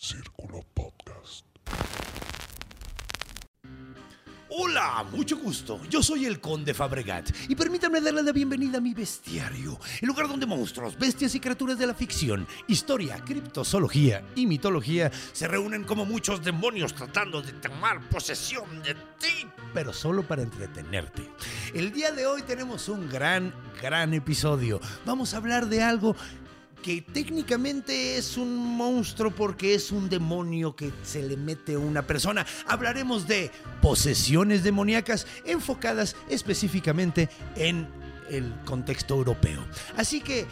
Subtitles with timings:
[0.00, 1.44] Círculo Podcast.
[4.48, 5.80] Hola, mucho gusto.
[5.90, 10.28] Yo soy el Conde Fabregat y permítanme darle la bienvenida a mi bestiario, el lugar
[10.28, 16.06] donde monstruos, bestias y criaturas de la ficción, historia, criptozoología y mitología se reúnen como
[16.06, 21.28] muchos demonios tratando de tomar posesión de ti, pero solo para entretenerte.
[21.74, 24.80] El día de hoy tenemos un gran, gran episodio.
[25.04, 26.14] Vamos a hablar de algo
[26.82, 32.06] que técnicamente es un monstruo porque es un demonio que se le mete a una
[32.06, 32.46] persona.
[32.66, 33.50] Hablaremos de
[33.82, 37.88] posesiones demoníacas enfocadas específicamente en
[38.30, 39.64] el contexto europeo.
[39.96, 40.46] Así que,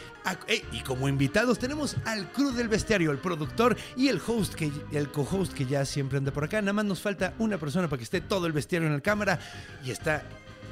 [0.48, 4.70] eh, y como invitados tenemos al crew del bestiario, el productor y el host, que,
[4.92, 6.60] el co-host que ya siempre anda por acá.
[6.60, 9.38] Nada más nos falta una persona para que esté todo el bestiario en la cámara
[9.84, 10.24] y está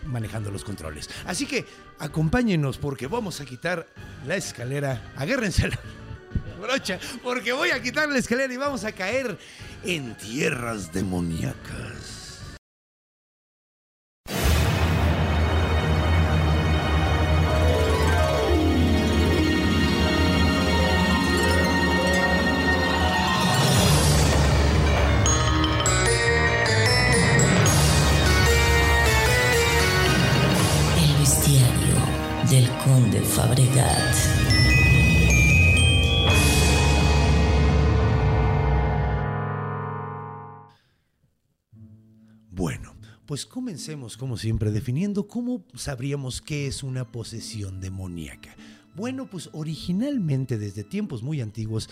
[0.07, 1.11] manejando los controles.
[1.27, 1.67] Así que
[1.99, 3.87] acompáñenos porque vamos a quitar
[4.27, 5.13] la escalera.
[5.17, 5.79] Agárrense la
[6.61, 9.39] brocha porque voy a quitar la escalera y vamos a caer
[9.85, 12.14] en tierras demoníacas.
[32.95, 34.15] Conde Fabregat.
[42.53, 42.95] Bueno,
[43.27, 48.55] pues comencemos como siempre definiendo cómo sabríamos qué es una posesión demoníaca.
[48.95, 51.91] Bueno, pues originalmente desde tiempos muy antiguos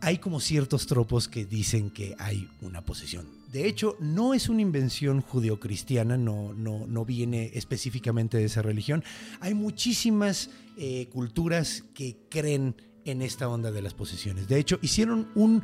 [0.00, 3.37] hay como ciertos tropos que dicen que hay una posesión.
[3.52, 9.02] De hecho, no es una invención judeocristiana, no, no, no viene específicamente de esa religión.
[9.40, 14.48] Hay muchísimas eh, culturas que creen en esta onda de las posesiones.
[14.48, 15.62] De hecho, hicieron un...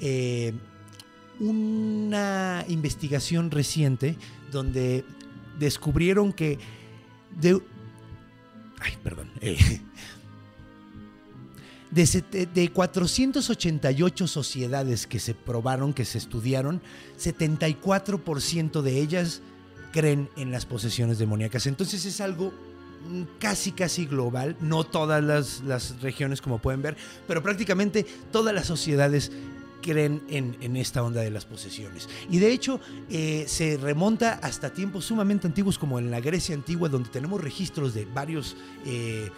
[0.00, 0.52] eh,
[1.40, 4.16] una investigación reciente
[4.52, 5.04] donde
[5.58, 6.58] descubrieron que
[8.80, 9.80] ay perdón eh,
[11.92, 16.80] de, sete- de 488 sociedades que se probaron que se estudiaron
[17.18, 19.42] 74% de ellas
[19.92, 22.52] creen en las posesiones demoníacas entonces es algo
[23.08, 26.96] mm, casi casi global no todas las, las regiones como pueden ver
[27.28, 29.30] pero prácticamente todas las sociedades
[29.82, 32.08] creen en, en esta onda de las posesiones.
[32.30, 32.78] Y de hecho
[33.10, 37.92] eh, se remonta hasta tiempos sumamente antiguos como en la Grecia antigua donde tenemos registros
[37.92, 38.56] de varios...
[38.86, 39.28] eh,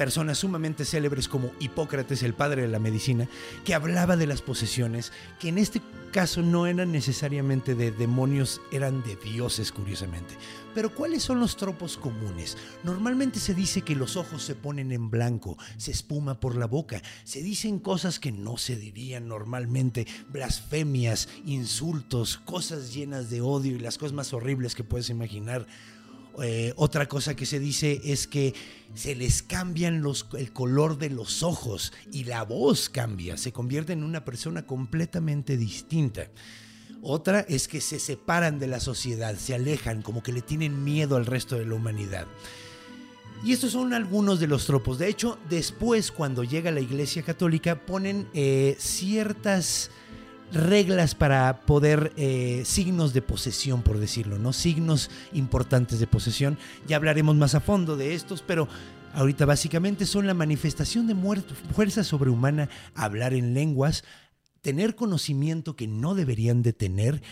[0.00, 3.28] personas sumamente célebres como Hipócrates, el padre de la medicina,
[3.66, 9.02] que hablaba de las posesiones, que en este caso no eran necesariamente de demonios, eran
[9.02, 10.38] de dioses, curiosamente.
[10.74, 12.56] Pero ¿cuáles son los tropos comunes?
[12.82, 17.02] Normalmente se dice que los ojos se ponen en blanco, se espuma por la boca,
[17.24, 23.80] se dicen cosas que no se dirían normalmente, blasfemias, insultos, cosas llenas de odio y
[23.80, 25.66] las cosas más horribles que puedes imaginar.
[26.42, 28.54] Eh, otra cosa que se dice es que
[28.94, 30.02] se les cambian
[30.38, 35.56] el color de los ojos y la voz cambia, se convierte en una persona completamente
[35.56, 36.28] distinta.
[37.02, 41.16] Otra es que se separan de la sociedad, se alejan, como que le tienen miedo
[41.16, 42.26] al resto de la humanidad.
[43.42, 44.98] Y estos son algunos de los tropos.
[44.98, 49.90] De hecho, después, cuando llega la Iglesia Católica, ponen eh, ciertas
[50.52, 54.52] reglas para poder, eh, signos de posesión, por decirlo, ¿no?
[54.52, 56.58] Signos importantes de posesión.
[56.86, 58.68] Ya hablaremos más a fondo de estos, pero
[59.14, 64.04] ahorita básicamente son la manifestación de muerte, fuerza sobrehumana, hablar en lenguas,
[64.62, 67.22] tener conocimiento que no deberían de tener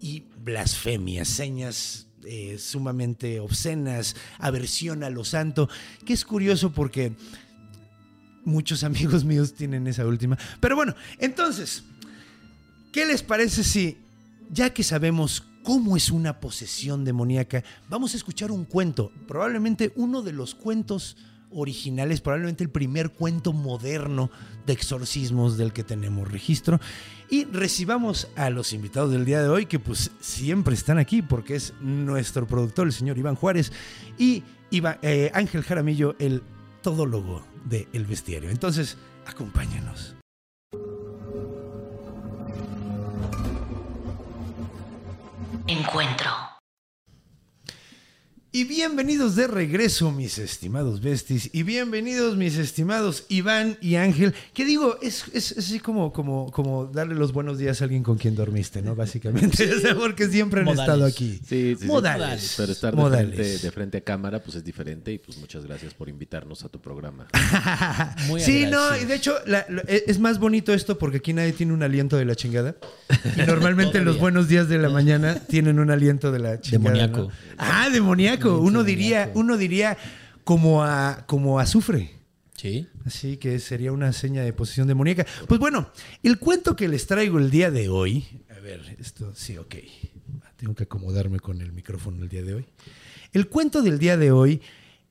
[0.00, 5.68] y blasfemias, señas eh, sumamente obscenas, aversión a lo santo,
[6.04, 7.12] que es curioso porque
[8.44, 10.38] muchos amigos míos tienen esa última.
[10.60, 11.84] Pero bueno, entonces,
[12.92, 13.98] ¿qué les parece si,
[14.50, 20.22] ya que sabemos cómo es una posesión demoníaca, vamos a escuchar un cuento, probablemente uno
[20.22, 21.16] de los cuentos
[21.50, 24.30] originales, probablemente el primer cuento moderno
[24.66, 26.78] de exorcismos del que tenemos registro.
[27.30, 31.56] Y recibamos a los invitados del día de hoy, que pues siempre están aquí, porque
[31.56, 33.72] es nuestro productor, el señor Iván Juárez,
[34.18, 36.42] y Iva- eh, Ángel Jaramillo, el
[36.82, 38.50] todólogo de El Bestiario.
[38.50, 40.17] Entonces, acompáñanos.
[45.70, 46.57] Encuentro.
[48.58, 51.48] Y bienvenidos de regreso, mis estimados besties.
[51.52, 54.34] Y bienvenidos, mis estimados Iván y Ángel.
[54.52, 58.02] Que digo, es, es, es así como, como, como darle los buenos días a alguien
[58.02, 58.96] con quien dormiste, ¿no?
[58.96, 59.68] Básicamente.
[59.96, 60.88] Porque siempre han Modales.
[60.92, 61.34] estado aquí.
[61.48, 61.86] Sí, sí, sí.
[61.86, 62.54] Modales.
[62.56, 65.12] Pero estar de frente, de frente a cámara, pues es diferente.
[65.12, 67.28] Y pues muchas gracias por invitarnos a tu programa.
[68.26, 71.32] Muy sí, no, y de hecho la- lo- e- es más bonito esto porque aquí
[71.32, 72.74] nadie tiene un aliento de la chingada.
[73.36, 76.92] Y normalmente los buenos días de la mañana tienen un aliento de la chingada.
[76.96, 77.20] Demoníaco.
[77.28, 77.30] ¿no?
[77.56, 78.47] Ah, demoníaco.
[78.56, 79.98] Uno diría, uno diría
[80.44, 82.18] como a como azufre.
[82.56, 82.88] Sí.
[83.04, 85.26] Así que sería una seña de posición demoníaca.
[85.46, 85.90] Pues bueno,
[86.22, 88.24] el cuento que les traigo el día de hoy.
[88.56, 89.76] A ver, esto sí, ok.
[90.56, 92.66] Tengo que acomodarme con el micrófono el día de hoy.
[93.32, 94.60] El cuento del día de hoy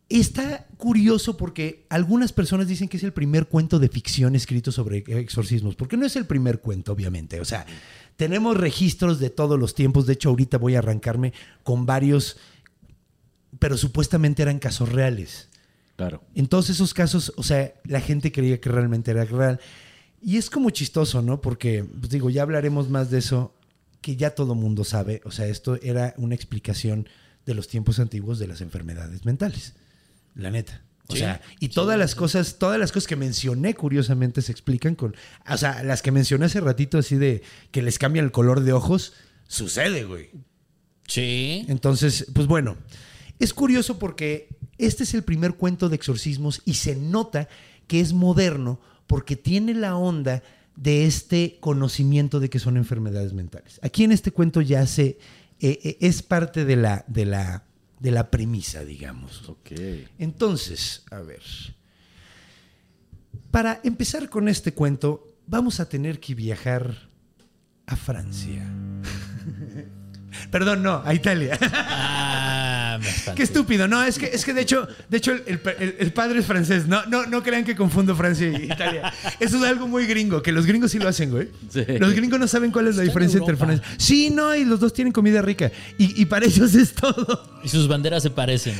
[0.10, 5.04] está curioso porque algunas personas dicen que es el primer cuento de ficción escrito sobre
[5.08, 5.76] exorcismos.
[5.76, 7.40] Porque no es el primer cuento, obviamente.
[7.40, 7.66] O sea,
[8.16, 10.06] tenemos registros de todos los tiempos.
[10.06, 12.38] De hecho, ahorita voy a arrancarme con varios,
[13.60, 15.50] pero supuestamente eran casos reales.
[15.96, 16.24] Claro.
[16.36, 19.60] En todos esos casos, o sea, la gente creía que realmente era real.
[20.22, 21.42] Y es como chistoso, ¿no?
[21.42, 23.56] Porque, pues digo, ya hablaremos más de eso,
[24.02, 25.22] que ya todo mundo sabe.
[25.26, 27.08] O sea, esto era una explicación
[27.46, 29.74] de los tiempos antiguos de las enfermedades mentales.
[30.36, 30.82] La neta.
[31.10, 31.20] O Sí.
[31.20, 35.16] sea, y todas las cosas, todas las cosas que mencioné, curiosamente, se explican con.
[35.50, 38.74] O sea, las que mencioné hace ratito, así de que les cambian el color de
[38.74, 39.14] ojos,
[39.48, 40.30] sucede, güey.
[41.08, 41.66] Sí.
[41.70, 42.76] Entonces, pues bueno,
[43.40, 47.48] es curioso porque este es el primer cuento de exorcismos y se nota
[47.88, 50.44] que es moderno porque tiene la onda
[50.76, 53.80] de este conocimiento de que son enfermedades mentales.
[53.82, 55.18] Aquí en este cuento ya se
[55.60, 57.64] eh, eh, es parte de la, de la,
[58.00, 59.50] de la premisa, digamos.
[59.50, 59.72] Ok.
[60.20, 61.42] Entonces, a ver.
[63.50, 67.10] Para empezar con este cuento, vamos a tener que viajar
[67.88, 68.70] a Francia.
[70.52, 71.58] Perdón, no, a Italia.
[73.36, 73.88] Qué estúpido.
[73.88, 76.88] No, es que, es que de hecho, de hecho el, el- el padre es francés.
[76.88, 79.14] No, no, no crean que confundo Francia y Italia.
[79.40, 81.50] Eso es algo muy gringo, que los gringos sí lo hacen, güey.
[81.70, 81.84] Sí.
[82.00, 83.56] Los gringos no saben cuál es la Está en diferencia entre.
[83.58, 83.88] Francia.
[83.98, 85.72] Sí, no, y los dos tienen comida rica.
[85.98, 87.60] Y, y para ellos es todo.
[87.64, 88.76] Y sus banderas se parecen.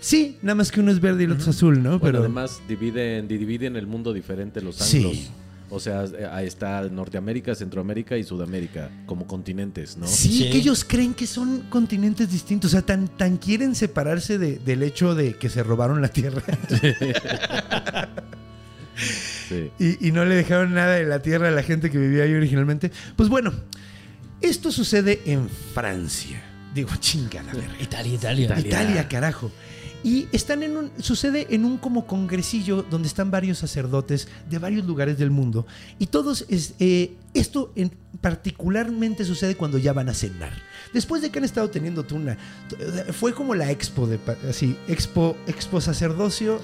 [0.00, 1.98] Sí, nada más que uno es verde y el otro es azul, ¿no?
[1.98, 5.28] Bueno, Pero además dividen, dividen el mundo diferente los Sí.
[5.74, 10.06] O sea, ahí está Norteamérica, Centroamérica y Sudamérica como continentes, ¿no?
[10.06, 10.50] Sí, Sí.
[10.50, 12.70] que ellos creen que son continentes distintos.
[12.70, 16.42] O sea, tan, tan quieren separarse de- del hecho de que se robaron la tierra
[19.48, 19.70] Sí.
[19.78, 22.34] y, y no le dejaron nada de la tierra a la gente que vivía ahí
[22.34, 22.90] originalmente.
[23.16, 23.52] Pues bueno,
[24.40, 26.42] esto sucede en Francia.
[26.74, 27.74] Digo, chingada verga.
[27.80, 28.58] Italia, Italia.
[28.58, 29.08] Italia.
[29.08, 29.50] carajo.
[30.04, 34.84] Y están en un, sucede en un como congresillo donde están varios sacerdotes de varios
[34.84, 35.66] lugares del mundo.
[35.98, 37.90] Y todos, es, eh, esto en,
[38.20, 40.52] particularmente sucede cuando ya van a cenar.
[40.92, 42.36] Después de que han estado teniendo tuna,
[43.12, 46.60] fue como la expo de, así, expo, expo sacerdocio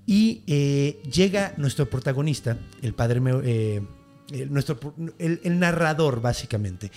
[0.06, 3.82] y eh, llega nuestro protagonista, el padre, eh,
[4.50, 4.80] nuestro,
[5.18, 6.92] el narrador básicamente,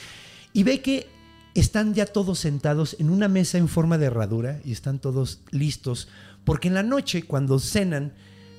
[0.52, 1.06] y ve que
[1.54, 6.08] están ya todos sentados en una mesa en forma de herradura y están todos listos,
[6.44, 8.12] porque en la noche cuando cenan,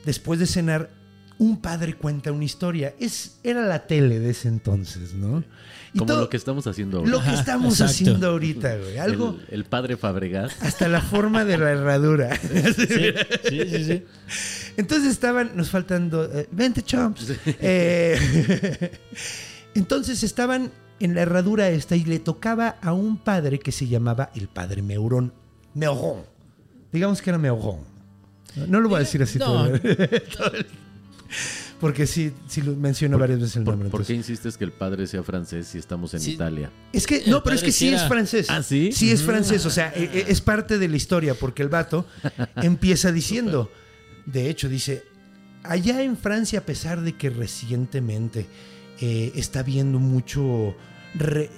[0.06, 0.90] después de cenar,
[1.40, 2.94] un padre cuenta una historia.
[3.00, 5.44] Es, era la tele de ese entonces, ¿no?
[5.94, 7.10] Y Como todo- lo que estamos haciendo ahora.
[7.10, 7.92] lo que estamos exacto.
[7.92, 8.98] haciendo ahorita, güey.
[8.98, 10.52] Algo El, el padre Fabregat.
[10.62, 12.36] hasta la forma de la herradura.
[12.76, 13.14] Sí,
[13.50, 13.84] sí, sí.
[13.86, 14.04] sí.
[14.78, 17.32] Entonces estaban, nos faltan dos, eh, 20 chomps.
[17.46, 18.92] Eh,
[19.76, 24.32] entonces estaban en la herradura esta y le tocaba a un padre que se llamaba
[24.36, 25.32] el padre Meurón.
[25.74, 26.24] Meuron.
[26.92, 27.80] Digamos que era Meuron.
[28.56, 29.46] No, no lo voy a decir así No.
[29.46, 29.80] todo.
[29.80, 30.66] todo el-
[31.80, 33.90] Porque sí, sí lo menciono varias veces el ¿Por, nombre.
[33.90, 36.32] por qué insistes que el padre sea francés si estamos en Sí.
[36.32, 36.72] Italia?
[36.92, 38.48] Es que, no, pero es que sí es francés.
[38.50, 38.92] ¿Ah, sí?
[38.92, 42.06] Sí es francés, o sea, e- e- es parte de la historia, porque el vato
[42.58, 43.72] empieza diciendo,
[44.26, 45.04] de hecho, dice,
[45.64, 48.48] allá en Francia, a pesar de que recientemente
[49.00, 50.76] eh, está viendo mucho
[51.14, 51.52] re-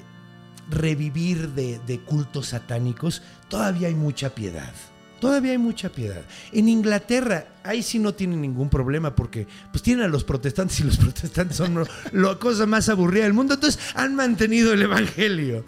[0.69, 4.73] revivir de, de cultos satánicos, todavía hay mucha piedad.
[5.19, 6.21] Todavía hay mucha piedad.
[6.51, 10.83] En Inglaterra, ahí sí no tienen ningún problema porque pues tienen a los protestantes y
[10.83, 13.55] los protestantes son la cosa más aburrida del mundo.
[13.55, 15.65] Entonces han mantenido el evangelio.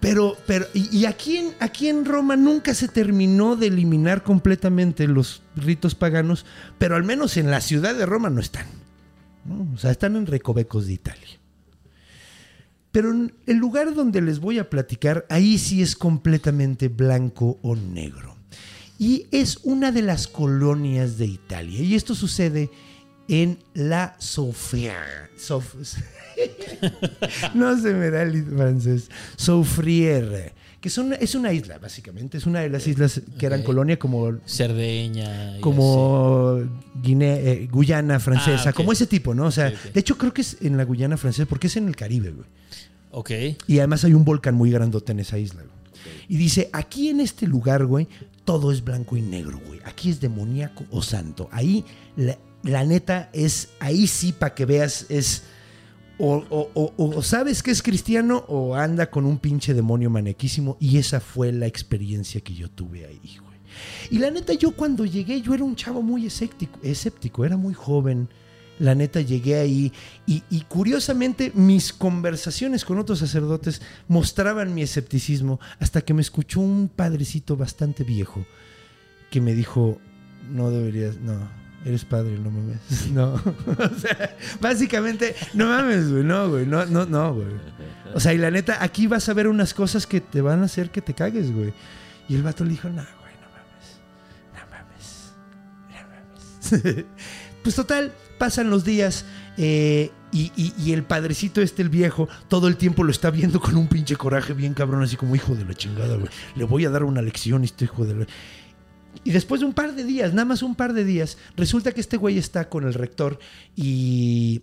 [0.00, 5.42] Pero, pero, y, aquí, en, aquí en Roma nunca se terminó de eliminar completamente los
[5.54, 6.44] ritos paganos,
[6.76, 8.66] pero al menos en la ciudad de Roma no están.
[9.72, 11.38] O sea, están en recovecos de Italia.
[12.90, 17.74] Pero en el lugar donde les voy a platicar, ahí sí es completamente blanco o
[17.74, 18.31] negro.
[19.02, 21.80] Y es una de las colonias de Italia.
[21.82, 22.70] Y esto sucede
[23.26, 24.94] en la Sofia.
[25.36, 25.74] Sof-
[27.54, 29.08] no se me da el francés.
[29.36, 30.52] Soufrière.
[30.80, 32.38] Que son, es una isla, básicamente.
[32.38, 33.66] Es una de las islas que eran Ok.
[33.66, 35.58] colonia como Cerdeña.
[35.60, 36.60] como
[37.02, 39.46] Guinea, eh, Guyana francesa, Ah, como ese tipo, ¿no?
[39.46, 41.96] O sea, de hecho creo que es en la Guyana francesa porque es en el
[41.96, 42.46] Caribe, güey.
[43.10, 43.30] Ok.
[43.66, 45.72] Y además hay un volcán muy grandote en esa isla, güey.
[46.28, 48.08] Y dice, aquí en este lugar, güey,
[48.44, 49.80] todo es blanco y negro, güey.
[49.84, 51.48] Aquí es demoníaco o santo.
[51.52, 51.84] Ahí,
[52.16, 55.44] la, neta, es, ahí sí, para que veas, es...
[56.18, 60.76] O, o- o- o sabes que es cristiano o anda con un pinche demonio manequísimo.
[60.78, 63.58] Y esa fue la experiencia que yo tuve ahí, güey.
[64.10, 67.74] Y la neta, yo cuando llegué, yo era un chavo muy escéptico, escéptico era muy
[67.74, 68.28] joven.
[68.78, 69.92] La neta, llegué ahí
[70.26, 76.88] y, curiosamente mis conversaciones con otros sacerdotes mostraban mi escepticismo hasta que me escuchó un
[76.88, 78.44] padrecito bastante viejo
[79.30, 79.98] que me dijo,
[80.50, 81.48] no deberías, no,
[81.84, 82.78] eres padre, no mames.
[83.12, 83.34] No.
[83.34, 87.46] o sea, básicamente, no mames, güey, no, güey, no, no, no, güey.
[88.14, 90.64] O sea, y la neta, aquí vas a ver unas cosas que te van a
[90.64, 91.72] hacer que te cagues, güey.
[92.28, 94.00] Y el vato le dijo, no, güey, no mames,
[94.54, 95.32] no mames,
[95.88, 97.04] no mames.
[97.62, 99.24] pues total, pasan los días
[99.56, 103.86] eh, y, el padrecito este, el viejo, todo el tiempo lo está viendo con un
[103.86, 106.28] pinche coraje bien cabrón, así como hijo de la chingada, güey.
[106.56, 108.26] Le voy a dar una lección este hijo de la...
[109.24, 112.00] Y después de un par de días, nada más un par de días, resulta que
[112.00, 113.38] este güey está con el rector
[113.76, 114.62] y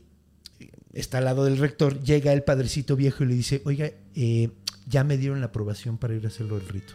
[0.93, 4.49] está al lado del rector, llega el padrecito viejo y le dice, oiga, eh,
[4.87, 6.93] ya me dieron la aprobación para ir a hacerlo el rito.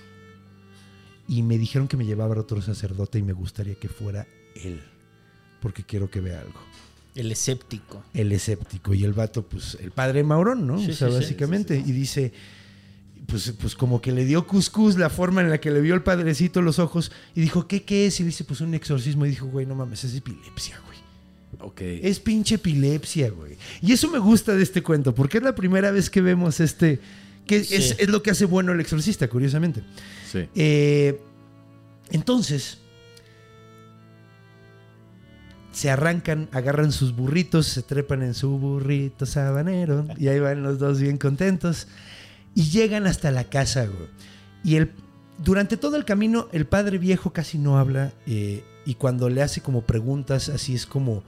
[1.28, 4.26] Y me dijeron que me llevaba a otro sacerdote y me gustaría que fuera
[4.56, 4.82] él,
[5.64, 6.60] porque quiero que vea algo.
[7.14, 8.04] El escéptico.
[8.12, 10.78] El escéptico y el vato, pues el padre Maurón, ¿no?
[10.78, 11.20] Sí, o sea, sí, sí.
[11.20, 11.78] básicamente.
[11.78, 12.34] Y dice,
[13.26, 16.02] pues, pues como que le dio cuscús la forma en la que le vio el
[16.02, 18.20] padrecito los ojos y dijo, ¿qué, qué es?
[18.20, 19.24] Y dice, pues un exorcismo.
[19.24, 20.98] Y dijo, güey, no mames, es epilepsia, güey.
[21.60, 21.80] Ok.
[21.80, 23.56] Es pinche epilepsia, güey.
[23.80, 27.00] Y eso me gusta de este cuento, porque es la primera vez que vemos este.
[27.46, 29.82] que es, es lo que hace bueno el exorcista, curiosamente.
[30.30, 30.46] Sí.
[30.54, 31.18] Eh,
[32.10, 32.83] entonces,
[35.74, 40.78] se arrancan, agarran sus burritos, se trepan en su burrito sabanero, y ahí van los
[40.78, 41.88] dos bien contentos,
[42.54, 44.08] y llegan hasta la casa, güey.
[44.62, 44.92] Y el,
[45.44, 49.60] durante todo el camino, el padre viejo casi no habla, eh, y cuando le hace
[49.60, 51.22] como preguntas, así es como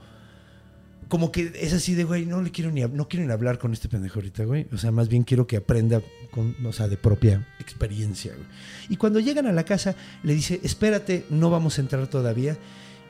[1.07, 3.71] como que es así de, güey, no le quiero ni, no quiero ni hablar con
[3.71, 4.67] este pendejo ahorita, güey.
[4.73, 6.01] O sea, más bien quiero que aprenda
[6.31, 8.45] con, o sea, de propia experiencia, güey.
[8.89, 12.57] Y cuando llegan a la casa, le dice, espérate, no vamos a entrar todavía.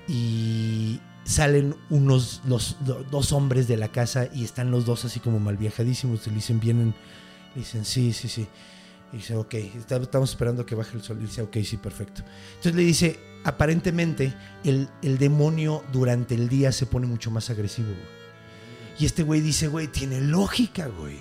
[0.08, 5.20] Y salen unos, los do- dos hombres de la casa y están los dos así
[5.20, 6.26] como mal viajadísimos.
[6.28, 6.94] Le dicen, vienen,
[7.54, 8.48] le dicen, sí, sí, sí.
[9.12, 11.18] Y dice, ok, estamos esperando que baje el sol.
[11.22, 12.24] Y dice, ok, sí, perfecto.
[12.52, 17.88] Entonces le dice, aparentemente el, el demonio durante el día se pone mucho más agresivo.
[17.90, 18.18] güey.
[19.00, 21.18] Y este güey dice, güey, tiene lógica, güey.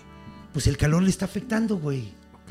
[0.52, 2.12] Pues el calor le está afectando, güey.
[2.44, 2.50] Ok.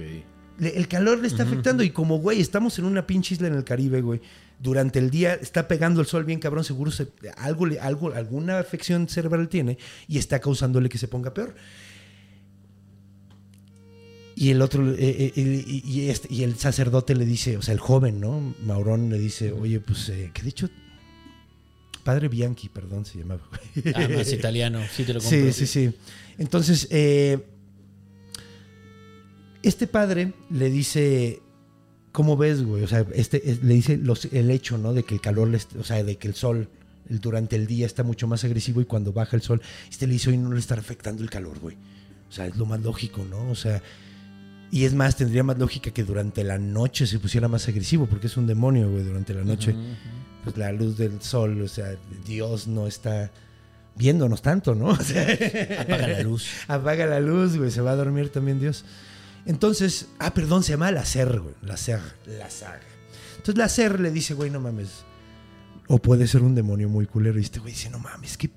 [0.59, 3.55] Le- el calor le está afectando y como, güey, estamos en una pinche isla en
[3.55, 4.21] el Caribe, güey.
[4.59, 7.07] Durante el día está pegando el sol bien cabrón, seguro se-
[7.37, 11.55] algo, algo, alguna afección cerebral tiene y está causándole que se ponga peor.
[14.37, 17.79] Y el otro, eh, eh, y este- y el sacerdote le dice, o sea, el
[17.79, 18.53] joven, ¿no?
[18.65, 20.69] Maurón le dice, oye, pues, eh, que de hecho,
[22.03, 23.41] padre Bianchi, perdón, se llamaba.
[23.93, 24.81] Ah, más italiano.
[24.93, 25.51] Sí, te lo compro.
[25.51, 25.93] Sí, sí, sí.
[26.37, 26.87] Entonces,
[29.63, 31.41] este padre le dice,
[32.15, 32.83] ¿cómo ves, güey?
[32.83, 34.93] O sea, este, es- le dice los- el hecho, ¿no?
[34.93, 36.67] De que el calor, o sea, de que el sol
[37.09, 40.13] el- durante el día está mucho más agresivo y cuando baja el sol, este le
[40.13, 41.75] dice, hoy no le está afectando el calor, güey.
[42.29, 43.49] O sea, es lo más lógico, ¿no?
[43.51, 43.81] O sea,
[44.71, 48.27] y es más, tendría más lógica que durante la noche se pusiera más agresivo, porque
[48.27, 49.75] es un demonio, güey, durante la noche
[50.43, 51.95] pues la luz del sol, o sea,
[52.25, 53.31] Dios no está
[53.95, 54.87] viéndonos tanto, ¿no?
[54.89, 55.23] O sea,
[55.81, 56.47] Apaga la luz.
[56.67, 58.83] apaga la luz, güey, se va a dormir también Dios.
[59.45, 62.79] Entonces, ah, perdón, se llama Lacer, güey, Lacer, Lazar.
[63.37, 65.03] Entonces Lacer le dice, güey, no mames,
[65.87, 67.37] O puede ser un demonio muy culero.
[67.39, 68.49] Y este güey dice, no mames, qué,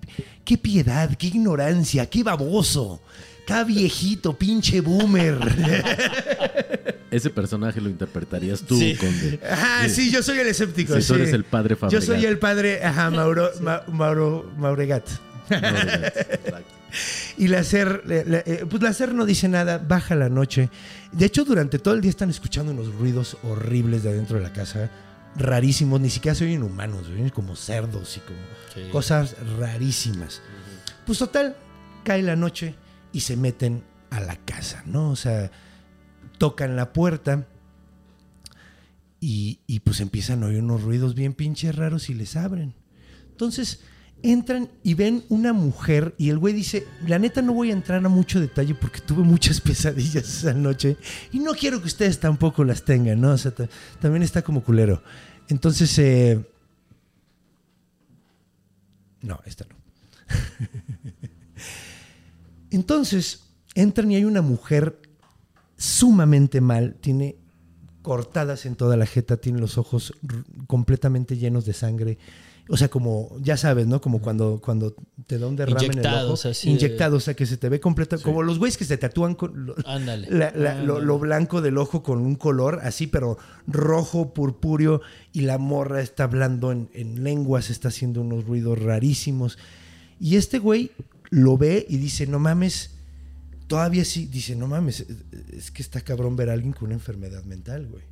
[0.44, 3.02] qué piedad, qué ignorancia, qué baboso.
[3.46, 5.38] Qué viejito, pinche boomer.
[7.10, 8.94] Ese personaje lo interpretarías tú, Sí.
[8.96, 9.40] Conde.
[9.50, 10.98] Ajá, sí, yo soy el escéptico.
[11.00, 12.02] Sí, tú eres el padre Yo Fabregat.
[12.06, 15.08] soy el padre, ajá, Mauro, Ma- Mauro, Mauregat.
[15.50, 16.74] Exacto.
[17.36, 20.70] Y la SER, la- eh, pues la SER no dice nada, baja la noche.
[21.12, 24.52] De hecho, durante todo el día están escuchando unos ruidos horribles de adentro de la
[24.52, 24.90] casa,
[25.36, 28.38] rarísimos, ni siquiera se oyen humanos, se oyen como cerdos y como
[28.74, 28.90] Sí.
[28.90, 30.40] cosas rarísimas.
[31.06, 31.56] Pues total,
[32.04, 32.74] cae la noche
[33.12, 35.10] y se meten a la casa, ¿no?
[35.10, 35.50] O sea,
[36.38, 37.46] tocan la puerta
[39.20, 42.74] y, y pues empiezan a oír unos ruidos bien pinches raros y les abren.
[43.30, 43.80] Entonces
[44.22, 48.04] entran y ven una mujer y el güey dice, la neta no voy a entrar
[48.04, 50.96] a mucho detalle porque tuve muchas pesadillas esa noche
[51.32, 53.32] y no quiero que ustedes tampoco las tengan, ¿no?
[53.32, 53.68] O sea, ta-
[54.00, 55.02] también está como culero.
[55.48, 56.44] Entonces, eh,
[59.22, 59.76] no, esta no.
[62.70, 63.44] Entonces,
[63.74, 65.00] entran y hay una mujer
[65.76, 67.36] sumamente mal, tiene
[68.02, 70.12] cortadas en toda la jeta, tiene los ojos
[70.66, 72.18] completamente llenos de sangre.
[72.70, 74.00] O sea, como, ya sabes, ¿no?
[74.00, 74.94] Como cuando, cuando
[75.26, 75.98] te da un derrame en el
[76.32, 76.48] ojo.
[76.50, 78.20] así de- Inyectado, o sea, que se te ve completo.
[78.20, 80.28] Como los güeyes que se tatúan con lo, Ándale.
[80.30, 85.00] la- la- lo, blanco del ojo con un color así, pero rojo, purpúreo.
[85.32, 89.56] Y la morra está hablando en, en lenguas, está haciendo unos ruidos rarísimos.
[90.20, 90.90] Y este güey
[91.30, 92.90] lo ve y dice, no mames,
[93.66, 95.06] todavía sí, dice, no mames,
[95.52, 98.02] es que está cabrón ver a alguien con una enfermedad mental, güey.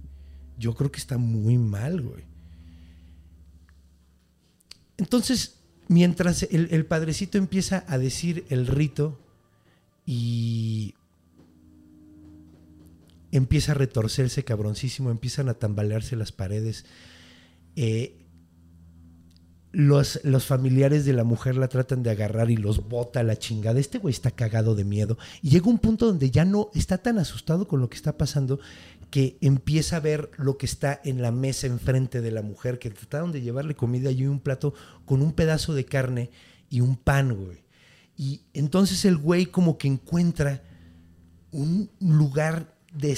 [0.58, 2.24] Yo creo que está muy mal, güey.
[4.98, 5.56] Entonces,
[5.88, 9.18] mientras el, padrecito empieza a decir el rito
[10.04, 10.94] y
[13.30, 16.84] empieza a retorcerse cabroncísimo, empiezan a tambalearse las paredes.
[17.76, 18.26] eh,
[19.76, 23.36] los, los familiares de la mujer la tratan de agarrar y los bota a la
[23.36, 23.78] chingada.
[23.78, 25.18] Este güey está cagado de miedo.
[25.42, 28.58] Y llega un punto donde ya no está tan asustado con lo que está pasando
[29.16, 32.90] que empieza a ver lo que está en la mesa enfrente de la mujer, que
[32.90, 34.74] trataron de llevarle comida y un plato
[35.06, 36.30] con un pedazo de carne
[36.68, 37.64] y un pan, güey.
[38.14, 40.62] Y entonces el güey como que encuentra
[41.50, 43.16] un lugar de,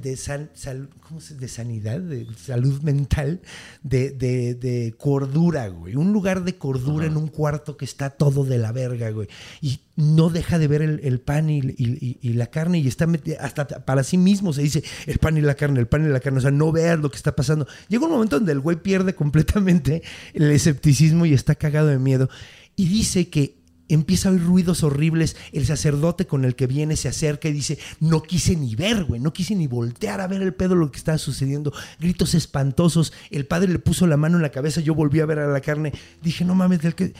[0.00, 3.40] de, san- sal- ¿cómo se- de sanidad, de salud mental,
[3.82, 5.96] de, de- de cordura, güey.
[5.96, 9.28] Un lugar de cordura en un cuarto que está todo de la verga, güey.
[9.60, 12.88] Y no deja de ver el, el pan y, y- y- y la carne y
[12.88, 16.04] está meti- hasta para sí mismo se dice el pan y la carne, el pan
[16.04, 16.38] y la carne.
[16.38, 17.66] O sea, no veas lo que está pasando.
[17.88, 20.02] Llega un momento donde el güey pierde completamente
[20.34, 22.30] el escepticismo y está cagado de miedo.
[22.76, 25.36] Y dice que empieza a oír ruidos horribles.
[25.52, 29.20] El sacerdote con el que viene se acerca y dice, no quise ni ver, güey,
[29.20, 31.72] no quise ni voltear a ver el pedo lo que estaba sucediendo.
[31.98, 33.12] Gritos espantosos.
[33.30, 35.60] El padre le puso la mano en la cabeza, yo volví a ver a la
[35.60, 35.92] carne.
[36.22, 37.14] Dije, no mames, del que...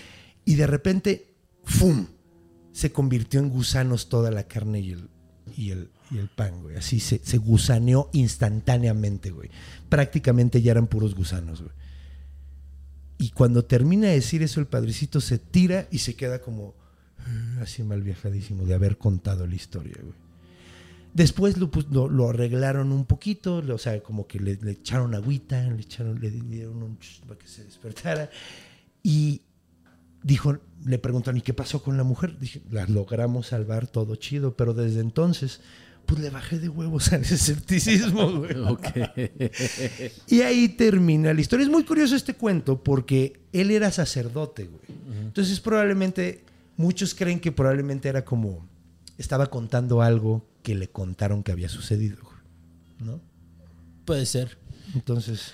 [0.44, 2.06] Y de repente, ¡fum!
[2.72, 5.08] Se convirtió en gusanos toda la carne y el,
[5.56, 6.76] y el, y el pan, güey.
[6.76, 9.50] Así se, se gusaneó instantáneamente, güey.
[9.88, 11.74] Prácticamente ya eran puros gusanos, güey.
[13.22, 16.74] Y cuando termina de decir eso, el padrecito se tira y se queda como
[17.18, 20.16] "Ah", así mal viajadísimo de haber contado la historia, güey.
[21.14, 26.32] Después lo, arreglaron un poquito, o sea, como que le, echaron agüita, le, echaron, le
[26.32, 28.28] dieron un para que se despertara.
[29.04, 29.42] Y
[30.24, 32.40] dijo, le preguntaron, ¿y qué pasó con la mujer?
[32.40, 35.60] Dije, la logramos salvar, todo chido, pero desde entonces,
[36.06, 38.54] pues le bajé de huevos al escepticismo, güey.
[38.68, 38.86] Ok.
[40.28, 41.64] Y ahí termina la historia.
[41.64, 44.82] Es muy curioso este cuento porque él era sacerdote, güey.
[45.22, 46.44] Entonces probablemente,
[46.76, 48.66] muchos creen que probablemente era como,
[49.18, 52.36] estaba contando algo que le contaron que había sucedido, güey.
[53.10, 53.20] ¿no?
[54.04, 54.58] Puede ser.
[54.94, 55.52] Entonces,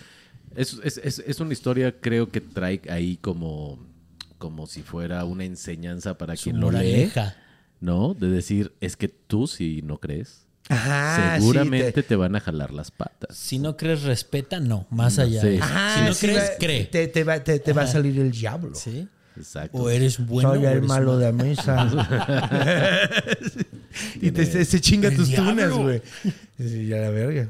[0.56, 3.78] Es, es- es- es una historia, creo que trae ahí como,
[4.38, 7.36] como si fuera una enseñanza para quien lo lee, moraleja.
[7.80, 8.14] ¿No?
[8.14, 12.16] De decir, es que tú si no crees, ajá, sí, seguramente te- te...
[12.16, 13.36] van a jalar las patas.
[13.36, 14.86] Si no crees, respeta, no.
[14.90, 15.40] Más allá.
[15.40, 15.58] Sí.
[15.60, 16.84] Ajá, si no sí crees, cree.
[16.86, 18.74] Te, te va, te- te va a salir el diablo.
[18.74, 19.08] ¿Sí?
[19.36, 19.78] Exacto.
[19.78, 20.50] O eres bueno.
[20.54, 21.88] Soy o el malo de la mesa.
[24.20, 25.50] y te, se, chinga tus diablo.
[25.52, 26.02] tunas, güey.
[26.88, 27.48] Ya la verga.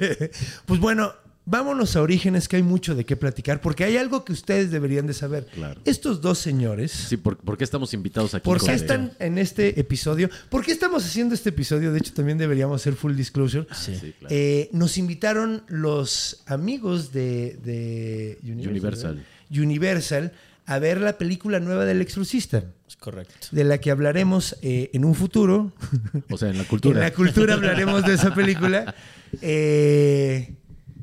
[0.66, 1.12] pues bueno,
[1.46, 5.06] vámonos a Orígenes, que hay mucho de qué platicar, porque hay algo que ustedes deberían
[5.06, 5.46] de saber.
[5.54, 5.80] Claro.
[5.84, 8.44] Estos dos señores, Sí, ¿por, por qué estamos invitados aquí?
[8.44, 10.28] ¿por qué están en este episodio?
[10.50, 11.92] ¿Por qué estamos haciendo este episodio?
[11.92, 13.66] De hecho, también deberíamos hacer full disclosure.
[13.72, 13.94] Sí.
[13.96, 14.34] Sí, claro.
[14.34, 19.24] Eh, nos invitaron los amigos de, de Universal.
[19.50, 20.32] Universal
[20.68, 23.34] a ver la película nueva del exorcista, Es correcto.
[23.52, 25.72] de la que hablaremos eh, en un futuro.
[26.28, 27.00] O sea, en la En cultura.
[27.00, 28.92] la cultura hablaremos de esa película.
[29.42, 30.54] Eh,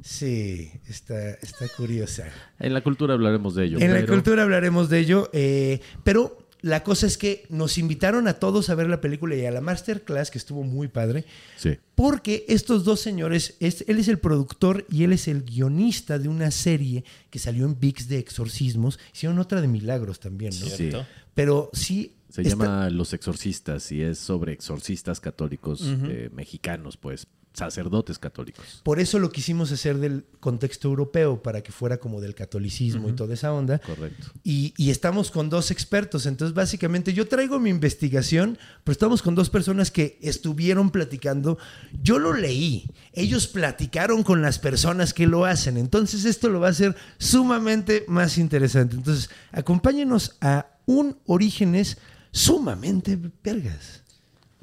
[0.04, 2.26] Sí, está, está curiosa.
[2.60, 3.80] En la cultura hablaremos de ello.
[3.80, 8.34] En la cultura hablaremos de ello, eh, pero la cosa es que nos invitaron a
[8.34, 11.24] todos a ver la película y a la masterclass, que estuvo muy padre,
[11.56, 11.78] Sí.
[11.96, 16.28] porque estos dos señores, es- él es el productor y él es el guionista de
[16.28, 19.00] una serie que salió en VIX de exorcismos.
[19.14, 20.66] Hicieron otra de milagros también, ¿no?
[20.68, 20.92] Sí.
[21.34, 22.16] Pero sí...
[22.30, 28.82] Se está- llama Los Exorcistas y es sobre exorcistas católicos eh, mexicanos, pues, sacerdotes católicos.
[28.84, 33.14] Por eso lo quisimos hacer del contexto europeo, para que fuera como del catolicismo y
[33.14, 33.80] toda esa onda.
[33.80, 34.32] Correcto.
[34.44, 36.26] Y, y estamos con dos expertos.
[36.26, 41.58] Entonces, básicamente, yo traigo mi investigación, pero estamos con dos personas que estuvieron platicando.
[42.02, 42.90] Yo lo leí.
[43.14, 45.78] Ellos platicaron con las personas que lo hacen.
[45.78, 48.96] Entonces, esto lo va a hacer sumamente más interesante.
[48.96, 51.98] Entonces, acompáñenos a un Orígenes
[52.32, 54.03] sumamente vergas.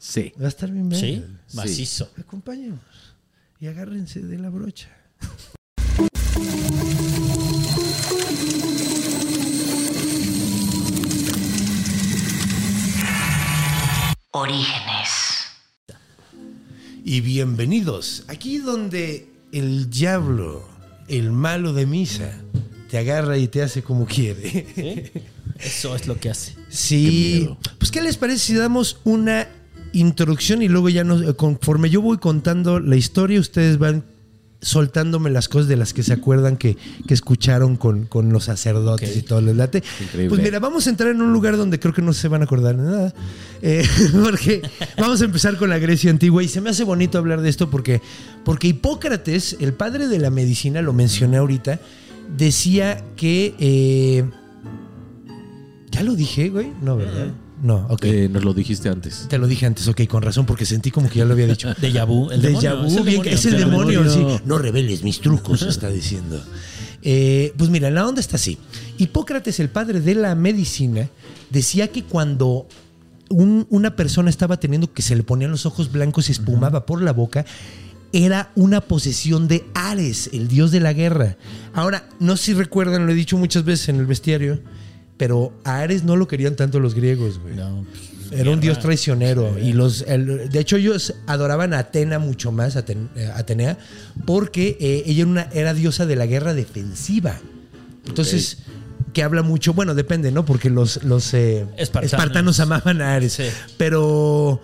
[0.00, 0.32] Sí.
[0.40, 0.90] Va a estar bien.
[0.94, 2.10] Sí, macizo.
[2.18, 2.80] Acompáñenos
[3.60, 4.88] y agárrense de la brocha.
[14.30, 15.10] Orígenes.
[17.04, 20.66] Y bienvenidos aquí donde el diablo,
[21.08, 22.32] el malo de misa,
[22.88, 25.12] te agarra y te hace como quiere.
[25.58, 26.56] Eso es lo que hace.
[26.70, 27.54] Sí.
[27.76, 29.46] Pues, ¿qué les parece si damos una
[29.92, 34.04] introducción y luego ya nos, eh, conforme yo voy contando la historia, ustedes van
[34.62, 36.76] soltándome las cosas de las que se acuerdan que,
[37.08, 39.82] que escucharon con, con los sacerdotes y todo les late.
[40.02, 40.28] Increíble.
[40.28, 42.44] Pues mira, vamos a entrar en un lugar donde creo que no se van a
[42.44, 43.14] acordar de nada.
[43.62, 43.86] Eh,
[44.22, 44.60] porque
[44.98, 47.70] vamos a empezar con la Grecia antigua y se me hace bonito hablar de esto
[47.70, 48.02] porque,
[48.44, 51.80] porque Hipócrates, el padre de la medicina, lo mencioné ahorita,
[52.36, 53.54] decía que...
[53.58, 54.24] eh,
[55.90, 56.72] ya lo dije, güey.
[56.82, 57.32] No, ¿verdad?
[57.62, 58.04] No, ok.
[58.04, 59.26] Eh, nos lo dijiste antes.
[59.28, 61.68] Te lo dije antes, ok, con razón, porque sentí como que ya lo había dicho.
[61.80, 62.30] Déjà vu.
[62.30, 63.32] El demonio, vu, es el bien, demonio.
[63.34, 64.38] es el demonio, demonio.
[64.38, 64.42] sí.
[64.46, 66.42] No reveles mis trucos, está diciendo.
[67.02, 68.58] Eh, pues mira, la onda está así.
[68.98, 71.08] Hipócrates, el padre de la medicina,
[71.50, 72.66] decía que cuando
[73.28, 77.00] un- una persona estaba teniendo que se le ponían los ojos blancos y espumaba por
[77.02, 77.44] la boca,
[78.12, 81.36] era una posesión de Ares, el dios de la guerra.
[81.74, 84.60] Ahora, no sé si recuerdan, lo he dicho muchas veces en el bestiario,
[85.20, 87.54] pero a Ares no lo querían tanto los griegos, güey.
[87.54, 87.84] No,
[88.30, 89.58] pues, Era un dios traicionero.
[89.58, 93.76] Y los, el- de hecho, ellos adoraban a Atena mucho más, Aten- eh, Atenea,
[94.24, 97.38] porque eh, ella era, una, era diosa de la guerra defensiva.
[98.06, 98.60] Entonces,
[99.12, 100.46] que habla mucho, bueno, depende, ¿no?
[100.46, 102.12] Porque los, los eh, Espartanos.
[102.14, 103.34] espartanos amaban a Ares.
[103.34, 103.44] Sí.
[103.76, 104.62] Pero.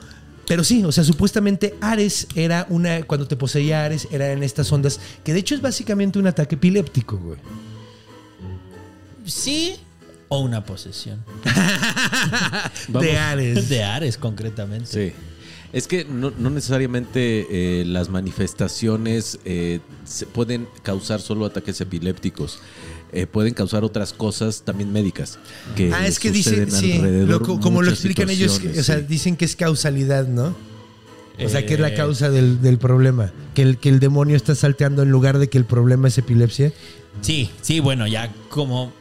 [0.49, 3.03] Pero sí, o sea, supuestamente Ares era una.
[3.03, 5.01] Cuando te poseía Ares, era en estas ondas.
[5.23, 7.39] Que de hecho es básicamente un ataque epiléptico, güey.
[9.27, 9.77] Sí
[10.29, 11.25] o una posesión.
[12.89, 13.69] De Ares.
[13.69, 14.87] De Ares, concretamente.
[14.87, 15.13] Sí.
[15.73, 22.61] Es que no, no necesariamente eh, las manifestaciones eh, se pueden causar solo ataques epilépticos.
[23.13, 25.39] Eh, pueden causar otras cosas también médicas.
[25.77, 28.99] Que Ah, es que dice, suceden sí, lo- co- como lo explican ellos, o sea,
[28.99, 29.05] sí.
[29.09, 30.55] dicen que es causalidad, ¿no?
[31.45, 33.31] O sea, que es la causa del, del problema.
[33.55, 36.73] Que el, que el demonio está salteando en lugar de que el problema es epilepsia.
[37.21, 38.93] Sí, sí, bueno, ya como.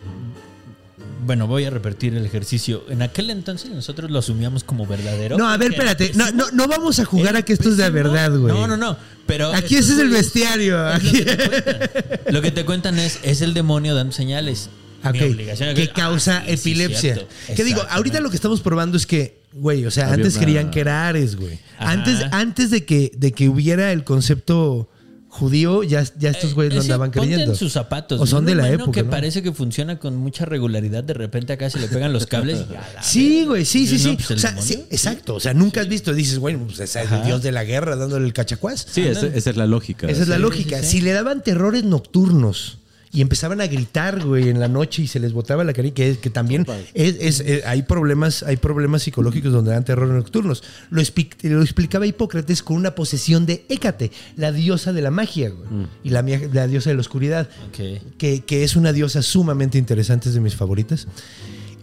[1.26, 2.84] Bueno, voy a repetir el ejercicio.
[2.90, 5.38] En aquel entonces nosotros lo asumíamos como verdadero.
[5.38, 6.12] No, a ver, espérate.
[6.14, 8.54] No, no, no vamos a jugar a que esto es de verdad, güey.
[8.54, 8.96] No, no, no.
[9.26, 10.88] Pero Aquí ese es el bestiario.
[10.92, 12.34] es Aquí- Lo que, te cuentan.
[12.34, 14.70] Lo que te cuentan es, es el demonio dando señales.
[15.04, 17.00] Mi Ok, obligación es que ah, causa sí, sí, epilepsia.
[17.16, 17.28] cierto.
[17.56, 20.44] que digo, ahorita lo que estamos probando es que, güey, o sea, Había antes una-
[20.44, 21.60] creían que era Ares, güey.
[21.78, 21.92] Ajá.
[21.92, 24.90] Antes, antes de que, de que hubiera el concepto
[25.36, 27.52] judío, ya, ya estos güeyes lo Eh, sí, andaban ponte creyendo.
[27.54, 28.22] en sus zapatos.
[28.22, 29.10] O son de la época, que ¿no?
[29.10, 31.04] parece que funciona con mucha regularidad.
[31.04, 32.60] De repente acá se le pegan los cables.
[32.62, 34.16] y Sí, güey, sí, sí, No, sí.
[34.18, 35.36] pues, o sea, sí, exacto.
[35.36, 38.26] O sea, nunca has visto, dices, bueno, pues es el dios de la guerra dándole
[38.26, 38.86] el cachacuás.
[38.90, 40.08] Sí, esa, esa es la lógica.
[40.08, 40.42] Esa es la Sí.
[40.42, 40.80] lógica.
[40.80, 40.92] sí, sí.
[40.98, 42.78] Si le daban terrores nocturnos
[43.16, 46.18] y empezaban a gritar, güey, en la noche y se les botaba la cara, que,
[46.18, 50.64] que también es, es- eh, hay problemas, hay problemas psicológicos donde dan terrores nocturnos.
[50.90, 51.02] Lo,
[51.44, 56.10] lo explicaba Hipócrates con una posesión de Hécate, la diosa de la magia, güey, y
[56.10, 56.22] la,
[56.68, 57.50] diosa de la oscuridad
[58.18, 61.08] que, que es una diosa sumamente interesante, es de mis favoritas.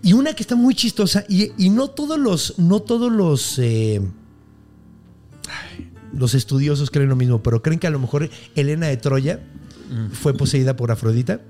[0.02, 4.02] Y una que está muy chistosa, y, y no todos los, no todos los, eh,
[6.12, 9.40] los estudiosos creen lo mismo, pero creen que a lo mejor Helena de Troya
[10.12, 11.40] fue poseída por Afrodita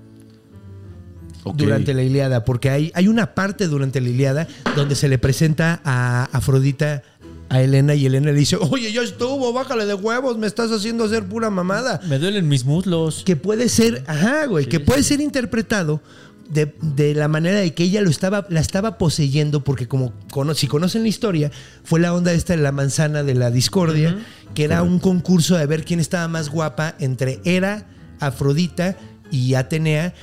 [1.56, 5.80] durante la Iliada, porque hay, hay una parte durante la Iliada donde se le presenta
[5.84, 7.02] a Afrodita
[7.48, 11.04] a Helena y Helena le dice, oye, ya estuvo, bájale de huevos, me estás haciendo
[11.04, 13.24] hacer pura mamada Me duelen mis muslos.
[13.26, 16.00] que puede ser, ajá, güey, que puede ser interpretado
[16.48, 20.54] de, de la manera de que ella lo estaba, la estaba poseyendo, porque como cono-
[20.54, 21.50] si conocen la historia,
[21.84, 24.16] fue la onda esta de la manzana de la discordia,
[24.54, 27.86] que era un concurso de ver quién estaba más guapa entre Hera,
[28.26, 28.96] Afrodita
[29.30, 30.14] y Atenea,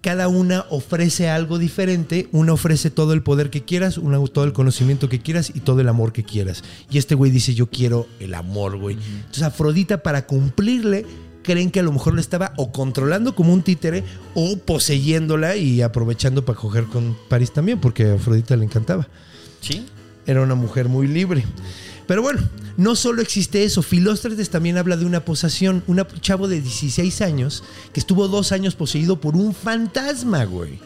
[0.00, 2.28] cada una ofrece algo diferente.
[2.30, 5.80] Una ofrece todo el poder que quieras, una todo el conocimiento que quieras y todo
[5.80, 6.62] el amor que quieras.
[6.90, 8.96] Y este güey dice, yo quiero el amor, güey.
[8.96, 11.04] Entonces Afrodita para cumplirle
[11.42, 15.80] creen que a lo mejor le estaba o controlando como un títere o poseyéndola y
[15.80, 19.08] aprovechando para coger con París también, porque a Afrodita le encantaba.
[19.60, 19.86] Sí.
[20.26, 21.44] Era una mujer muy libre.
[22.06, 22.40] Pero bueno,
[22.76, 23.82] no solo existe eso.
[23.82, 25.82] Filóstrates también habla de una posesión.
[25.86, 30.78] Un chavo de 16 años que estuvo dos años poseído por un fantasma, güey.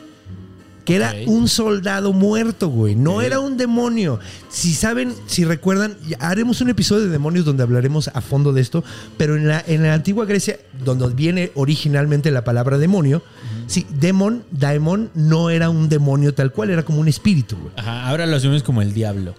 [0.84, 2.96] Que era un soldado muerto, güey.
[2.96, 4.18] No era un demonio.
[4.48, 8.82] Si saben, si recuerdan, haremos un episodio de demonios donde hablaremos a fondo de esto.
[9.16, 13.22] Pero en la, en la antigua Grecia, donde viene originalmente la palabra demonio,
[13.66, 17.72] sí, demon, daemon, no era un demonio tal cual, era como un espíritu, güey.
[17.76, 19.34] Ajá, ahora lo asumimos como el diablo.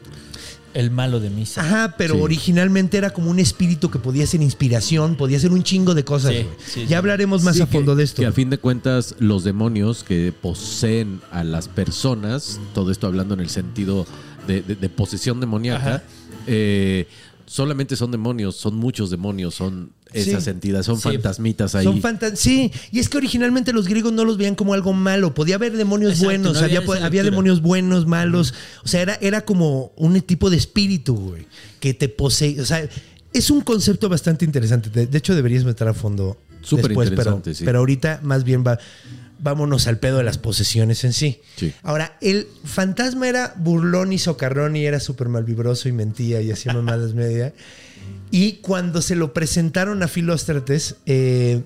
[0.73, 1.61] El malo de misa.
[1.61, 2.21] Ajá, pero Sí.
[2.21, 6.33] originalmente era como un espíritu que podía ser inspiración, podía ser un chingo de cosas.
[6.65, 8.21] Sí, ya hablaremos más Sí, a fondo que- de esto.
[8.21, 13.33] Que a fin de cuentas, los demonios que poseen a las personas, todo esto hablando
[13.33, 14.05] en el sentido
[14.47, 16.03] de, de- de posesión demoníaca,
[16.47, 17.07] eh,
[17.45, 20.49] solamente son demonios, son muchos demonios, son esas Sí.
[20.49, 21.03] entidades, son Sí.
[21.03, 21.83] fantasmitas ahí.
[21.83, 25.33] Son fantas sí, y es que originalmente los griegos no los veían como algo malo.
[25.33, 28.53] Podía haber demonios Exacto, buenos, no había había, demonios buenos, malos.
[28.83, 31.47] O sea, era, era como un tipo de espíritu, güey,
[31.79, 32.59] que te posee.
[32.61, 32.87] O sea,
[33.33, 34.89] es un concepto bastante interesante.
[34.89, 37.63] De, hecho, deberías meter a fondo Súper después, pero, interesante, sí.
[37.65, 38.77] pero ahorita más bien va.
[39.43, 41.39] Vámonos al pedo de las posesiones en sí.
[41.55, 41.73] Sí.
[41.81, 46.73] Ahora, el fantasma era burlón y socarrón y era súper malvibroso y mentía y hacía
[46.73, 47.51] mamadas media.
[48.31, 51.63] Y cuando se lo presentaron a Filóstrates, eh,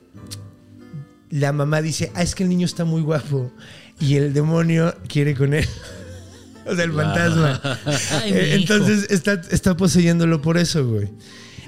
[1.30, 3.52] la mamá dice, ah, es que el niño está muy guapo
[4.00, 5.68] y el demonio quiere con él.
[6.66, 7.62] o sea, el fantasma.
[8.12, 8.56] Ay, mi Eh.
[8.56, 11.10] Entonces está, está poseyéndolo por eso, güey.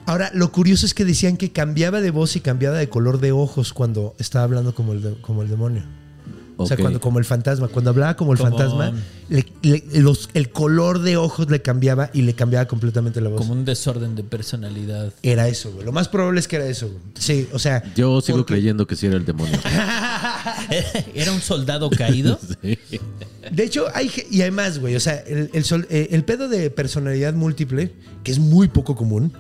[0.06, 3.34] Ahora, lo curioso es que decían que cambiaba de voz y cambiaba de color de
[3.34, 5.84] ojos cuando estaba hablando como el, de- como el demonio.
[6.60, 7.68] O sea, cuando, como el fantasma.
[7.68, 8.92] Cuando hablaba como el Como- fantasma,
[9.30, 13.38] le- le- los- el color de ojos le cambiaba y le cambiaba completamente la voz.
[13.38, 15.14] Como un desorden de personalidad.
[15.22, 15.86] Era eso, güey.
[15.86, 17.00] Lo más probable es que era eso, güey.
[17.20, 17.84] Sí, o sea.
[17.96, 19.58] Yo sigo porque- creyendo que sí era el demonio.
[21.14, 22.40] Era un soldado caído.
[22.62, 22.78] Sí.
[23.52, 24.12] De hecho, hay.
[24.30, 27.94] Y además, güey, o sea, el, el sol- eh, el pedo de personalidad múltiple,
[28.24, 29.32] que es muy poco común.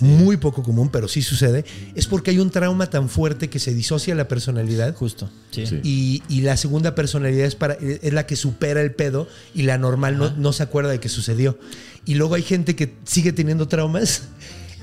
[0.00, 1.64] Muy poco común, pero sí sucede.
[1.94, 4.94] Es porque hay un trauma tan fuerte que se disocia la personalidad.
[4.94, 5.30] Justo.
[5.50, 5.66] Sí.
[5.66, 5.80] Sí.
[5.82, 9.78] Y, y la segunda personalidad es, para, es la que supera el pedo y la
[9.78, 11.58] normal no, no se acuerda de que sucedió.
[12.04, 14.22] Y luego hay gente que sigue teniendo traumas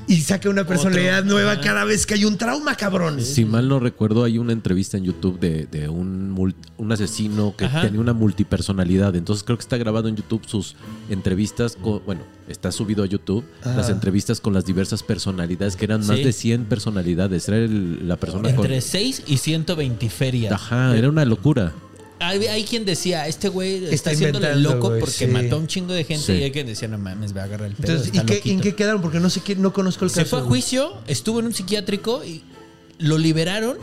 [0.10, 3.22] y saca una personalidad nueva cada vez que hay un trauma, cabrón.
[3.22, 7.66] Si mal no recuerdo, hay una entrevista en YouTube de, de un, un asesino que
[7.66, 7.82] Ajá.
[7.84, 9.16] tenía una multipersonalidad.
[9.16, 10.76] Entonces creo que está grabado en YouTube sus
[11.10, 11.78] entrevistas.
[11.82, 16.18] Con, bueno, está subido a YouTube las entrevistas con las diversas personalidades, que eran más
[16.18, 17.48] de 100 personalidades.
[17.48, 18.66] Era el- la persona con.
[18.66, 20.52] Entre 6 y 120 ferias.
[20.54, 21.72] Ajá, era una locura.
[22.20, 25.28] Hay, hay quien decía, este güey está, Está haciéndole loco porque sí.
[25.28, 26.26] mató a un chingo de gente.
[26.26, 26.34] Sí.
[26.34, 27.94] Y hay quien decía, no mames, va a agarrar el pedo.
[27.94, 28.56] Entonces, ¿y qué, loquito".
[28.56, 29.02] en qué quedaron?
[29.02, 30.30] Porque no sé qué, no conozco el Se caso.
[30.38, 32.44] fue a juicio, estuvo en un psiquiátrico y
[32.98, 33.78] lo liberaron.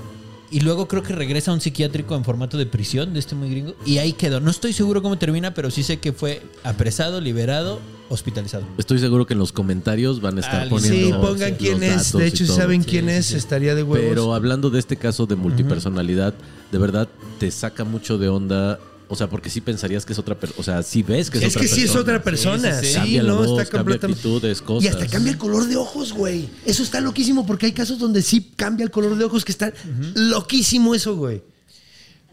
[0.51, 3.51] Y luego creo que regresa a un psiquiátrico en formato de prisión de este muy
[3.51, 3.75] gringo.
[3.85, 4.41] Y ahí quedó.
[4.41, 8.65] No estoy seguro cómo termina, pero sí sé que fue apresado, liberado, hospitalizado.
[8.79, 11.17] Estoy seguro que en los comentarios van a estar Alguien- poniendo.
[11.21, 11.97] Sí, pongan los quién es.
[11.97, 13.37] datos De hecho, si saben Sí, quién sí, es, sí.
[13.37, 14.07] estaría de huevos.
[14.09, 16.35] Pero hablando de este caso de multipersonalidad,
[16.71, 17.09] de verdad
[17.41, 18.79] te saca mucho de onda.
[19.09, 20.61] O sea, porque sí pensarías que es otra persona.
[20.61, 21.77] O sea, sí ves que es, es otra que persona.
[21.77, 22.81] sí es otra persona.
[22.81, 22.99] Sí, Sí, sí, sí.
[22.99, 24.19] Cambia la no, voz, está cambia completamente.
[24.21, 24.85] actitudes, cosas.
[24.85, 26.49] Y hasta cambia el color de ojos, güey.
[26.64, 29.73] Eso está loquísimo porque hay casos donde sí cambia el color de ojos que está
[30.14, 31.42] loquísimo eso, güey.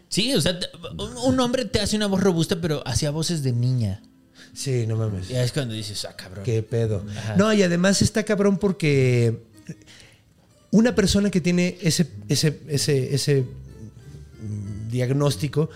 [0.08, 0.58] Sí, o sea,
[1.26, 4.02] un- hombre te hace una voz robusta, pero hacía voces de niña.
[4.52, 5.30] Sí, no mames.
[5.30, 6.44] Y es cuando dices, ah, cabrón.
[6.44, 7.04] Qué pedo.
[7.18, 7.34] Ajá.
[7.36, 9.42] No, y además está cabrón porque
[10.70, 15.70] una persona que tiene ese, ese, ese, ese mm, diagnóstico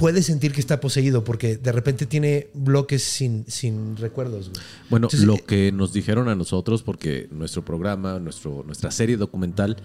[0.00, 4.48] puede sentir que está poseído porque de repente tiene bloques sin, sin recuerdos.
[4.48, 4.62] güey.
[4.88, 9.18] Bueno, Entonces, lo eh, que nos dijeron a nosotros, porque nuestro programa, nuestro, nuestra serie
[9.18, 9.76] documental,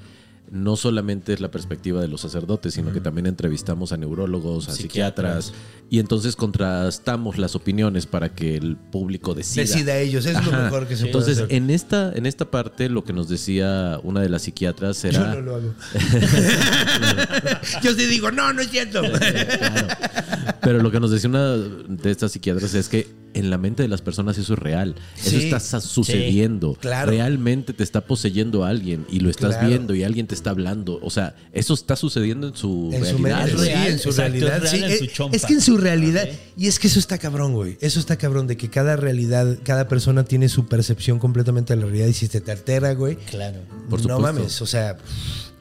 [0.51, 4.71] no solamente es la perspectiva de los sacerdotes, sino que también entrevistamos a neurólogos, a
[4.73, 5.45] Psiquiatras.
[5.45, 9.63] psiquiatras, y entonces contrastamos las opiniones para que el público decida.
[9.63, 11.57] Decida ellos, es lo mejor que se Entonces, puede hacer.
[11.57, 15.35] en esta, en esta parte, lo que nos decía una de las psiquiatras Yo era.
[15.35, 15.73] no lo hago.
[17.83, 19.01] Yo sí digo, no, no es cierto.
[20.65, 23.89] Pero lo que nos decía una de estas psiquiatras es que en la mente de
[23.89, 24.95] las personas eso es real.
[25.23, 26.73] Eso está sucediendo.
[26.79, 27.11] claro.
[27.11, 29.67] Realmente te está poseyendo a alguien y lo estás Claro.
[29.67, 30.99] viendo y alguien te está hablando.
[31.01, 33.47] O sea, eso está sucediendo en su En realidad.
[33.47, 34.63] Es sí, real, en su exacto, realidad.
[34.65, 35.29] es real en Eh, su.
[35.33, 37.77] Es que en su realidad, y es que eso está cabrón, güey.
[37.81, 41.85] Eso está cabrón de que cada realidad, cada persona tiene su percepción completamente de la
[41.87, 43.59] realidad y si te altera, güey, Claro.
[43.89, 44.19] Por no supuesto.
[44.21, 44.97] mames, o sea,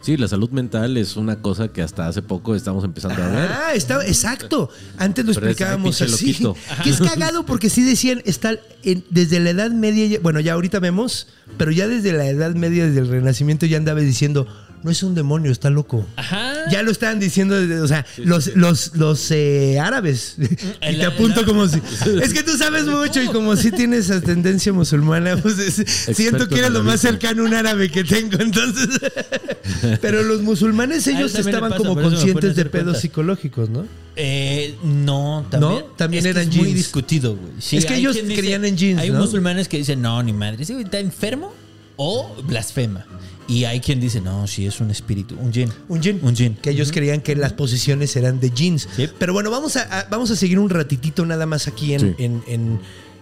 [0.04, 3.48] Sí, la salud mental es una cosa que hasta hace poco estamos empezando a ver.
[3.50, 4.68] Ah, está, exacto.
[4.98, 6.36] Antes lo Pero explicábamos así.
[6.82, 10.78] Que es cagado porque sí decían, está en- desde la Edad Media, bueno, ya ahorita
[10.78, 14.46] vemos, pero ya desde la Edad Media, desde el Renacimiento, ya andaba diciendo,
[14.84, 16.06] no es un demonio, está loco.
[16.16, 16.52] Ajá.
[16.70, 20.36] Ya lo estaban diciendo, desde- o sea, los, los, los eh, árabes.
[20.38, 21.80] y te apunto el- como si.
[22.22, 26.48] Es que tú sabes mucho y como si tienes esa tendencia musulmana, pues es- siento
[26.48, 28.38] que eres lo más cercano a un árabe que tengo.
[28.38, 28.88] Entonces.
[30.00, 33.00] Pero los musulmanes, ellos estaban pasa, como conscientes de pedos cuenta.
[33.00, 33.86] psicológicos, ¿no?
[34.16, 35.72] Eh, no, también.
[35.72, 35.84] ¿No?
[35.96, 36.76] También es que eran es muy jeans.
[36.76, 37.52] discutido, güey.
[37.58, 39.18] Sí, Es que ellos dice- creían en jeans, Hay ¿no?
[39.20, 40.62] musulmanes que dicen, no, ni madre.
[40.62, 41.52] Ese güey está enfermo
[41.96, 43.06] o blasfema.
[43.46, 45.70] Y hay quien dice, no, sí, es un espíritu, un jin.
[45.88, 46.18] Un jean.
[46.22, 46.54] Un jin.
[46.62, 48.88] Que ellos creían que las posiciones eran de jeans.
[48.96, 49.06] Sí.
[49.18, 52.14] Pero bueno, vamos a, a- vamos a seguir un ratitito nada más aquí en, Sí.
[52.24, 52.80] en- en-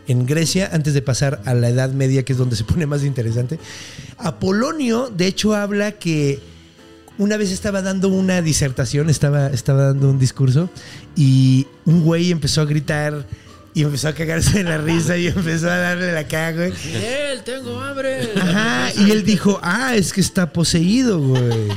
[0.09, 3.05] en Grecia, antes de pasar a la Edad Media, que es donde se pone más
[3.05, 3.59] interesante.
[4.19, 6.41] Apolonio, de hecho, habla que
[7.19, 10.71] una vez estaba dando una disertación, estaba, estaba dando un discurso,
[11.17, 13.27] y un güey empezó a gritar
[13.75, 16.73] y empezó a cagarse de la risa y empezó a darle la caga, güey.
[16.95, 18.31] Él, tengo hambre.
[18.37, 21.69] Ajá, y él dijo, ah, es que está poseído, güey.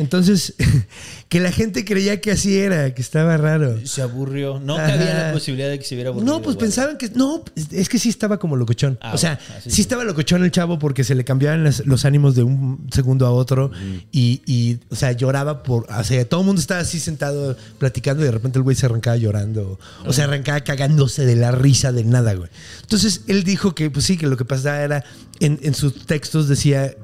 [0.00, 0.54] Entonces,
[1.28, 3.78] que la gente creía que así era, que estaba raro.
[3.86, 4.58] Se aburrió.
[4.58, 4.86] No Ajá.
[4.88, 6.32] cabía la posibilidad de que se hubiera aburrido.
[6.32, 7.10] No, pues pensaban que.
[7.10, 8.98] No, es que sí estaba como locochón.
[9.00, 9.80] Ah, o sea, bueno, sí, sí.
[9.82, 13.30] estaba locochón el chavo porque se le cambiaban las- los ánimos de un segundo a
[13.30, 13.70] otro.
[14.10, 15.86] y, y, o sea, lloraba por.
[15.92, 18.86] O sea, todo el mundo estaba así sentado platicando y de repente el güey se
[18.86, 19.78] arrancaba llorando.
[20.06, 22.48] O se arrancaba cagándose de la risa de nada, güey.
[22.82, 25.04] Entonces él dijo que, pues sí, que lo que pasaba era.
[25.40, 26.94] En, en sus textos decía.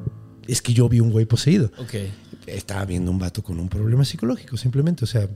[0.48, 1.72] Es que yo vi un güey poseído.
[1.76, 1.94] Ok.
[2.46, 5.04] Estaba viendo un vato con un problema psicológico, simplemente.
[5.04, 5.28] O sea.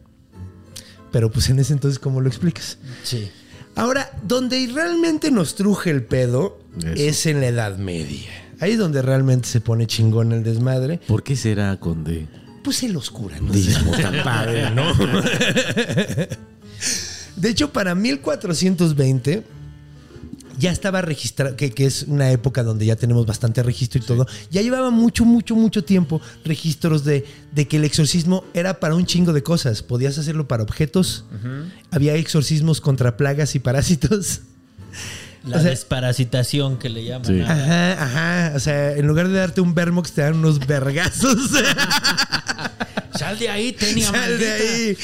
[1.13, 2.79] Pero pues en ese entonces, ¿cómo lo explicas?
[3.03, 3.31] Sí.
[3.75, 6.93] Ahora, donde realmente nos truje el pedo Eso.
[6.97, 8.31] es en la Edad Media.
[8.61, 11.01] Ahí es donde realmente se pone chingón el desmadre.
[11.07, 12.27] ¿Por qué será, Conde?
[12.63, 14.93] Pues el oscurantismo tan padre, ¿no?
[17.37, 19.45] De hecho, para 1420
[20.61, 24.27] ya estaba registrado, que, que es una época donde ya tenemos bastante registro y todo.
[24.51, 29.07] Ya llevaba mucho, mucho, mucho tiempo registros de, de que el exorcismo era para un
[29.07, 29.83] chingo de cosas.
[29.83, 31.25] Podías hacerlo para objetos.
[31.91, 34.43] Había exorcismos contra plagas y parásitos.
[35.45, 37.27] La O sea- desparasitación que le llaman.
[37.27, 37.41] Sí.
[37.41, 38.53] Ajá, ajá.
[38.57, 41.39] O sea, en lugar de darte un Vermox, te dan unos vergazos.
[43.21, 44.97] Sal de ahí, tenía Sal de ahí.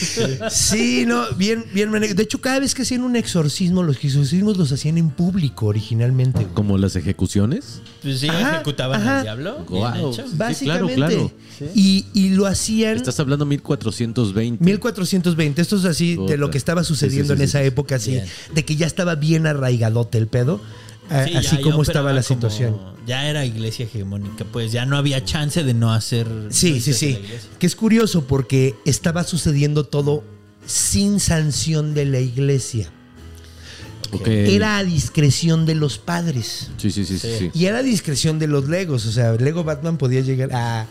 [0.50, 1.90] Sí, no, bien, bien.
[1.92, 6.40] De hecho, cada vez que hacían un exorcismo, los exorcismos los hacían en público originalmente.
[6.42, 6.54] güey.
[6.54, 7.82] ¿Como las ejecuciones?
[8.02, 9.16] Pues sí, Ajá, ejecutaban ajá.
[9.18, 10.12] al diablo.
[10.14, 10.94] Sí, Básicamente.
[10.94, 11.32] claro,
[11.74, 12.96] Y, y lo hacían.
[12.96, 14.64] Estás hablando 1420.
[14.64, 17.64] 1420, esto es así de lo que estaba sucediendo Sí, sí, sí, en esa sí.
[17.66, 18.24] época, así, Bien.
[18.54, 20.60] de que ya estaba bien arraigadote el pedo,
[21.10, 22.76] a- Sí, ya- así ya como estaba la como- situación.
[23.06, 26.26] ya era iglesia hegemónica, pues ya no había chance de no hacer.
[26.50, 27.18] Sí, sí, sí.
[27.58, 30.24] Que es curioso porque estaba sucediendo todo
[30.66, 32.90] sin sanción de la iglesia.
[34.24, 36.70] Era a discreción de los padres.
[36.76, 37.28] Sí, sí, sí, sí.
[37.38, 37.50] sí.
[37.54, 39.04] Y era a discreción de los Legos.
[39.06, 40.86] O sea, Lego Batman podía llegar a.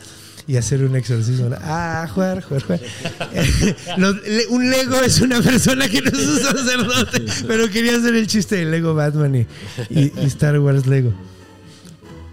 [0.48, 1.50] Y hacer un exorcismo.
[1.62, 2.80] Ah, jugar, jugar, jugar.
[4.50, 8.58] Un Lego es una persona que no es un sacerdote, pero quería hacer el chiste
[8.58, 9.40] de Lego Batman y,
[9.90, 11.14] y- y Star Wars Lego.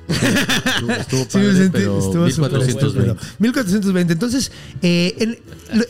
[0.08, 2.98] Estuvo, estuvo Sí, me padre, sentí- pero estuvo súper 1420.
[3.00, 3.16] bueno.
[3.38, 4.12] 1420.
[4.12, 5.38] Entonces, eh, en-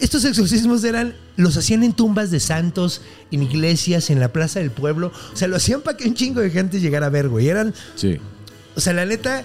[0.00, 3.00] estos exorcismos eran, los hacían en tumbas de santos,
[3.32, 5.11] en iglesias, en la plaza del pueblo.
[5.32, 7.48] O sea, lo hacían para que un chingo de gente llegara a ver, güey.
[7.48, 8.18] Eran, Sí.
[8.76, 9.44] o sea, la neta,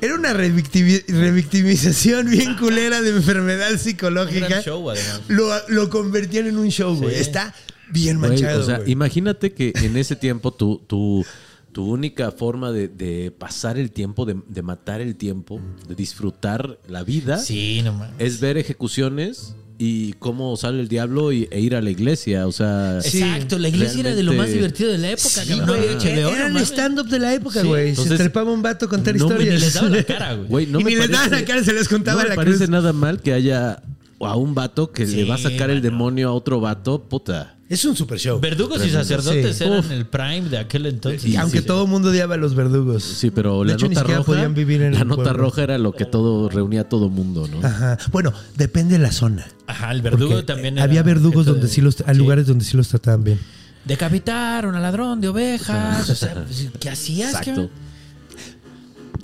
[0.00, 4.62] era una revictimi- revictimización bien culera de enfermedad Un gran psicológica.
[4.62, 5.22] show, además.
[5.28, 7.14] Lo, lo convertían en un show, güey.
[7.14, 7.20] Sí.
[7.20, 7.54] Está
[7.90, 11.24] bien manchado, o sea, imagínate que en ese tiempo tu, tu,
[11.72, 16.78] tu única forma de, de pasar el tiempo, de, de matar el tiempo, de disfrutar
[16.86, 21.76] la vida, Sí, no es ver ejecuciones y cómo sale el diablo y, e ir
[21.76, 22.46] a la iglesia.
[22.48, 22.98] O sea.
[22.98, 25.28] Exacto, la iglesia era de lo más divertido de la época.
[25.44, 26.58] Sí, cabrón.
[26.58, 27.66] Stand-up de la época, Sí.
[27.66, 27.94] güey.
[27.94, 29.60] Se trepaba un vato a contar no me- Y historias.
[29.60, 30.66] les daba la cara, güey.
[30.66, 32.34] no y me ni les parece- daban la cara, se les contaba no me la
[32.36, 32.68] parece cruz.
[32.70, 33.82] nada mal que haya
[34.20, 37.54] a un vato que le va a sacar el demonio a otro vato, puta.
[37.68, 38.40] Es un super show.
[38.40, 39.64] Verdugos y sacerdotes Sí.
[39.64, 39.90] eran Uf.
[39.90, 41.24] el prime de aquel entonces.
[41.26, 43.02] Y aunque todo el mundo odiaba a los verdugos.
[43.04, 45.22] Sí, pero De la hecho, ni nota siquiera roja, podían vivir en la el nota
[45.24, 45.42] pueblo.
[45.42, 47.66] roja era lo que todo reunía a todo mundo, ¿no?
[47.66, 47.98] Ajá.
[48.10, 49.46] Bueno, depende de la zona.
[49.66, 52.64] Ajá, el verdugo Porque también era había verdugos donde de- sí los, hay lugares donde
[52.64, 53.38] sí los trataban bien.
[53.84, 56.08] decapitaron al ladrón de ovejas.
[56.08, 57.34] O sea, pues, ¿qué hacías?
[57.34, 57.68] Exacto.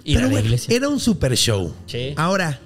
[0.05, 0.77] Pero a la bueno, iglesia.
[0.77, 1.73] era un super show.
[1.87, 2.13] Sí.
[2.17, 2.61] Ahora,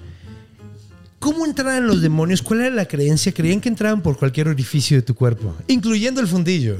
[1.19, 2.41] ¿cómo entraban los demonios?
[2.41, 3.31] ¿Cuál era la creencia?
[3.33, 6.77] Creían que entraban por cualquier orificio de tu cuerpo, incluyendo el fundillo.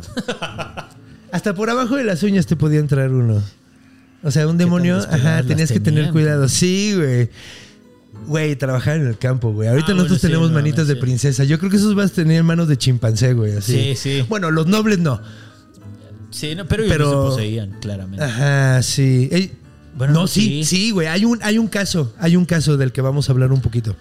[1.31, 3.41] Hasta por abajo de las uñas te podía entrar uno.
[4.23, 6.49] O sea, un demonio, ajá, tenías que tener cuidado.
[6.49, 7.29] Sí, güey.
[8.27, 9.69] Güey, trabajar en el campo, güey.
[9.69, 10.99] Ahorita Ah, nosotros bueno, sí, tenemos no, manitas de sí.
[10.99, 11.43] princesa.
[11.45, 13.53] Yo creo que esos vas a tener manos de chimpancé, güey.
[13.55, 13.73] Así.
[13.73, 14.25] Sí, sí.
[14.27, 15.21] Bueno, los nobles no.
[16.31, 18.23] Sí, no, pero ellos Pero- no se poseían, claramente.
[18.25, 19.51] Ajá, sí.
[19.99, 20.63] Bueno, no, sí, sí.
[20.63, 21.07] sí, güey.
[21.07, 23.95] Hay un, hay un caso, hay un caso del que vamos a hablar un poquito.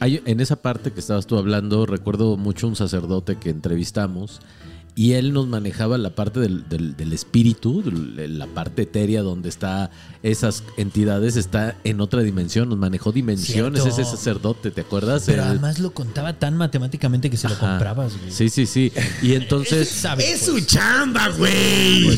[0.00, 4.40] Hay- en esa parte que estabas tú hablando, recuerdo mucho un sacerdote que entrevistamos
[4.98, 7.84] y él nos manejaba la parte del, del- del espíritu,
[8.16, 9.92] la parte etérea donde está
[10.24, 14.00] esas entidades, está en otra dimensión, nos manejó dimensiones Cierto.
[14.02, 15.22] ese sacerdote, ¿te acuerdas?
[15.26, 17.68] Pero El- además lo contaba tan matemáticamente que se lo Ajá.
[17.70, 18.32] comprabas, güey.
[18.32, 18.90] Sí, sí, sí.
[19.22, 19.88] Y entonces...
[19.88, 20.62] sabe, es pues.
[20.62, 22.08] su chamba, güey.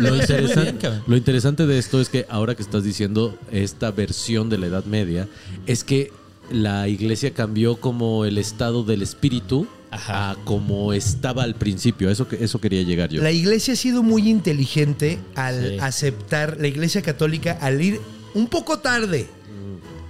[0.00, 1.02] Interesan- cabrón.
[1.06, 4.84] lo interesante de esto es que ahora que estás diciendo esta versión de la Edad
[4.86, 5.28] Media,
[5.66, 6.10] es que
[6.50, 10.30] la iglesia cambió como el estado del espíritu Ajá.
[10.30, 12.08] a como estaba al principio.
[12.10, 13.22] Eso, que- eso quería llegar yo.
[13.22, 15.76] La iglesia ha sido muy inteligente al Sí.
[15.80, 18.00] aceptar, la iglesia católica, al ir
[18.34, 19.26] un poco tarde,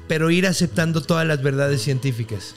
[0.07, 2.55] pero ir aceptando todas las verdades científicas.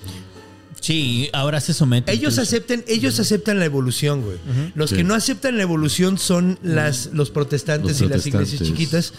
[0.79, 2.11] Sí, ahora se somete.
[2.11, 2.41] Ellos incluso.
[2.41, 4.37] aceptan, ellos aceptan la evolución, güey.
[4.75, 4.97] Los Sí.
[4.97, 9.13] que no aceptan la evolución son las, los protestantes Los y las iglesias chiquitas.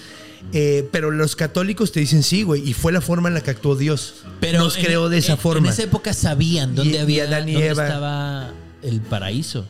[0.52, 3.50] Eh, pero los católicos te dicen sí, güey, y fue la forma en la que
[3.50, 4.14] actuó Dios.
[4.38, 5.66] Pero Nos en- creó de esa en- forma.
[5.66, 7.86] En esa época sabían dónde Y- y había Adán y dónde Eva.
[7.86, 8.52] estaba
[8.82, 9.66] el paraíso.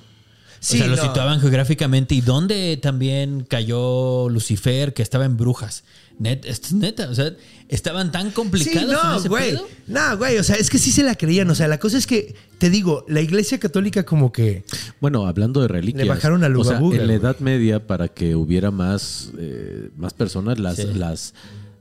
[0.60, 1.02] Sí, o sea, lo no.
[1.02, 5.84] situaban geográficamente y dónde también cayó Lucifer, que estaba en brujas.
[6.18, 7.32] Net, esto es neta, o sea,
[7.68, 9.50] estaban tan complicados en no, ese güey.
[9.50, 9.68] pedo.
[9.86, 11.50] No, güey, o sea, es que sí se la creían.
[11.50, 14.64] O sea, la cosa es que, te digo, la iglesia católica como que...
[15.00, 16.04] Bueno, hablando de reliquias.
[16.04, 17.16] Le bajaron al o sea, ugabuga, en la güey.
[17.18, 20.86] Edad Media, para que hubiera más, eh, más personas, las, Sí.
[20.94, 21.34] las,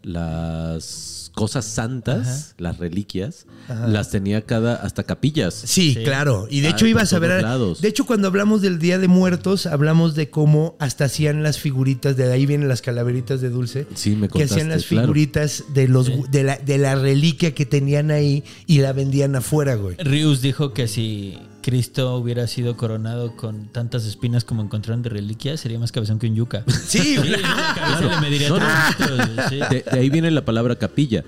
[0.06, 2.54] las cosas santas, Ajá.
[2.60, 3.88] las reliquias, Ajá.
[3.88, 5.54] las tenía cada, hasta capillas.
[5.54, 6.04] Sí, Sí.
[6.06, 6.48] claro.
[6.50, 7.42] Y de Ah, hecho ibas a ver...
[7.42, 7.82] lados.
[7.82, 12.16] De hecho, cuando hablamos del Día de Muertos, hablamos de cómo hasta hacían las figuritas,
[12.16, 13.86] de ahí vienen las calaveritas de dulce.
[13.96, 15.04] Sí, me que hacían contaste, las claro.
[15.08, 16.14] figuritas de los Sí.
[16.32, 19.98] de, la, de la reliquia que tenían ahí y la vendían afuera, güey.
[19.98, 25.60] Rius dijo que si Cristo hubiera sido coronado con tantas espinas como encontraron de reliquias,
[25.60, 26.64] sería más cabezón que un yuca.
[26.68, 27.16] Sí, Sí,
[27.76, 28.66] cabeza le mediría No, no.
[28.96, 29.56] tres metros, sí.
[29.72, 31.24] De, de ahí viene la palabra capilla.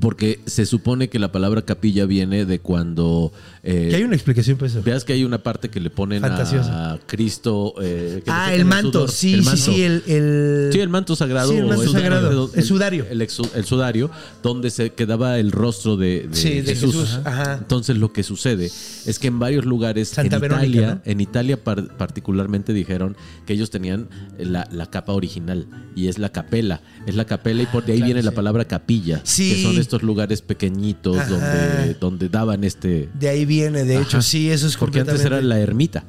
[0.00, 3.32] Porque se supone que la palabra capilla viene de cuando...
[3.62, 4.82] eh, que hay una explicación para eso.
[4.82, 6.92] Veas que hay una parte que le ponen Fantasiosa.
[6.94, 7.74] a Cristo.
[7.80, 8.92] eh, que Ah, el manto.
[9.06, 9.10] sudor.
[9.10, 9.62] Sí, El sí, manto.
[9.62, 11.50] sí, el, el- Sí, el manto sagrado.
[11.52, 12.50] Sí, el o manto sagrado.
[12.54, 13.06] El sudario.
[13.10, 14.10] El, el sudario,
[14.42, 16.94] donde se quedaba el rostro de, de Sí, de Jesús.
[16.94, 17.54] Jesús, ajá.
[17.60, 18.66] Entonces lo que sucede
[19.06, 21.10] es que en varios lugares, Santa en Verónica, Italia, ¿no?
[21.10, 26.30] en Italia par- particularmente dijeron que ellos tenían la, la capa original y es la
[26.30, 26.80] capela.
[27.06, 29.43] Es la capela y por de ahí claro, viene la palabra capilla, Sí.
[29.50, 31.28] Que son estos lugares pequeñitos Ajá.
[31.28, 33.08] donde, donde daban este...
[33.14, 36.04] De ahí viene, de hecho, sí, eso es Porque antes era la ermita.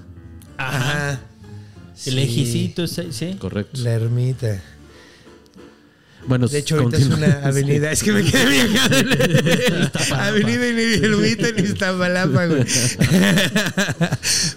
[0.58, 0.78] Ajá.
[0.78, 1.20] Ajá.
[2.06, 3.36] El Sí, ejicito, sí.
[3.40, 3.80] Correcto.
[3.82, 4.62] La ermita.
[6.28, 7.92] Bueno, De hecho, ahorita es una avenida.
[7.92, 9.16] Es que me quedé viajando.
[10.16, 12.66] avenida Inilumita en Iztapalapa, güey.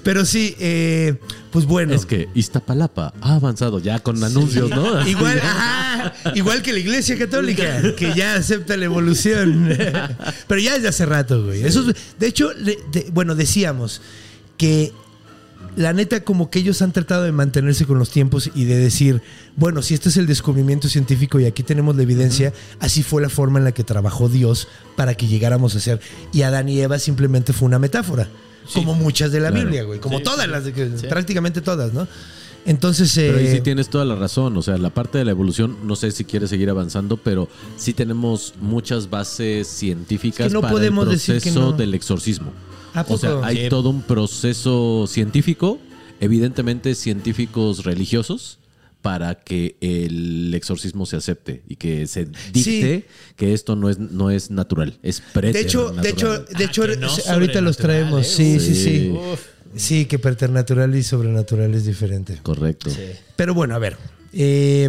[0.03, 1.17] Pero sí, eh,
[1.51, 1.95] pues bueno.
[1.95, 5.07] Es que Iztapalapa ha avanzado ya con anuncios, ¿no?
[5.09, 9.69] Igual, ajá, igual que la Iglesia Católica, que ya acepta la evolución.
[10.47, 11.65] Pero ya desde hace rato, güey.
[11.65, 12.79] Eso es- de hecho, de-
[13.13, 14.01] bueno, decíamos
[14.57, 14.93] que
[15.79, 19.23] la neta, como que ellos han tratado de mantenerse con los tiempos y de decir,
[19.57, 23.29] bueno, si este es el descubrimiento científico y aquí tenemos la evidencia, así fue la
[23.29, 24.67] forma en la que trabajó Dios
[24.97, 26.01] para que llegáramos a ser.
[26.33, 28.29] Y Adán y Eva simplemente fue una metáfora.
[28.75, 29.65] Como muchas de la Claro.
[29.65, 30.01] Biblia, güey.
[30.01, 30.73] Como Sí, todas las, Sí.
[31.09, 32.07] prácticamente todas, ¿no?
[32.67, 34.57] Entonces, Pero ahí eh, sí tienes toda la razón.
[34.57, 37.49] O sea, la parte de la evolución, no sé si quieres seguir avanzando, pero
[37.79, 41.73] sí tenemos muchas bases científicas Es que no para podemos el decir que proceso no.
[41.73, 42.53] del exorcismo.
[43.01, 43.69] ¿A O sea, hay Sí.
[43.69, 45.79] todo un proceso científico,
[46.21, 48.59] evidentemente científicos religiosos,
[49.03, 54.31] para que el exorcismo se acepte y que se dicte que esto no es, no
[54.31, 56.47] es natural, es De hecho, de hecho, preternatural.
[56.59, 58.27] de Ah, hecho, no ahorita los traemos.
[58.27, 58.31] ¿eh?
[58.35, 58.85] Sí, sí, sí.
[58.85, 59.11] Sí.
[59.11, 59.41] Uf.
[59.77, 62.39] Sí, que preternatural y sobrenatural es diferente.
[62.43, 62.91] Correcto.
[62.91, 63.03] Sí.
[63.37, 63.97] Pero bueno, a ver.
[64.33, 64.89] eh,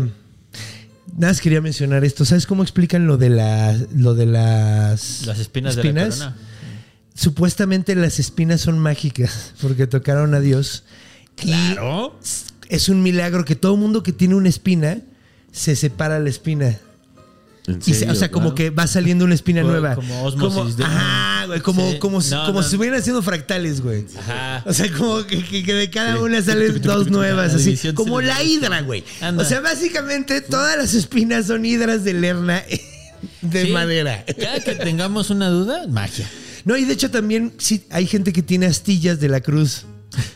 [1.16, 2.26] nada más quería mencionar esto.
[2.26, 6.38] ¿Sabes cómo explican lo de, la, lo de las, Las espinas, de la corona.
[7.20, 10.84] Supuestamente las espinas son mágicas porque tocaron a Dios.
[11.36, 12.17] Claro.
[12.70, 14.99] Y es un milagro que todo mundo que tiene una espina
[15.51, 16.80] se separa la espina.
[17.67, 19.95] ¿En Y se- o sea, como que va saliendo una espina Como- nueva.
[19.95, 21.99] como ósmosis de- Ajá, güey, como, Sí.
[21.99, 22.63] como, si- No, como no.
[22.63, 24.05] si estuvieran haciendo fractales, güey.
[24.17, 24.63] Ajá.
[24.65, 27.78] O sea, como que, que- que de cada una salen dos nuevas, así.
[27.95, 29.03] Como la hidra, güey.
[29.20, 29.43] Anda.
[29.43, 32.63] O sea, básicamente todas las espinas son hidras de lerna
[33.41, 33.72] de Sí.
[33.74, 34.24] madera.
[34.39, 36.30] Cada que tengamos una duda, magia.
[36.66, 39.86] No, y de hecho también sí, hay gente que tiene astillas de la cruz.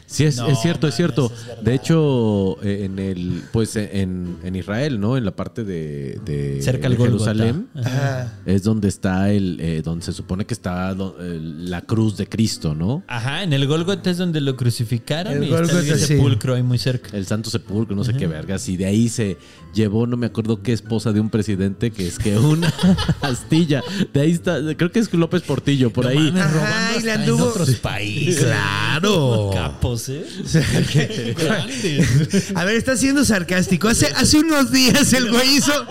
[0.05, 1.31] Sí, es, No, es cierto, es cierto.
[1.57, 5.17] es de hecho, eh, en el, pues en, en Israel, ¿no?
[5.17, 7.67] En la parte de, de Cerca al Jerusalén.
[7.73, 8.39] Ajá.
[8.45, 13.03] es donde está el, eh, donde se supone que está la cruz de Cristo, ¿no?
[13.07, 16.77] Ajá, en el Golgota es donde lo crucificaron El y está el sepulcro ahí muy
[16.77, 17.17] cerca.
[17.17, 18.69] El Santo Sepulcro, no sé qué vergas.
[18.69, 19.37] Y de ahí se
[19.73, 22.71] llevó, no me acuerdo qué esposa de un presidente, que es que una
[23.21, 23.83] astilla.
[24.13, 26.17] De ahí está, creo que es López Portillo, por No ahí.
[26.17, 28.43] mames, Ajá, robando y le hasta anduvo- en otros países.
[28.43, 29.51] Claro.
[29.53, 30.25] Capos, ¿eh?
[32.55, 33.87] A ver, está siendo sarcástico.
[33.87, 35.73] Hace, hace unos días el güey hizo,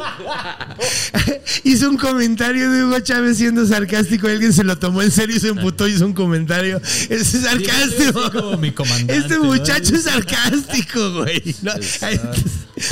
[1.64, 4.26] hizo un comentario de Hugo Chávez siendo sarcástico.
[4.28, 6.80] Alguien se lo tomó en serio y se emputó y hizo un comentario.
[7.08, 8.22] Es sarcástico.
[8.24, 9.44] Sí, como mi comandante, Este ¿no?
[9.44, 11.54] muchacho es sarcástico, güey.
[11.62, 11.72] No,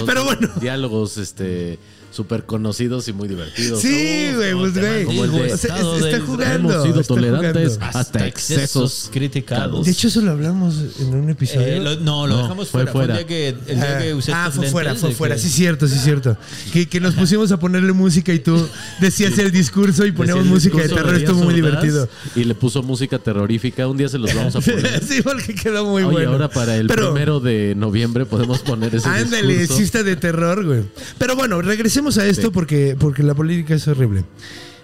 [0.07, 0.49] pero bueno.
[0.81, 1.79] Diálogos, este,
[2.11, 3.81] súper conocidos y muy divertidos.
[3.81, 5.05] Sí, güey, pues güey.
[5.05, 6.71] Como el de- O sea, Estado está jugando.
[6.73, 7.99] Hemos sido tolerantes jugando.
[7.99, 9.87] hasta excesos criticados.
[9.87, 11.67] De hecho, eso lo hablamos en un episodio.
[11.67, 12.93] Eh, lo- no, lo No, dejamos fue fuera.
[12.93, 13.19] Fue el fuera.
[13.19, 15.35] día que, el día que usé ah, fue fuera, fue fuera.
[15.37, 16.37] que- Sí, cierto, sí, cierto.
[16.73, 18.67] Que, que nos pusimos a ponerle música y tú
[19.01, 21.15] decías el discurso y poníamos música de terror.
[21.15, 22.09] Estuvo muy divertido.
[22.35, 23.87] Y le puso música terrorífica.
[23.87, 25.03] Un día se los vamos a poner.
[25.09, 26.33] sí, porque quedó muy Oye, bueno.
[26.33, 29.77] ahora para el Pero- primero de noviembre podemos poner ese Ándale, discurso.
[29.77, 30.83] sí está de terror, güey.
[31.19, 32.51] Pero bueno, regresemos a esto Sí.
[32.53, 34.25] porque, porque la política es horrible.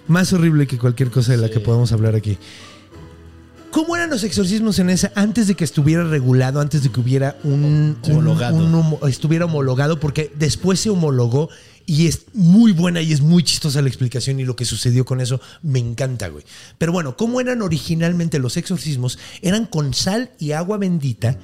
[0.07, 2.37] Más horrible que cualquier cosa de la que podamos hablar aquí.
[3.71, 7.37] ¿Cómo eran los exorcismos en esa antes de que estuviera regulado, antes de que hubiera
[7.43, 8.55] un, un- Homologado.
[8.55, 9.99] un estuviera homologado?
[9.99, 11.49] Porque después se homologó
[11.85, 15.19] y es muy buena y es muy chistosa la explicación y lo que sucedió con
[15.21, 16.43] eso me encanta, güey.
[16.77, 19.19] Pero bueno, ¿cómo eran originalmente los exorcismos?
[19.41, 21.37] Eran con sal y agua bendita,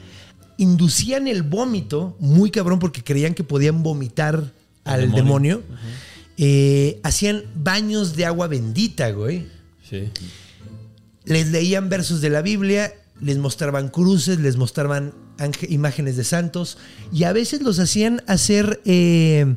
[0.58, 4.54] inducían el vómito, muy cabrón porque creían que podían vomitar
[4.84, 5.24] al demonio.
[5.24, 5.64] demonio.
[6.38, 9.48] Eh, hacían baños de agua bendita, güey
[9.88, 10.10] Sí.
[11.26, 15.14] les leían versos de la Biblia, les mostraban cruces, les mostraban
[15.70, 16.78] imágenes de santos
[17.12, 19.56] y a veces los hacían hacer eh,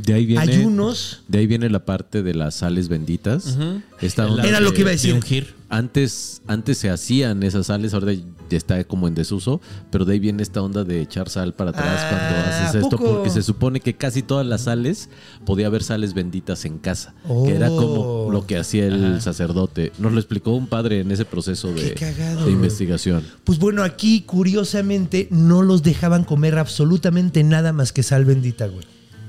[0.00, 1.22] De ahí viene, ayunos.
[1.28, 3.58] De ahí viene la parte de las sales benditas.
[4.00, 5.20] Esta onda Era de- lo que iba a decir.
[5.22, 5.46] De.
[5.68, 10.18] Antes, antes se hacían esas sales, ahora ya está como en desuso, pero de ahí
[10.18, 13.14] viene esta onda de echar sal para atrás Ah, cuando haces ¿a esto, poco?
[13.14, 15.08] porque se supone que casi todas las sales
[15.46, 17.44] podía haber sales benditas en casa, Oh.
[17.44, 19.92] que era como lo que hacía el sacerdote.
[19.98, 23.24] Nos lo explicó un padre en ese proceso de, de investigación.
[23.44, 28.84] Pues bueno, aquí curiosamente no los dejaban comer absolutamente nada más que sal bendita, güey.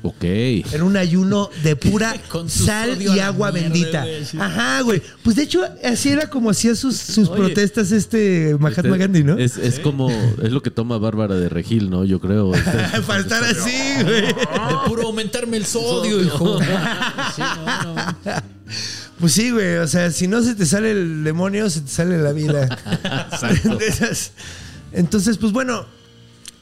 [0.05, 0.23] Ok.
[0.23, 2.13] Era un ayuno de pura
[2.47, 4.05] sal y agua bendita.
[4.37, 5.01] Ajá, güey.
[5.23, 9.23] Pues de hecho, así era como hacía sus, sus Oye, protestas este Mahatma Este- Gandhi,
[9.23, 9.37] ¿no?
[9.37, 12.03] Es, es como, es lo que toma Bárbara de Regil, ¿no?
[12.03, 12.53] Yo creo.
[12.55, 14.21] Este- Para estar así, güey.
[14.27, 14.35] De
[14.87, 16.59] puro aumentarme el sodio, hijo.
[16.59, 18.15] Sí, no, no.
[19.19, 19.77] Pues sí, güey.
[19.77, 22.65] O sea, si no se te sale el demonio, se te sale la vida.
[23.79, 24.31] De esas.
[24.91, 25.85] Entonces, pues bueno,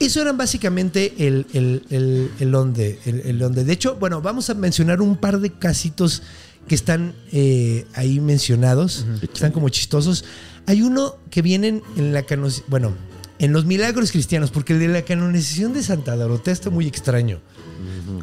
[0.06, 3.00] eso eran básicamente el, el, el, el onde.
[3.06, 3.64] El, el onde.
[3.64, 6.24] De hecho, bueno, vamos a mencionar un par de casitos
[6.68, 9.06] que están eh, ahí mencionados.
[9.22, 10.26] Están como chistosos.
[10.68, 12.26] Hay uno que vienen en la.
[12.68, 12.94] Bueno,
[13.40, 17.40] en los milagros cristianos, porque el de la canonización de Santa Dorotea está muy extraño.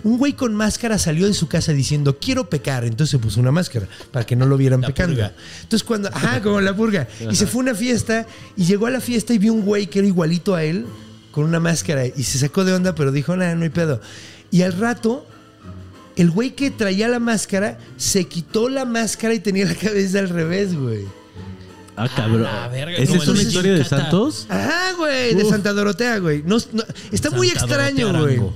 [0.05, 2.85] Un güey con máscara salió de su casa diciendo, quiero pecar.
[2.85, 5.17] Entonces se puso una máscara para que no lo vieran La pecando.
[5.17, 5.35] purga.
[5.63, 7.09] Entonces cuando, ajá, como la purga.
[7.29, 8.27] Y se fue a una fiesta
[8.57, 10.87] y llegó a la fiesta y vio un güey que era igualito a él
[11.31, 14.01] con una máscara y se sacó de onda, pero dijo, nada, no hay pedo.
[14.51, 15.27] Y al rato,
[16.17, 20.29] el güey que traía la máscara se quitó la máscara y tenía la cabeza al
[20.29, 21.05] revés, güey.
[21.97, 22.47] Ah, cabrón.
[22.71, 24.47] verga, ¿Esa es una historia de santos?
[24.49, 25.45] Ajá, güey, de.
[25.45, 26.43] Santa Dorotea, güey.
[26.45, 28.53] No, no, está muy extraño, Dorotea güey.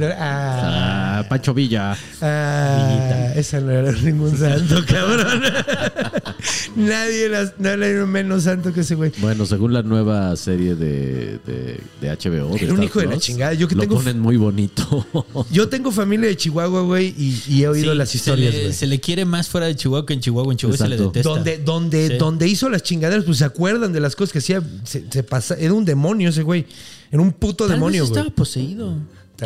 [0.00, 1.96] Ah, Ah, Pancho Villa.
[2.22, 5.42] ah, esa no era ningún santo, cabrón.
[6.76, 9.12] Nadie, las, no era menos santo que ese güey.
[9.18, 12.30] Bueno, según la nueva serie de, de, de HBO.
[12.30, 13.52] de un Star hijo de la chingada.
[13.54, 15.06] Yo que lo tengo- ponen muy bonito.
[15.50, 18.72] Yo tengo familia de Chihuahua, güey, y, y he oído Sí, las se historias, le-.
[18.72, 20.52] Se, le quiere más fuera de Chihuahua que en Chihuahua.
[20.52, 21.28] En Chihuahua se le detesta.
[21.28, 22.14] Donde, donde, Sí.
[22.18, 24.62] donde hizo las chingaderas, pues se acuerdan de las cosas que hacía.
[24.84, 26.66] Se, se pasa, era un demonio ese güey.
[27.10, 28.20] Era un puto Tal demonio, vez güey.
[28.22, 28.96] estaba poseído.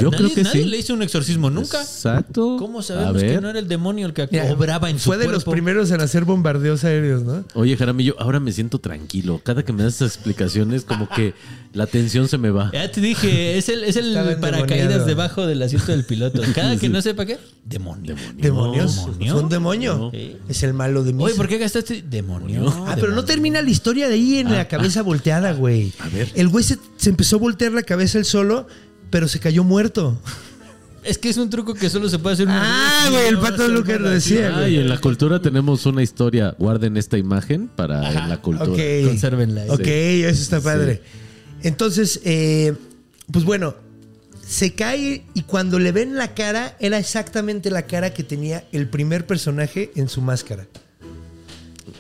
[0.01, 0.69] Yo Nadie- creo que nadie sí.
[0.69, 1.81] le hizo un exorcismo nunca.
[1.81, 2.57] Exacto.
[2.59, 5.29] ¿Cómo sabemos que no era el demonio el que Mira, obraba en su Fue de
[5.29, 7.45] los primeros en hacer bombardeos aéreos, ¿no?
[7.55, 9.41] Oye, Jaramillo, ahora me siento tranquilo.
[9.45, 11.35] Cada que me das estas explicaciones, como que
[11.73, 12.71] la tensión se me va.
[12.73, 16.41] Ya te dije, es el, es el paracaídas debajo del asiento del piloto.
[16.55, 18.15] Cada que no sepa qué, demonio.
[18.37, 18.97] Demonios.
[18.97, 19.33] ¿Demonio?
[19.33, 19.97] Fue un demonio.
[19.97, 20.13] No.
[20.49, 21.25] Es el malo de mí.
[21.25, 22.73] Oye, ¿por qué gastaste demonio?
[22.87, 25.93] Ah, pero no termina la historia de ahí en la cabeza volteada, güey.
[25.99, 26.29] A ver.
[26.35, 28.67] El güey se, se empezó a voltear la cabeza él solo,
[29.11, 30.21] pero se cayó muerto.
[31.05, 32.63] Es que es un truco que solo se puede hacer una
[33.07, 34.75] Ah, güey, el pato ser Lucas lo decía, Ah, güey.
[34.75, 36.57] y en la cultura tenemos una historia.
[36.59, 38.69] Guarden esta imagen para en la cultura.
[38.71, 39.07] Ok.
[39.07, 39.65] Consérvenla.
[39.69, 41.03] Ok, eso está padre.
[41.63, 42.75] Entonces, eh,
[43.31, 43.77] pues bueno,
[44.45, 48.89] se cae y cuando le ven la cara, era exactamente la cara que tenía el
[48.89, 50.67] primer personaje en su máscara.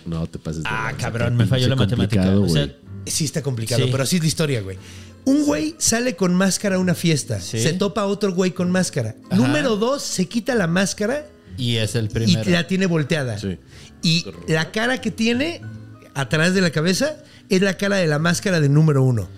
[0.05, 2.29] No te pases de Ah, cabrón, me falló la matemática.
[2.39, 2.69] O sea.
[3.07, 3.89] Sí está complicado, Sí.
[3.91, 4.79] pero así es la historia, güey.
[5.27, 7.41] Un güey sale con máscara a una fiesta.
[7.41, 7.59] Sí.
[7.61, 9.17] Se topa a otro güey con máscara.
[9.29, 9.37] Ajá.
[9.37, 11.27] Número dos, se quita la máscara
[11.59, 12.51] y es el y primero.
[12.51, 13.37] la tiene volteada.
[13.39, 13.59] Sí.
[14.03, 15.61] Y la cara que tiene
[16.15, 17.17] atrás de la cabeza
[17.49, 19.29] es la cara de la máscara de número uno.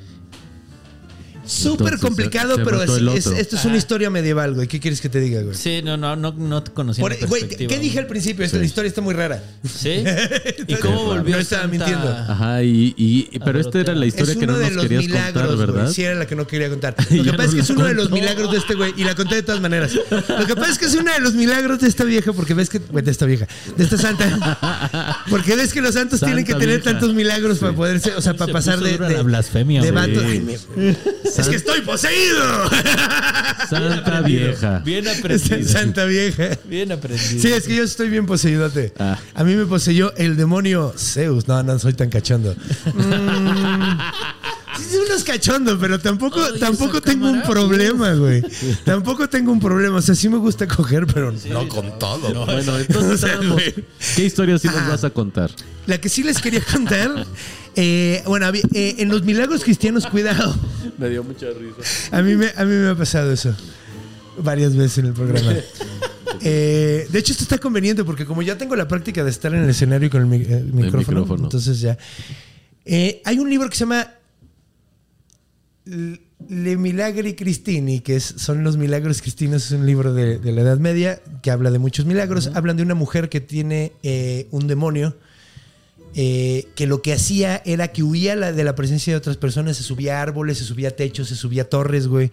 [1.48, 4.68] Súper complicado, se- se pero es- es- esto es una historia medieval, güey.
[4.68, 5.54] ¿Qué quieres que te diga, güey?
[5.56, 7.48] Sí, no, no, no, no te conocía Por- güey.
[7.48, 8.44] ¿Qué dije al principio?
[8.44, 8.60] Esta Sí.
[8.60, 9.42] la historia está muy rara.
[9.64, 10.04] ¿Sí?
[10.68, 12.08] ¿Y cómo volvió No estaba Santa- mintiendo.
[12.08, 14.82] Ajá, y, y- pero esta era la historia es que uno no de nos los
[14.84, 15.66] querías milagros, contar, güey.
[15.66, 15.90] ¿verdad?
[15.92, 16.94] Sí, era la que no quería contar.
[17.10, 18.92] Lo que pasa es que es uno de los milagros de este güey.
[18.96, 19.92] Y la conté de todas maneras.
[19.94, 22.68] Lo que pasa es que es uno de los milagros de esta vieja, porque ves
[22.68, 22.78] que.
[22.78, 23.46] güey, de esta vieja.
[23.76, 25.16] De esta santa.
[25.30, 26.84] Porque ves que los santos tienen que tener vieja.
[26.84, 28.14] tantos milagros para poderse.
[28.14, 28.98] O sea, para pasar de.
[28.98, 29.92] de la blasfemia, de
[31.38, 32.68] Es que estoy poseído.
[33.70, 34.78] Santa vieja.
[34.84, 35.68] Bien aprendido.
[35.68, 36.50] Santa vieja.
[36.64, 37.40] Bien aprendido.
[37.40, 38.92] Sí, es que yo estoy bien poseídote.
[38.98, 39.18] Ah.
[39.34, 41.46] A mí me poseyó el demonio Zeus.
[41.48, 42.54] No, no soy tan cachondo.
[44.78, 48.42] Mm, sí, unos cachondo, pero tampoco, Ay, tampoco tengo un problema, güey.
[48.84, 49.96] Tampoco tengo un problema.
[49.98, 52.44] O sea, sí me gusta coger, pero no con todo.
[52.46, 53.74] Bueno, entonces O sea, estábamos- güey.
[54.16, 54.88] ¿qué historia sí nos Ah.
[54.90, 55.50] vas a contar?
[55.86, 57.26] La que sí les quería contar.
[57.80, 60.54] Eh, bueno, eh, en los milagros cristianos, cuidado.
[60.98, 62.16] Me dio mucha risa.
[62.16, 63.54] A mí me, a mí me ha pasado eso
[64.42, 65.52] varias veces en el programa.
[66.40, 69.64] Eh, de hecho, esto está conveniente porque como ya tengo la práctica de estar en
[69.64, 71.44] el escenario con el, el micrófono, micrófono.
[71.44, 71.98] entonces ya.
[72.84, 74.08] Eh, hay un libro que se llama
[75.84, 80.60] Le Milagri Cristini, que es- son los milagros cristinos, es un libro de, de la
[80.60, 82.50] Edad Media que habla de muchos milagros.
[82.54, 85.16] Hablan de una mujer que tiene eh, un demonio.
[86.14, 89.76] Eh, que lo que hacía era que huía la- de la presencia de otras personas,
[89.76, 92.30] se subía a árboles, se subía a techos, se subía a torres, güey,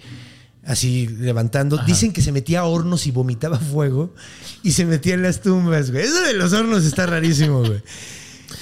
[0.64, 1.78] así levantando.
[1.86, 4.14] Dicen que se metía a hornos y vomitaba fuego
[4.64, 6.04] y se metía en las tumbas, güey.
[6.06, 7.82] Eso de los hornos está rarísimo, güey.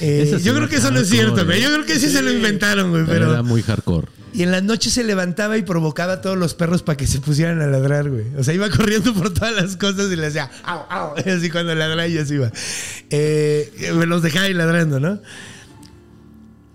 [0.02, 1.62] Eh, sí yo creo que eso no es cierto, güey.
[1.62, 3.34] Yo creo que sí, se lo inventaron, güey, Pero pero...
[3.34, 4.08] era muy hardcore.
[4.34, 7.20] Y en las noches se levantaba y provocaba a todos los perros para que se
[7.20, 8.26] pusieran a ladrar, güey.
[8.36, 11.14] O sea, iba corriendo por todas las cosas y le hacía au, au.
[11.24, 12.52] Y así cuando ladraba y así iba.
[13.12, 15.22] Eh, me los dejaba ahí ladrando, ¿no?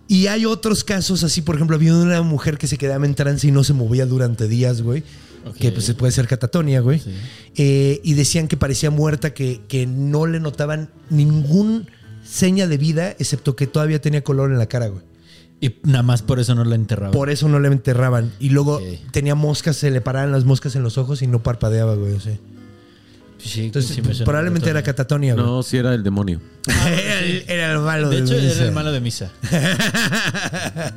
[0.06, 3.46] Y hay otros casos así, por ejemplo, había una mujer que se quedaba en trance
[3.46, 5.02] y no se movía durante días, güey.
[5.58, 7.02] Que pues puede ser catatonia, güey.
[7.56, 11.88] Eh, y decían que parecía muerta, que, que no le notaban ningún
[12.28, 15.02] seña de vida, excepto que todavía tenía color en la cara, güey.
[15.60, 17.10] Y nada más por eso no la enterraba.
[17.10, 18.32] Por eso no le enterraban.
[18.38, 21.94] Y luego tenía moscas, se le paraban las moscas en los ojos y no parpadeaba,
[21.96, 22.12] güey.
[22.12, 22.36] o sea.
[23.38, 25.46] Sí, Entonces, sí probablemente era catatonia, güey.
[25.46, 26.40] No, sí era el demonio.
[26.66, 28.56] era, el, era el malo De de hecho, misa.
[28.56, 29.32] era el malo de misa.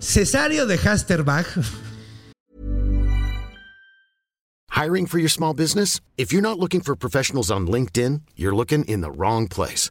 [0.00, 1.46] Cesario de Hasterbach.
[4.70, 6.00] Hiring for your small business?
[6.16, 9.90] If you're not looking for professionals on LinkedIn, you're looking in the wrong place.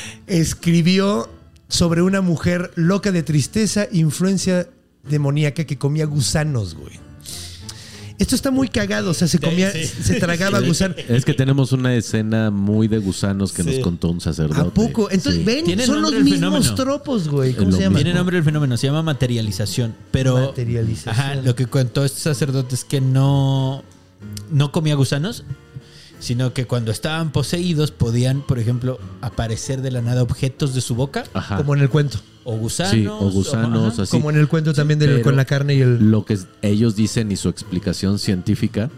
[0.27, 1.29] Escribió
[1.67, 4.67] sobre una mujer loca de tristeza, influencia
[5.07, 6.99] demoníaca que comía gusanos, güey.
[8.19, 9.83] Esto está muy cagado, o sea, se comía, sí.
[9.85, 10.95] se tragaba gusanos.
[11.09, 13.69] Es que tenemos una escena muy de gusanos que Sí.
[13.71, 14.61] nos contó un sacerdote.
[14.61, 15.09] ¿A poco?
[15.09, 15.43] Entonces, Sí.
[15.43, 16.75] ven, son los mismos fenómeno.
[16.75, 17.55] tropos, güey.
[17.55, 17.95] ¿Cómo se llama?
[17.95, 19.95] Tiene nombre el fenómeno, se llama materialización.
[20.11, 20.35] Pero.
[20.49, 21.15] Materialización.
[21.15, 23.83] Ajá, lo que contó este sacerdote es que no.
[24.51, 25.43] No comía gusanos,
[26.21, 30.95] sino que cuando estaban poseídos podían, por ejemplo, aparecer de la nada objetos de su
[30.95, 31.57] boca Ajá.
[31.57, 32.19] Como en el cuento.
[32.45, 32.91] o gusanos.
[32.93, 34.03] sí, o gusanos, ajá.
[34.03, 34.11] así.
[34.11, 36.09] Como en el cuento también del- con la carne y el...
[36.11, 38.89] Lo que ellos dicen y su explicación científica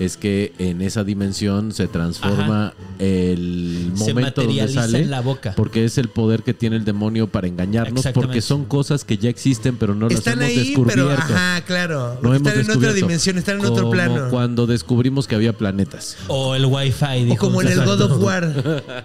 [0.00, 5.00] es que en esa dimensión se transforma el Se momento donde materializa sale.
[5.02, 5.52] en la boca.
[5.56, 9.30] Porque es el poder que tiene el demonio para engañarnos, porque son cosas que ya
[9.30, 11.06] existen, pero no Están las hemos ahí, descubierto.
[11.06, 12.18] pero ajá, claro.
[12.22, 12.96] No hemos están en otra descubierto.
[12.96, 14.28] dimensión, están en otro Como plano.
[14.30, 16.16] Cuando descubrimos que había planetas.
[16.28, 17.04] O el Wi-Fi.
[17.04, 17.84] O dijo como en el.
[17.84, 19.04] God of War.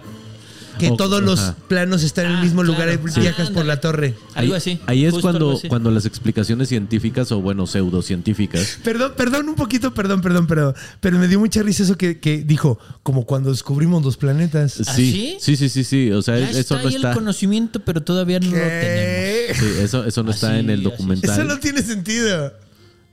[0.78, 1.56] Que O- todos los ajá.
[1.68, 2.72] planos están en el Ah, mismo claro.
[2.92, 3.20] lugar y Sí.
[3.20, 4.14] viajas por la torre.
[4.34, 4.80] Algo ahí, así.
[4.86, 5.68] Ahí es algo cuando, así.
[5.68, 11.18] cuando las explicaciones científicas o bueno, pseudocientíficas Perdón, perdón, un poquito, perdón, perdón, pero, pero
[11.18, 14.80] me dio mucha risa eso que, que dijo, como cuando descubrimos los planetas.
[14.86, 15.36] ¿Ah, sí, sí?
[15.40, 16.10] sí, sí, sí, sí.
[16.12, 17.08] O sea, Ya eso está no ahí está.
[17.10, 18.66] el conocimiento, pero todavía no lo tenemos.
[18.68, 19.54] ¿Qué?
[19.58, 20.90] Sí, eso, eso no está Así, en el así.
[20.90, 21.30] documental.
[21.30, 22.52] Eso no tiene sentido.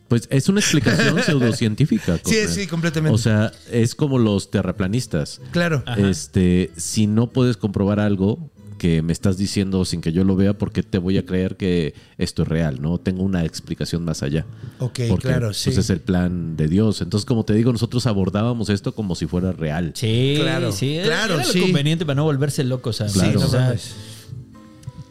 [0.07, 2.19] Pues es una explicación pseudocientífica.
[2.23, 3.15] Sí, sí, completamente.
[3.15, 5.41] O sea, es como los terraplanistas.
[5.51, 5.83] Claro.
[5.85, 5.99] Ajá.
[6.09, 10.57] Este, si no puedes comprobar algo que me estás diciendo sin que yo lo vea,
[10.57, 12.81] ¿por qué te voy a creer que esto es real?
[12.81, 14.45] No tengo una explicación más allá.
[14.79, 15.69] Ok, Porque, claro, pues, sí.
[15.69, 17.01] es el plan de Dios.
[17.01, 19.93] Entonces, como te digo, nosotros abordábamos esto como si fuera real.
[19.95, 20.99] Sí, Claro, sí.
[21.01, 21.61] claro, era lo sí.
[21.61, 23.39] conveniente para no volverse loco, o sea, Claro.
[23.39, 23.95] o no sea, mames.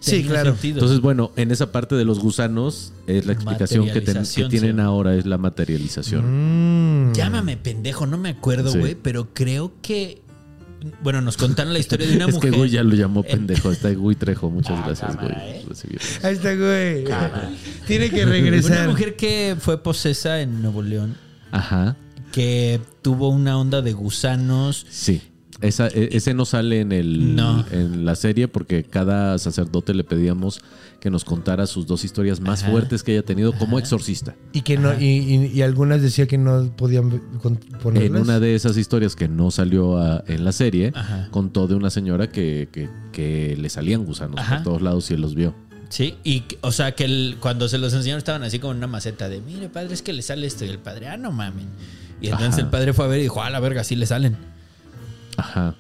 [0.03, 0.51] Sí, claro.
[0.53, 0.75] sentido.
[0.79, 4.51] Entonces, bueno, en esa parte de los gusanos, es la explicación que, ten- que Materialización,
[4.51, 4.83] tienen sí.
[4.83, 7.11] ahora, es la materialización.
[7.11, 7.13] Mm.
[7.15, 8.79] Llámame pendejo, no me acuerdo, Sí.
[8.79, 10.21] güey, pero creo que.
[11.05, 12.51] Bueno, nos contaron la historia de una es mujer.
[12.51, 13.71] que Gui ya lo llamó pendejo.
[13.71, 14.51] Está Gui Trejo.
[14.51, 15.29] Muchas gracias, Gui.
[15.29, 15.65] ¿eh?
[16.25, 17.05] Ahí está, güey.
[17.87, 18.89] Tiene que Una regresar.
[18.89, 21.17] mujer que fue posesa en Nuevo León,
[21.53, 21.97] Ajá.
[22.33, 24.85] que tuvo una onda de gusanos.
[24.91, 25.23] Sí.
[25.63, 27.65] Esa, e- ese no sale en, el, No.
[27.71, 30.61] en la serie porque cada sacerdote le pedíamos
[31.01, 32.71] que nos contara sus dos historias más Ajá.
[32.73, 34.35] fuertes que haya tenido como exorcista.
[34.53, 37.21] Y que no, y, y- y algunas decía que no podían
[37.83, 38.11] ponerlas.
[38.11, 41.29] En una de esas historias que no salió a- en la serie, Ajá.
[41.31, 44.57] contó de una señora que, que- que le salían gusanos Ajá.
[44.57, 45.55] por todos lados y él los vio.
[45.89, 48.87] Sí, y o sea que el- cuando se los enseñaron estaban así como en una
[48.87, 50.65] maceta de, mire padre, es que le sale esto.
[50.65, 51.67] Y el padre, ah, no mamen.
[52.21, 52.61] Y entonces Ajá.
[52.63, 54.37] el padre fue a ver y dijo, a la verga, sí le salen.
[55.43, 55.75] Ajá.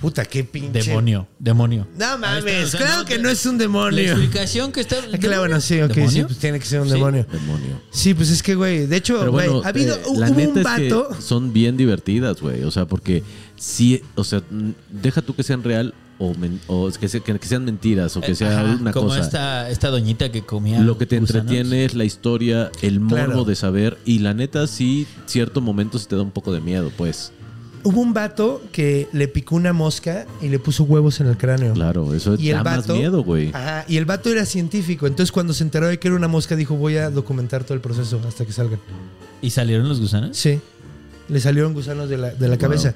[0.00, 0.82] Puta, qué pinche.
[0.82, 1.86] Demonio, demonio.
[1.96, 4.02] No mames, está, o sea, claro no, que no es un La demonio.
[4.02, 4.96] explicación que está.
[4.96, 6.26] Ah, Claro, bueno, sí, ok, sí, ¿Demonio?
[6.26, 6.94] pues tiene que ser un Sí.
[6.94, 7.24] demonio.
[7.30, 7.80] Demonio.
[7.92, 10.34] Sí, pues es que, güey, de hecho, güey, bueno, ha habido, eh, hu- la hubo
[10.34, 11.08] neta un es vato.
[11.14, 12.64] que son bien divertidas, güey.
[12.64, 13.22] O sea, porque
[13.54, 14.42] sí, o sea,
[14.90, 18.20] deja tú que sean real o, men- o que, se- que- que sean mentiras o
[18.22, 19.20] que sea Ajá, una como cosa.
[19.20, 20.80] Esta, esta doñita que comía.
[20.80, 21.42] Lo que te gusanos.
[21.42, 23.44] entretiene es la historia, el morbo Claro.
[23.44, 23.98] de saber.
[24.04, 27.30] Y la neta, sí, cierto momento sí te da un poco de miedo, pues.
[27.84, 31.72] Hubo un vato que le picó una mosca y le puso huevos en el cráneo.
[31.74, 32.94] Claro, eso Y el da más vato.
[32.96, 33.48] miedo, güey.
[33.52, 35.06] Ajá, y el vato era científico.
[35.06, 37.80] Entonces, cuando se enteró de que era una mosca, dijo: Voy a documentar todo el
[37.80, 38.78] proceso hasta que salgan.
[39.40, 40.36] ¿Y salieron los gusanos?
[40.36, 40.60] Sí.
[41.28, 42.58] Le salieron gusanos de la, de la Wow.
[42.58, 42.94] cabeza.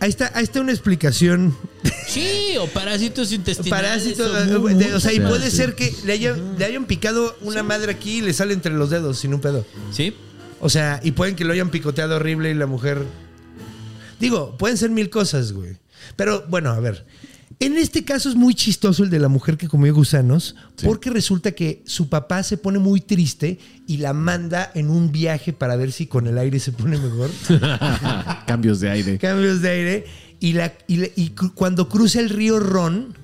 [0.00, 1.54] Ahí está, ahí está una explicación.
[2.08, 3.70] Sí, o parásitos intestinales.
[3.88, 4.28] Parásitos.
[4.56, 5.56] o eh, de- o sea, y puede sí.
[5.58, 8.90] ser que le, haya- le hayan picado una madre aquí y le sale entre los
[8.90, 9.64] dedos sin un pedo.
[9.92, 10.14] Sí.
[10.60, 12.98] O sea, y pueden que lo hayan picoteado horrible y la mujer.
[14.22, 15.76] Digo, pueden ser mil cosas, güey.
[16.16, 17.04] Pero bueno, a ver.
[17.60, 20.84] En este caso es muy chistoso el de la mujer que comió gusanos, Sí.
[20.86, 25.52] porque resulta que su papá se pone muy triste y la manda en un viaje
[25.52, 27.30] para ver si con el aire se pone mejor.
[28.46, 29.18] Cambios de aire.
[29.18, 30.04] Cambios de aire.
[30.40, 33.14] Y, la, y, la- y cru- cuando cruza el río Ron,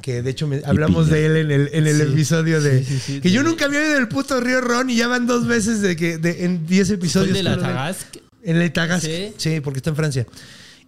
[0.00, 2.02] que de hecho me- hablamos de él en el, en el Sí.
[2.02, 2.84] episodio de.
[2.84, 5.26] Sí, sí, sí, que yo nunca había oído del puto río Ron y ya van
[5.26, 7.30] dos veces de que de- en 10 Fue episodios.
[7.30, 7.72] el de la que lo ven.
[7.72, 8.16] Tagasc.
[8.44, 9.04] En el Tagasc.
[9.06, 9.32] Sí.
[9.36, 9.60] Sí.
[9.60, 10.26] porque está en Francia.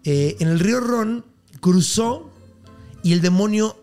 [0.05, 1.25] Eh, en el río Ron
[1.61, 2.31] cruzó
[3.03, 3.77] y el demonio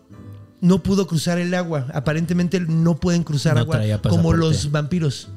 [0.60, 1.86] no pudo cruzar el agua.
[1.92, 5.28] Aparentemente no pueden cruzar No agua como los vampiros.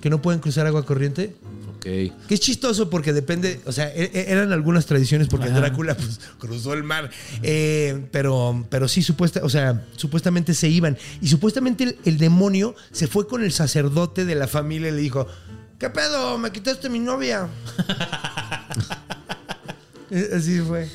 [0.00, 1.34] Que no pueden cruzar agua corriente.
[1.76, 1.82] Ok.
[1.82, 5.60] Que es chistoso porque depende, o sea, e- e- eran algunas tradiciones porque Ajá.
[5.60, 7.10] Drácula pues, cruzó el mar.
[7.42, 10.96] Eh, pero, pero sí, supuesta, o sea, supuestamente se iban.
[11.22, 15.00] Y supuestamente el, el demonio se fue con el sacerdote de la familia y le
[15.00, 15.26] dijo:
[15.80, 16.36] ¿Qué pedo?
[16.36, 17.48] Me quitaste mi novia.
[20.12, 20.88] Eh, Así fue.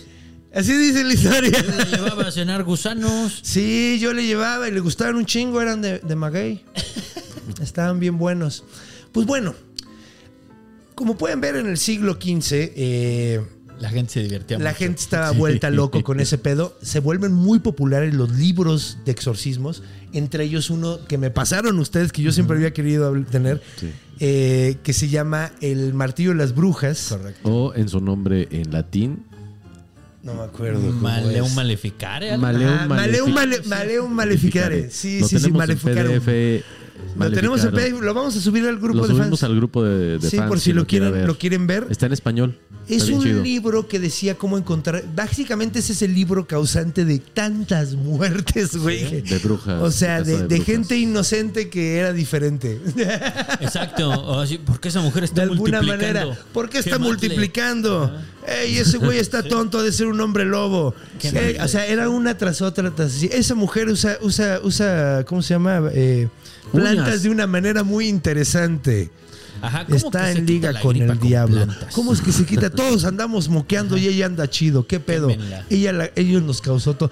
[0.54, 1.50] Así dice la historia.
[1.62, 3.40] Yo la llevaba a cenar gusanos.
[3.44, 6.66] Sí, yo le llevaba y le gustaban un chingo, eran de, de maguey.
[7.62, 8.66] Estaban bien buenos.
[9.14, 9.56] Pues bueno,
[10.96, 13.42] como pueden ver en el siglo XV, eh,
[13.80, 14.78] La gente se divertía la mucho.
[14.80, 16.78] gente estaba vuelta loco con ese pedo.
[16.82, 22.12] Se vuelven muy populares los libros de exorcismos, entre ellos uno que me pasaron ustedes,
[22.12, 23.92] que yo siempre había querido tener, Sí.
[24.22, 27.08] eh, que se llama El Martillo de las Brujas.
[27.10, 27.50] Correcto.
[27.50, 29.26] O en su nombre en latín,
[30.24, 30.80] No me acuerdo.
[30.92, 32.36] Maleum maleficare.
[32.38, 34.90] Maleum Ah, Maleum, Malefic- male- Maleum Maleficare.
[34.90, 35.52] Sí, sí, sí.
[35.52, 36.64] PDF.
[37.18, 39.44] Lo tenemos en lo vamos a subir al grupo Lo de subimos fans.
[39.50, 40.50] al grupo de, de sí, fans.
[40.50, 41.88] por si lo quiere quieren, lo quieren ver.
[41.90, 42.58] Está en español.
[42.88, 43.42] Es un chido.
[43.42, 45.04] libro que decía cómo encontrar.
[45.16, 49.22] Básicamente ese es el libro causante de tantas muertes, güey.
[49.22, 52.80] de brujas, O sea, de de, de de gente inocente que era diferente.
[53.60, 54.10] Exacto.
[54.10, 56.20] O ¿Por qué esa mujer De está alguna multiplicando?
[56.30, 56.46] manera.
[56.54, 58.16] ¿Por qué está multiplicando?
[58.48, 60.94] Ey, ese güey está tonto, ha de ser un hombre lobo.
[61.24, 62.92] Ey, o sea, era una tras otra.
[62.92, 63.30] Tras, así.
[63.32, 65.82] esa mujer usa, usa, usa, ¿cómo se llama?
[65.94, 66.28] Eh,
[66.72, 69.10] plantas de una manera muy interesante.
[69.62, 71.56] Ajá, ¿cómo que Está se en quita liga la con gripa el diablo.
[71.66, 71.94] plantas?
[71.96, 72.70] ¿Cómo es que se quita?
[72.70, 74.86] Todos andamos moqueando y ella anda chido.
[74.86, 75.30] ¿Qué pedo?
[75.30, 75.66] Quémenla.
[75.70, 77.10] Ella, la- ellos nos causó todo.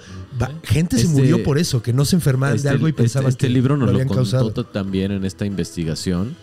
[0.62, 3.02] Gente se Este- murió por eso, que no se enfermaban Este, de algo y este-
[3.02, 4.52] pensaban este que libro nos lo lo, habían contó causado.
[4.66, 6.36] también en esta investigación.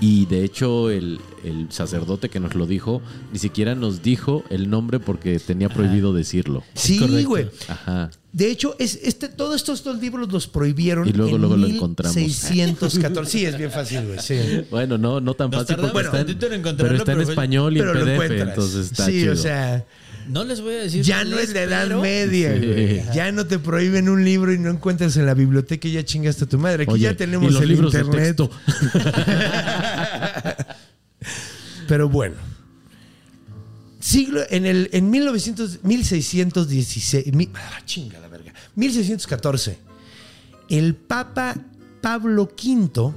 [0.00, 3.00] Y de hecho, el, el sacerdote que nos lo dijo
[3.32, 6.64] ni siquiera nos dijo el nombre porque tenía prohibido decirlo.
[6.74, 7.28] Sí, correcto.
[7.28, 7.46] güey.
[7.68, 8.10] Ajá.
[8.36, 11.66] De hecho, es, este, todos estos dos libros los prohibieron Y luego, en luego lo
[11.66, 12.14] encontramos.
[12.16, 13.30] 1614.
[13.38, 14.18] Sí, es bien fácil, güey.
[14.18, 14.36] Sí.
[14.70, 16.26] Bueno, no, no tan Nos fácil porque está, en-
[16.76, 18.48] pero está en pero español y en lo PDF, encuentras.
[18.50, 19.32] entonces está sí, chido.
[19.32, 19.86] o sea,
[20.28, 21.02] No les voy a decir.
[21.02, 22.66] ya no es la edad media, Sí.
[22.66, 23.02] güey.
[23.14, 26.44] Ya no te prohíben un libro y no encuentras en la biblioteca y ya chingaste
[26.44, 26.82] a tu madre.
[26.82, 28.36] Aquí Oye, ya tenemos y los el libros de internet.
[28.36, 28.50] texto.
[31.88, 32.34] Pero bueno.
[33.98, 38.25] Siglo, en el en 1900, 1616, mi- ah, chinga la verga,
[38.76, 39.78] 1614,
[40.70, 41.56] el Papa
[42.00, 43.12] Pablo V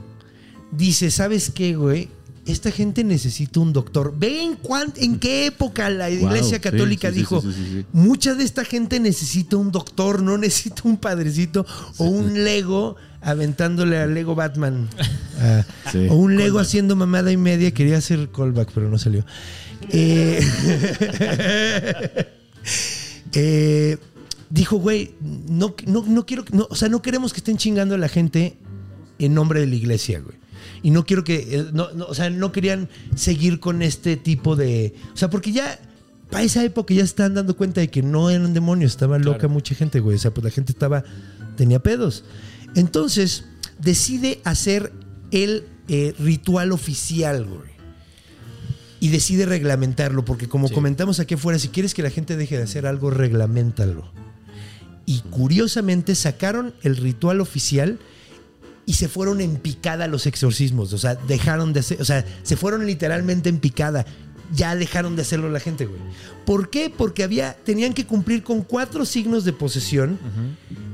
[0.72, 2.10] dice, ¿sabes qué, güey?
[2.45, 4.14] Esta gente necesita un doctor.
[4.18, 8.43] Ve en, cuán- en qué época la Iglesia Católica sí, sí, dijo, sí, mucha de
[8.43, 11.66] esta gente necesita un doctor, no necesita un padrecito
[11.97, 14.89] o un Lego aventándole al Lego Batman.
[15.41, 15.64] Ah.
[16.10, 17.72] O un Lego haciendo mamada y media.
[17.72, 19.26] Quería hacer callback, pero no salió.
[19.89, 20.41] Eh,
[23.34, 23.97] eh,
[24.50, 27.97] dijo, güey, no, no, no quiero, no, o sea, no queremos que estén chingando a
[27.97, 28.58] la gente
[29.20, 30.38] en nombre de la iglesia, güey.
[30.82, 34.56] Y no quiero que, eh, no, no, o sea, no querían seguir con este tipo
[34.56, 35.80] de, o sea, porque ya
[36.30, 39.47] para esa época ya se estaban dando cuenta de que no eran demonios, estaba loca
[39.47, 40.16] mucha gente, güey.
[40.16, 41.04] O sea, pues la gente estaba,
[41.56, 42.24] tenía pedos.
[42.76, 43.45] Entonces,
[43.80, 44.93] decide hacer
[45.32, 47.70] el eh, ritual oficial, güey.
[49.00, 52.64] Y decide reglamentarlo, porque como comentamos aquí afuera, si quieres que la gente deje de
[52.64, 54.12] hacer algo, reglamentalo.
[55.10, 57.97] Y curiosamente sacaron el ritual oficial
[58.86, 60.93] y se fueron en picada los exorcismos.
[60.93, 64.05] O sea, dejaron de hacer, o sea, se fueron literalmente en picada.
[64.54, 66.00] Ya dejaron de hacerlo la gente, güey.
[66.45, 66.91] ¿Por qué?
[66.95, 70.18] Porque había, tenían que cumplir con cuatro signos de posesión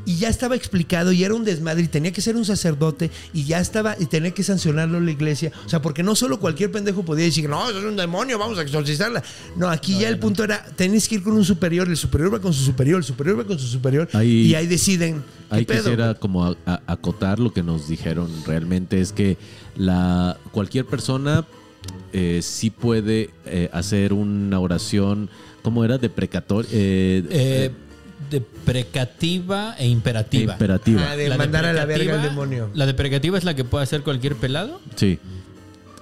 [0.05, 3.45] y ya estaba explicado y era un desmadre y tenía que ser un sacerdote y
[3.45, 5.53] ya estaba y tenía que sancionarlo la iglesia.
[5.65, 8.57] O sea, porque no solo cualquier pendejo podía decir, no, eso es un demonio, vamos
[8.59, 9.23] a exorcizarla.
[9.55, 12.39] No, aquí ya el punto era, tenés que ir con un superior, el superior va
[12.41, 15.23] con su superior, el superior va con su superior Ahí- y ahí deciden.
[15.49, 19.37] ¿qué Ahí pedo, quisiera como a- a- acotar lo que nos dijeron realmente es que
[19.77, 21.45] la cualquier persona
[22.13, 25.29] eh, sí puede eh, hacer una oración,
[25.61, 25.97] ¿cómo era?
[25.97, 26.69] Deprecatoria.
[26.73, 27.71] Eh, Eh,
[28.29, 30.53] de precativa e imperativa.
[30.53, 31.11] imperativa.
[31.11, 32.69] Ah, de La mandar a la verga al demonio.
[32.73, 34.79] La deprecativa es la que puede hacer cualquier pelado.
[34.95, 35.19] sí.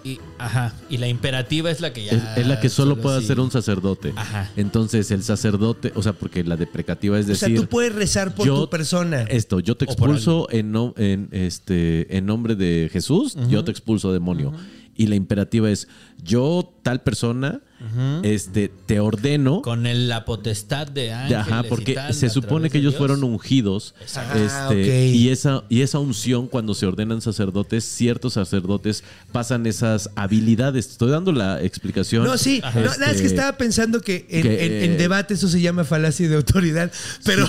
[0.05, 0.73] Y, ajá.
[0.89, 2.11] Y la imperativa es la que ya.
[2.11, 3.23] Es, es la que solo puede sí.
[3.23, 4.11] hacer un sacerdote.
[4.17, 4.51] Ajá.
[4.57, 7.61] Entonces el sacerdote, o sea, porque la deprecativa es O sea, decir...
[7.61, 9.21] tú puedes rezar por yo- tu persona.
[9.21, 14.11] Esto, yo te expulso en, no- en, este, en nombre de Jesús, yo te expulso
[14.11, 14.51] demonio.
[14.96, 15.88] Y la imperativa es,
[16.22, 17.62] yo, tal persona,
[18.23, 19.61] este, te ordeno.
[19.61, 21.38] Con el- la potestad de ángeles.
[21.39, 22.99] ajá, y porque tal, se a supone que ellos Dios.
[22.99, 23.95] fueron ungidos.
[24.15, 24.34] Ah,
[24.71, 25.15] este, ok.
[25.15, 30.88] y, esa, y esa unción, cuando se ordenan sacerdotes, ciertos sacerdotes pasan esas habilidades.
[30.88, 32.23] Estoy dando la explicación.
[32.25, 35.34] No, sí, no, es que Este, estaba pensando que en, que, en- en eh, debate
[35.34, 36.91] eso se llama falacia de autoridad,
[37.25, 37.47] pero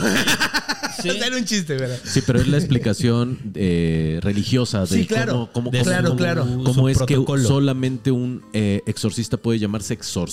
[1.02, 1.08] Sí.
[1.24, 1.98] era un chiste, ¿verdad?
[2.04, 5.50] Sí, pero es la explicación eh, religiosa de Sí, claro.
[5.52, 6.46] cómo, cómo- De cómo- claro, cómo- claro.
[6.64, 10.23] cómo es que solamente un eh, exorcista puede llamarse exorcista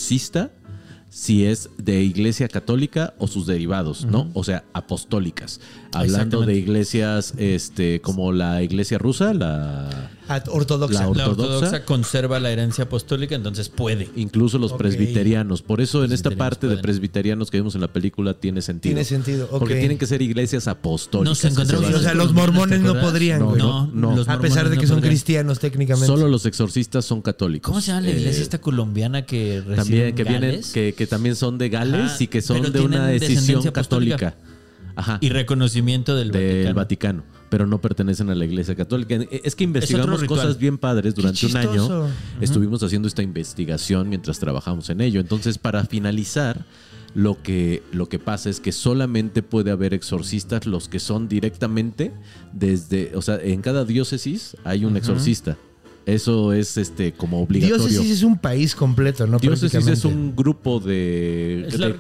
[1.12, 4.32] si es de iglesia católica o sus derivados, ¿no?
[4.34, 5.60] O sea, apostólicas.
[5.94, 10.94] Hablando de iglesias este, como la iglesia rusa, la At- Ortodoxa.
[11.02, 11.56] La or- La ortodoxa.
[11.56, 14.10] ortodoxa conserva la herencia apostólica, entonces puede.
[14.16, 14.78] incluso los Ok.
[14.78, 15.62] presbiterianos.
[15.62, 16.82] Por eso en esta parte de pueden.
[16.84, 18.94] presbiterianos que vimos en la película tiene sentido.
[18.94, 19.60] Tiene sentido, ok.
[19.60, 21.30] Porque tienen que ser iglesias apostólicas.
[21.30, 23.62] Nos encontramos- Sí, o sea, los mormones ¿te no podrían, No, güey.
[23.62, 24.16] no, no.
[24.16, 25.12] los a pesar de que no son podrían.
[25.12, 26.08] cristianos técnicamente.
[26.08, 27.68] Solo los exorcistas son católicos.
[27.70, 30.72] ¿Cómo se llama la iglesia Eh, esta colombiana que recibe también que vienen Gales?
[30.72, 34.36] que, que también son de Gales Ajá, y que son de una decisión católica.
[35.02, 35.18] Ajá.
[35.22, 37.24] y reconocimiento del, del Vaticano.
[37.24, 37.24] Vaticano.
[37.50, 39.16] pero no pertenecen a la Iglesia Católica.
[39.44, 42.08] Es que investigamos cosas bien padres durante un año.
[42.40, 45.20] Estuvimos haciendo esta investigación mientras trabajamos en ello.
[45.20, 46.66] Entonces, para finalizar,
[47.14, 52.14] lo que, lo que pasa es que solamente puede haber exorcistas los que son directamente
[52.54, 55.58] desde, o sea, en cada diócesis hay un exorcista.
[56.06, 57.78] Eso es este como obligatorio.
[57.88, 59.38] Diócesis es un país completo, ¿no?
[59.38, 61.94] Diócesis es un grupo de, Es la de-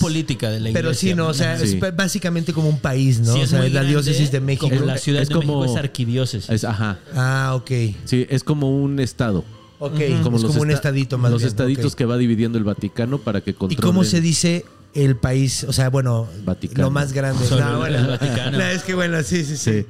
[0.00, 0.72] política de la iglesia.
[0.72, 1.78] Pero sí, no, o sea, Sí.
[1.82, 3.32] es básicamente como un país, ¿no?
[3.34, 4.68] Sí, o es sea, muy es la diócesis de México.
[4.68, 6.48] Como la ciudad Es de México como- es arquidiócesis.
[6.50, 6.98] Es- ajá.
[7.14, 7.70] Ah, ok.
[8.04, 9.44] Sí, es como un estado.
[9.80, 13.18] Ok, es como un esta- estadito más Los bien, estaditos que va dividiendo el Vaticano
[13.18, 13.82] para que ¿Y controlen.
[13.82, 15.64] cómo se dice el país?
[15.64, 16.84] O sea, bueno, Vaticano.
[16.84, 17.42] lo más grande.
[17.50, 18.08] No, el bueno.
[18.08, 18.58] Vaticano.
[18.58, 19.80] No, es que bueno, sí, sí, sí.
[19.80, 19.86] Sí.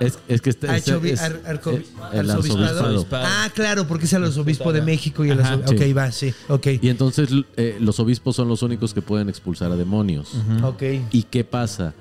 [0.00, 1.70] Es, es que este, este- Archobi- es- ar- arco-
[2.12, 2.64] el arzobispado.
[2.64, 2.78] arzobispado.
[2.80, 3.24] Arzobispado.
[3.28, 5.58] Ah, claro, porque es el arzobispo de México y el Ajá.
[5.66, 5.74] Sí.
[5.74, 6.34] Ok, va, sí.
[6.48, 6.66] Ok.
[6.82, 10.32] Y entonces eh, los obispos son los únicos que pueden expulsar a demonios.
[10.62, 10.82] Ok.
[11.12, 11.94] ¿Y qué pasa?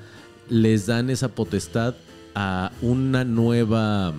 [0.49, 1.95] Les dan esa potestad
[2.35, 4.11] a una nueva...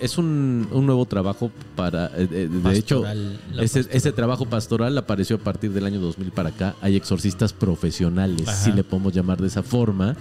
[0.00, 2.06] Es un, un nuevo trabajo para...
[2.16, 6.30] eh, eh, de hecho, Pastoral, ese, ese trabajo pastoral apareció a partir del año 2000
[6.30, 6.76] para acá.
[6.80, 8.56] Hay exorcistas profesionales, Ajá.
[8.56, 10.16] si le podemos llamar de esa forma.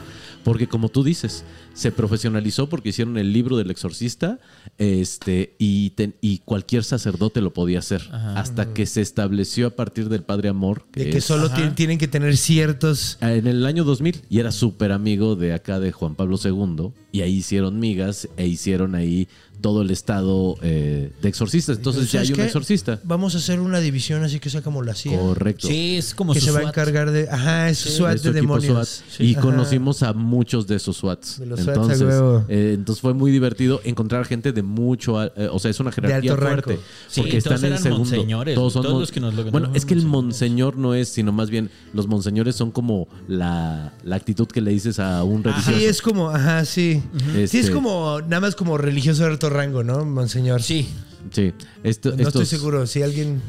[0.45, 1.43] Porque como tú dices,
[1.73, 4.39] se profesionalizó porque hicieron el libro del exorcista
[4.77, 8.03] este, y, ten- y cualquier sacerdote lo podía hacer.
[8.11, 8.39] Ajá.
[8.39, 10.85] Hasta que se estableció a partir del Padre Amor.
[10.93, 13.17] De que es- solo tienen que tener ciertos.
[13.21, 17.21] en el año 2000 y era súper amigo de acá de Juan Pablo II y
[17.21, 19.27] ahí hicieron migas e hicieron ahí
[19.65, 21.77] todo el estado eh, de exorcistas.
[21.77, 22.45] Entonces ya ¿Sabes hay un qué?
[22.45, 22.99] exorcista.
[23.03, 25.17] Vamos a hacer una división así que sea como la CIA.
[25.17, 25.67] Correcto.
[25.67, 26.73] Sí, es como Que su se va a SWAT.
[26.77, 27.27] encargar de.
[27.27, 28.87] Ajá, es SWAT Es su de equipo demonios.
[28.87, 29.09] SWAT.
[29.09, 29.23] Sí.
[29.23, 29.41] Y Ajá.
[29.41, 31.39] conocimos a muchos de esos SWATs.
[31.39, 31.99] De los entonces,
[32.47, 36.33] eh, entonces fue muy divertido encontrar gente de mucho, eh, o sea, es una jerarquía
[36.33, 36.61] alto rango.
[36.61, 36.79] fuerte.
[37.07, 37.99] Sí, porque todos están en segundo.
[38.05, 40.93] monseñores, Todos son todos mon- los que nos lo Bueno, es que el monseñor no
[40.93, 45.23] es, sino más bien los monseñores son como la, la actitud que le dices a
[45.23, 45.71] un religioso.
[45.79, 47.01] Sí, es como, ajá, sí.
[47.33, 50.61] Sí, es Este- como, nada más como religioso de alto rango, ¿no, monseñor?
[50.61, 50.87] Sí.
[51.31, 51.53] Sí.
[51.83, 52.85] Esto- No estoy seguro.
[52.87, 53.41] Si alguien.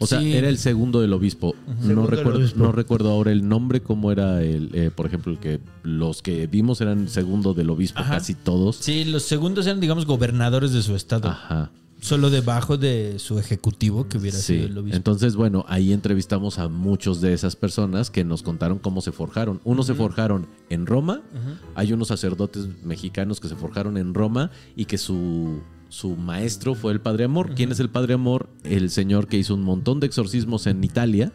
[0.00, 0.32] O sea, Sí.
[0.34, 1.56] era el segundo del obispo.
[1.66, 2.58] Segundo No del recuerdo, obispo.
[2.58, 6.46] no recuerdo ahora el nombre, cómo era el, eh, por ejemplo, el que los que
[6.46, 8.14] vimos eran segundo del obispo, Ajá.
[8.18, 8.76] casi todos.
[8.76, 11.28] Sí, los segundos eran, digamos, gobernadores de su estado.
[11.30, 11.70] Ajá.
[12.00, 14.54] Solo debajo de su ejecutivo, que hubiera Sí.
[14.54, 14.96] sido el obispo.
[14.96, 19.60] Entonces, bueno, ahí entrevistamos a muchos de esas personas que nos contaron cómo se forjaron.
[19.64, 21.22] Unos se forjaron en Roma,
[21.74, 26.92] hay unos sacerdotes mexicanos que se forjaron en Roma y que su, su maestro fue
[26.92, 27.54] el Padre Amor.
[27.56, 28.48] ¿Quién es el Padre Amor?
[28.62, 31.32] El señor que hizo un montón de exorcismos en Italia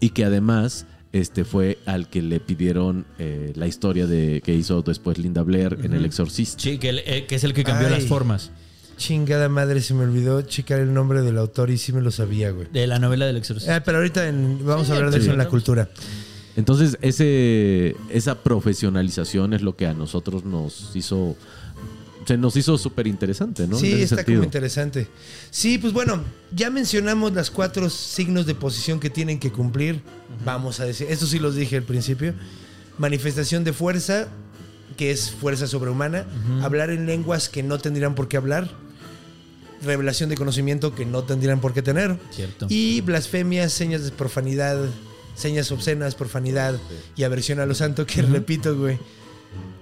[0.00, 4.82] y que además este fue al que le pidieron eh, la historia de que hizo
[4.82, 6.62] después Linda Blair en El Exorcista.
[6.62, 7.94] Sí, que, el- eh, que es el que cambió Ay.
[7.94, 8.50] las formas
[8.98, 12.50] Chingada madre, se me olvidó checar el nombre del autor y sí me lo sabía,
[12.50, 12.66] güey.
[12.72, 13.76] de la novela del exorcista.
[13.76, 15.22] Ah, pero ahorita en- vamos Sí, a hablar de sí.
[15.22, 15.88] eso en la cultura.
[16.56, 21.36] Entonces, ese, esa profesionalización es lo que a nosotros nos hizo.
[22.26, 23.78] Se nos hizo súper interesante, ¿no?
[23.78, 24.38] Sí, está sentido.
[24.40, 25.06] como interesante.
[25.50, 26.20] Sí, pues bueno,
[26.54, 30.02] ya mencionamos las cuatro signos de posición que tienen que cumplir.
[30.44, 32.34] Vamos a decir, esto sí los dije al principio.
[32.98, 34.26] Manifestación de fuerza,
[34.98, 36.26] que es fuerza sobrehumana.
[36.60, 38.68] Hablar en lenguas que no tendrían por qué hablar.
[39.82, 42.18] Revelación de conocimiento que no tendrían por qué tener.
[42.30, 42.66] Cierto.
[42.68, 44.78] Y blasfemias, señas de profanidad,
[45.34, 46.78] señas obscenas, profanidad
[47.16, 48.98] y aversión a lo santo, que repito, güey.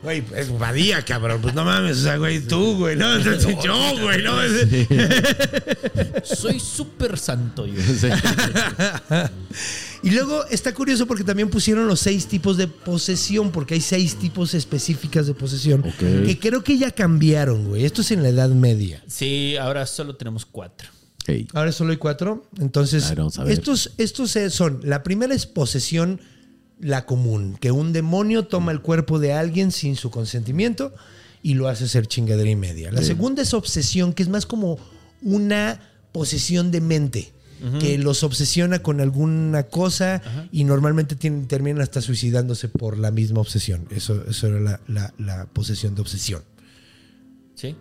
[0.02, 1.40] Güey, es Badía, cabrón.
[1.42, 3.18] Pues no mames, o sea, güey, tú, güey, no,
[3.62, 4.36] yo, güey, no.
[6.22, 7.80] Soy súper santo yo.
[7.96, 8.08] Sí.
[10.02, 14.16] Y luego está curioso porque también pusieron los seis tipos de posesión, porque hay seis
[14.16, 15.80] tipos específicas de posesión.
[15.80, 15.98] Ok.
[15.98, 17.84] Que creo que ya cambiaron, güey.
[17.84, 19.02] Esto es en la Edad Media.
[19.08, 20.90] Sí, ahora solo tenemos cuatro.
[21.54, 22.46] Ahora solo hay cuatro.
[22.60, 23.12] Entonces,
[23.48, 26.20] estos, estos eh, son, la primera es posesión,
[26.80, 30.94] la común, que un demonio toma el cuerpo de alguien sin su consentimiento
[31.42, 32.90] y lo hace ser chingadera y media.
[32.92, 34.78] La segunda es obsesión, que es más como
[35.22, 35.80] una
[36.12, 37.32] posesión de mente.
[37.80, 40.20] Que los obsesiona con alguna cosa
[40.52, 43.86] y normalmente tienen- terminan hasta suicidándose por la misma obsesión.
[43.90, 46.42] Eso, eso era la- la- la posesión de obsesión
[47.54, 47.74] Sí,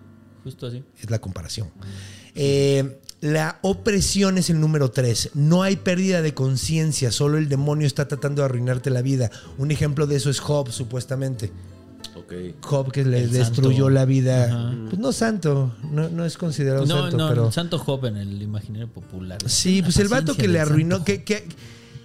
[0.45, 0.81] justo así.
[1.01, 1.67] es la comparación.
[2.35, 5.31] Eh, la opresión es el número 3.
[5.33, 9.31] No hay pérdida de conciencia, solo el demonio está tratando de arruinarte la vida.
[9.57, 11.51] Un ejemplo de eso es Job, supuestamente.
[12.15, 12.33] Ok.
[12.61, 13.89] Job que le El destruyó santo.
[13.89, 14.45] la vida.
[14.45, 14.75] Ajá.
[14.89, 17.51] Pues no santo, no, no es considerado No, santo, no, pero...
[17.51, 19.39] santo joven, el imaginario popular.
[19.47, 21.47] Sí, La pues el vato que le arruinó, que, que,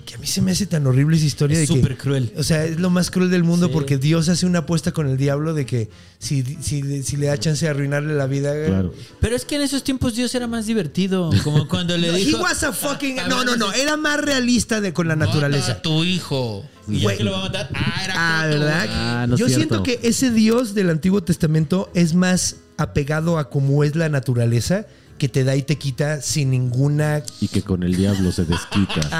[0.04, 1.80] que a mí se me hace tan horrible esa historia Es de que...
[1.80, 2.32] súper cruel.
[2.36, 3.72] O sea, es lo más cruel del mundo Sí.
[3.72, 5.88] porque Dios hace una apuesta con el diablo de que
[6.18, 8.52] si, si, si le da chance de arruinarle la vida...
[8.66, 8.92] Claro.
[9.20, 11.30] Pero es que en esos tiempos Dios era más divertido.
[11.44, 12.38] Como cuando le No, dijo.
[12.38, 13.18] he was a fucking.
[13.20, 13.72] A- a No, no, no.
[13.72, 15.72] Era más realista de, con la "Mata naturaleza.
[15.72, 16.64] a tu hijo.
[16.88, 17.68] Y ya que lo va a matar.
[17.74, 18.02] Ah,
[18.50, 19.22] era Ah.
[19.22, 23.84] Ah, no Yo siento que ese Dios del Antiguo Testamento es más apegado a cómo
[23.84, 24.86] es la naturaleza
[25.20, 27.22] que te da y te quita sin ninguna.
[27.40, 29.00] Y que con el diablo se desquita.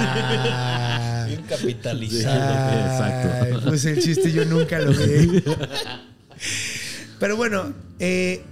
[0.00, 2.70] Ah, Bien capitalizado.
[2.70, 3.68] Ay, Exacto.
[3.68, 5.44] Pues el chiste yo nunca lo vi.
[7.20, 8.42] Pero bueno, eh,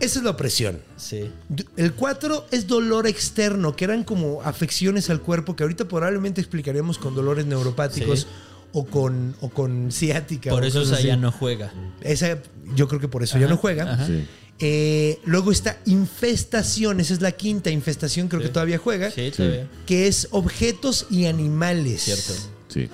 [0.00, 0.80] esa es la opresión.
[0.96, 1.30] Sí.
[1.76, 6.98] El 4 es dolor externo, que eran como afecciones al cuerpo que ahorita probablemente explicaremos
[6.98, 8.26] con dolores neuropáticos Sí.
[8.72, 10.50] o, con, o con ciática.
[10.50, 11.72] Por eso esa ya no juega.
[12.02, 12.38] Esa,
[12.74, 13.94] yo creo que por eso ya no juega.
[13.94, 14.06] ajá.
[14.06, 14.26] Sí.
[14.60, 18.48] Eh, luego está infestación, esa es la quinta infestación, creo Sí.
[18.48, 19.66] que todavía juega, Sí, todavía.
[19.86, 22.02] que es objetos y animales.
[22.02, 22.34] Cierto.
[22.68, 22.88] Sí.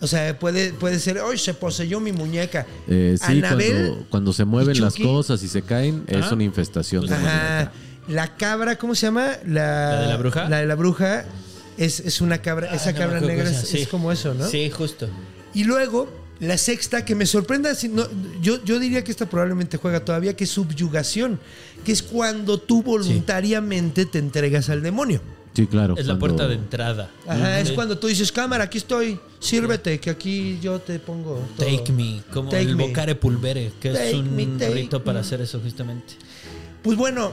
[0.00, 2.66] O sea, puede, puede ser, hoy se poseyó mi muñeca.
[2.88, 7.06] Eh, sí, Anabel cuando, cuando se mueven las cosas y se caen, es una infestación.
[7.06, 7.12] Pues.
[7.12, 7.72] Ajá.
[8.08, 9.36] La cabra, ¿cómo se llama?
[9.46, 10.48] La, ¿La de la bruja?
[10.48, 11.24] La de la bruja
[11.78, 12.74] es, es una cabra.
[12.74, 14.48] esa Ah, no me cabra negra es, como eso, ¿no?
[14.48, 15.08] Sí, justo.
[15.54, 16.08] Y luego,
[16.42, 18.06] la sexta, que me sorprenda, si no-
[18.40, 21.38] yo, yo diría que esta probablemente juega todavía, que es subyugación,
[21.84, 25.20] que es cuando tú voluntariamente te entregas al demonio.
[25.54, 25.94] Sí, claro.
[25.98, 27.10] Es la puerta de entrada.
[27.28, 31.66] Ajá, es cuando tú dices, cámara, aquí estoy, sírvete, que aquí yo te pongo todo".
[31.66, 32.88] Take me, como Take el me.
[32.88, 34.46] vocare pulvere, que Take es un me,
[35.00, 35.20] para me.
[35.20, 36.14] hacer eso justamente.
[36.82, 37.32] Pues bueno,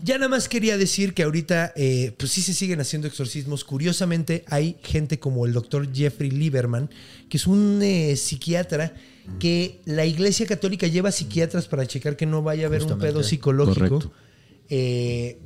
[0.00, 3.64] ya nada más quería decir que ahorita, eh, pues sí se siguen haciendo exorcismos.
[3.64, 6.88] Curiosamente, hay gente como el doctor Jeffrey Lieberman,
[7.28, 8.94] que es un eh, psiquiatra
[9.38, 13.22] que la Iglesia Católica lleva psiquiatras para checar que no vaya a haber un pedo
[13.22, 14.12] psicológico.
[14.70, 15.38] Eh,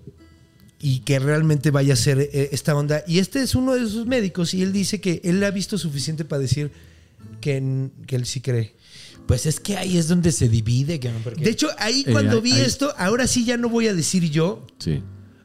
[0.84, 3.05] y que realmente vaya a ser esta onda.
[3.07, 6.24] Y este es uno de sus médicos y él dice que él ha visto suficiente
[6.24, 6.72] para decir
[7.40, 8.74] que, que él sí cree.
[9.26, 10.98] Pues es que ahí es donde se divide.
[11.00, 13.86] que no, porque- De hecho, ahí Eh, cuando vi esto, ahora sí ya no voy
[13.88, 15.02] a decir yo, Sí.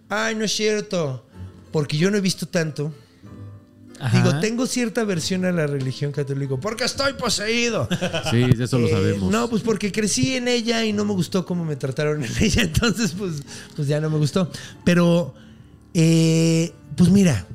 [0.09, 1.25] Ay, no es cierto.
[1.71, 2.93] Porque yo no he visto tanto.
[3.99, 4.15] Ajá.
[4.17, 6.55] Digo, tengo cierta versión a la religión católica.
[6.57, 7.87] Porque estoy poseído.
[8.31, 9.31] Sí, eso lo Eh, sabemos.
[9.31, 12.61] No, pues porque crecí en ella y no me gustó cómo me trataron en ella.
[12.63, 13.41] Entonces, pues,
[13.75, 14.49] pues ya no me gustó.
[14.85, 15.33] Pero,
[15.93, 17.45] eh, pues mira,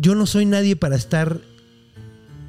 [0.00, 1.40] yo no soy nadie para estar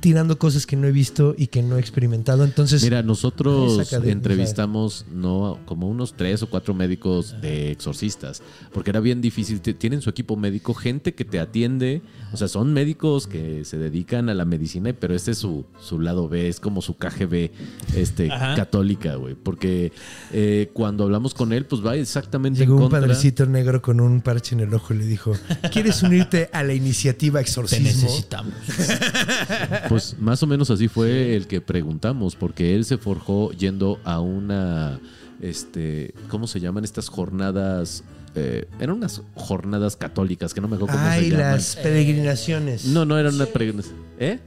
[0.08, 2.46] tirando cosas que no he visto y que no he experimentado.
[2.46, 8.42] Entonces, Mira, nosotros entrevistamos no como unos tres o cuatro médicos de exorcistas,
[8.72, 9.60] porque era bien difícil.
[9.60, 12.02] Te- Tienen su equipo médico, gente que te atiende,
[12.32, 16.00] o sea, son médicos que se dedican a la medicina, pero este es su, su
[16.00, 17.52] lado B, es como su KGB
[17.98, 18.56] este, Ajá.
[18.56, 19.36] católica, güey.
[19.36, 19.92] Porque
[20.32, 24.22] eh, cuando hablamos con él, pues va exactamente llegó en un padrecito negro con un
[24.22, 25.34] parche en el ojo y le dijo:
[25.74, 27.84] ¿Quieres unirte a la iniciativa te exorcismo?
[27.88, 28.54] necesitamos.
[29.90, 34.20] Pues más o menos así fue el que preguntamos, porque él se forjó yendo a
[34.20, 35.00] una,
[35.42, 38.04] este, ¿cómo se llaman estas jornadas?
[38.36, 41.52] Eh, eran unas jornadas católicas que no me acuerdo cómo Ay, se llaman.
[41.54, 42.86] las peregrinaciones.
[42.86, 43.96] No, no eran una peregrinación.
[44.20, 44.40] ¿Eh?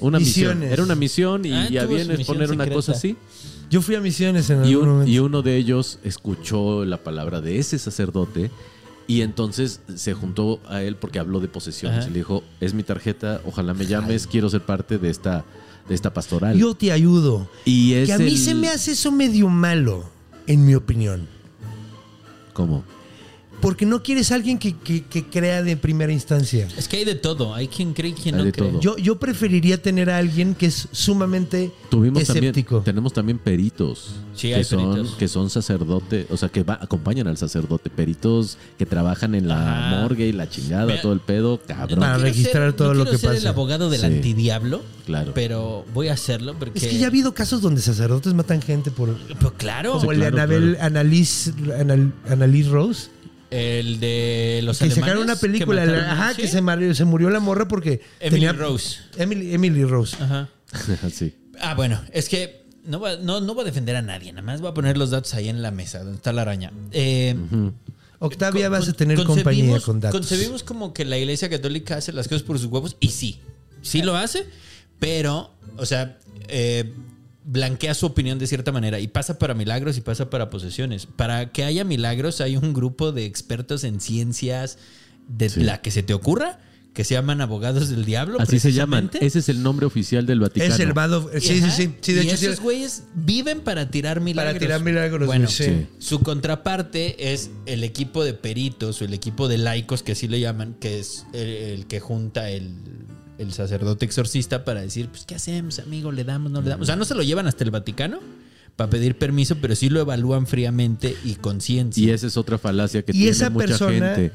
[0.00, 0.50] Una misión.
[0.58, 0.72] Misiones.
[0.72, 2.74] Era una misión y Ah, ya vienes misión poner una secreta.
[2.74, 3.16] cosa así.
[3.70, 5.10] Yo fui a misiones en Y, algún un- momento.
[5.10, 8.50] y uno de ellos escuchó la palabra de ese sacerdote
[9.08, 12.08] y entonces se juntó a él porque habló de posesiones Ajá.
[12.08, 15.44] y le dijo, es mi tarjeta, ojalá me llames, quiero ser parte de esta,
[15.88, 16.56] de esta pastoral.
[16.56, 17.48] Yo te ayudo.
[17.64, 20.04] y es Que a mí el- se me hace eso medio malo,
[20.46, 21.26] en mi opinión.
[22.52, 22.84] ¿Cómo?
[23.60, 26.68] Porque no quieres a alguien que, que- que crea de primera instancia.
[26.76, 27.54] Es que hay de todo.
[27.54, 28.68] Hay quien cree y quien Hay no de cree.
[28.70, 28.80] todo.
[28.80, 32.80] Yo, yo preferiría tener a alguien que es sumamente Tuvimos también, escéptico.
[32.82, 35.16] tenemos también peritos, Sí, que, hay son, peritos.
[35.16, 39.88] que son sacerdote, o sea, que va- acompañan al sacerdote, peritos que trabajan en la
[39.88, 40.02] Ajá.
[40.02, 41.98] morgue y la chingada, Mira, todo el pedo, cabrón.
[42.00, 43.40] Para registrar ser- todo no lo quiero que ser pasa.
[43.42, 44.06] el abogado del Sí.
[44.06, 45.32] antidiablo, Claro.
[45.34, 46.78] pero voy a hacerlo porque...
[46.78, 49.16] Es que ya ha habido casos donde sacerdotes matan gente por...
[49.16, 49.94] Pues claro.
[49.94, 52.12] Como Sí, el de claro, Anabel, claro.
[52.28, 53.08] Annalise Rose.
[53.50, 55.04] El de los Que alemanes.
[55.04, 55.82] sacaron una película.
[55.84, 56.42] que mataron- ajá, ¿sí?
[56.42, 56.48] que
[56.94, 58.52] se, murió la morra porque Emily tenía...
[58.52, 58.98] Rose.
[59.16, 60.16] Emily, Emily Rose.
[60.20, 60.48] Ajá.
[61.12, 61.34] sí.
[61.60, 64.60] Ah, bueno, es que no va, no, no voy a defender a nadie, nada más
[64.60, 66.72] voy a poner los datos ahí en la mesa, donde está la araña.
[66.92, 67.34] Eh,
[68.20, 70.20] Octavia con- vas a tener concebimos- compañía con datos.
[70.20, 73.40] Concebimos como que la iglesia católica hace las cosas por sus huevos, y sí,
[73.82, 74.44] sí lo hace,
[74.98, 76.18] pero, o sea,
[76.48, 76.92] eh,
[77.50, 81.06] blanquea su opinión de cierta manera y pasa para milagros y pasa para posesiones.
[81.06, 84.76] Para que haya milagros hay un grupo de expertos en ciencias
[85.28, 85.60] de Sí.
[85.62, 86.60] la que se te ocurra,
[86.92, 88.38] que se llaman abogados del diablo.
[88.40, 89.10] Así se llaman.
[89.20, 90.74] Ese es el nombre oficial del Vaticano.
[90.74, 91.30] Es el Vado...
[91.34, 91.70] Sí, sí, Ajá.
[91.70, 91.94] sí.
[92.02, 94.58] sí de y hecho, esos güeyes viven para tirar milagros.
[94.58, 95.64] tirar milagros, Bueno, sí.
[95.64, 95.86] Sí.
[95.98, 100.40] su contraparte es el equipo de peritos o el equipo de laicos, que así le
[100.40, 102.72] llaman, que es el, el que junta el,
[103.38, 106.12] el sacerdote exorcista para decir, pues, ¿qué hacemos, amigo?
[106.12, 106.84] ¿Le damos, no le damos?
[106.84, 108.18] O sea, no se lo llevan hasta el Vaticano,
[108.78, 112.00] para pedir permiso, pero sí lo evalúan fríamente y conciencia.
[112.06, 114.32] Y esa es otra falacia que Y tiene esa mucha persona- gente.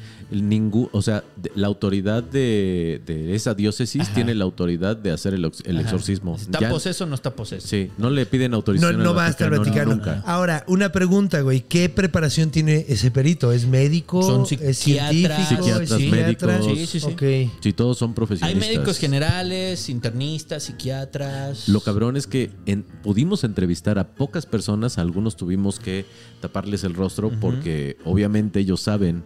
[0.91, 4.13] O sea, de- la autoridad de, de esa diócesis Ajá.
[4.15, 6.35] tiene la autoridad de hacer el, exorcismo.
[6.35, 7.65] ¿Está Ya- poseso o no está poseso?
[7.65, 9.01] Sí, no le piden No, autorización.
[9.01, 9.91] no al va hasta el Vaticano.
[9.95, 10.22] Nunca.
[10.26, 11.61] Ahora, una pregunta, güey.
[11.61, 13.53] ¿Qué preparación tiene ese perito?
[13.53, 14.23] ¿Es médico?
[14.23, 15.11] Son ¿Es psiquiatras.
[15.13, 15.63] científico?
[15.63, 16.47] Psiquiatras, ¿Es psiquiatra?
[16.57, 16.77] médicos.
[16.80, 17.05] Sí, sí, sí.
[17.47, 17.51] Ok.
[17.61, 18.68] Sí, todos son Hay profesionistas.
[18.69, 21.69] médicos generales, internistas, psiquiatras.
[21.69, 26.07] Lo cabrón es que en- pudimos entrevistar a pocas personas, a algunos tuvimos que
[26.41, 29.23] taparles el rostro porque obviamente ellos saben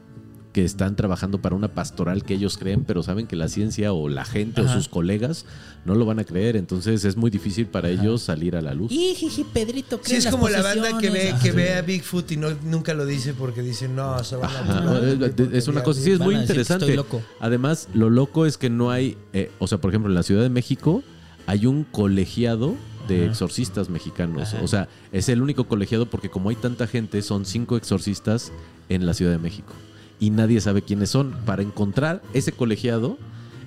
[0.52, 4.10] que están trabajando para una pastoral que ellos creen, pero saben que la ciencia o
[4.10, 5.46] la gente o sus colegas
[5.86, 8.92] no lo van a creer, entonces es muy difícil para ellos salir a la luz.
[8.92, 12.50] Ijiji, Pedrito, Sí, es como la banda que ve, que ve a Bigfoot y no,
[12.66, 15.00] nunca lo dice porque dice, no, se van a
[15.54, 16.84] es- una cosa, sí, es muy interesante.
[16.84, 17.22] estoy loco.
[17.40, 20.42] Además, lo loco es que no hay, eh, o sea, por ejemplo, en la Ciudad
[20.44, 21.02] de México
[21.46, 22.76] hay un colegiado
[23.08, 24.54] de exorcistas mexicanos.
[24.54, 24.64] Ajá.
[24.64, 28.52] O sea, es el único colegiado porque como hay tanta gente, son cinco exorcistas
[28.90, 29.74] en la Ciudad de México.
[30.20, 31.32] Y nadie sabe quiénes son.
[31.46, 33.18] Para encontrar ese colegiado,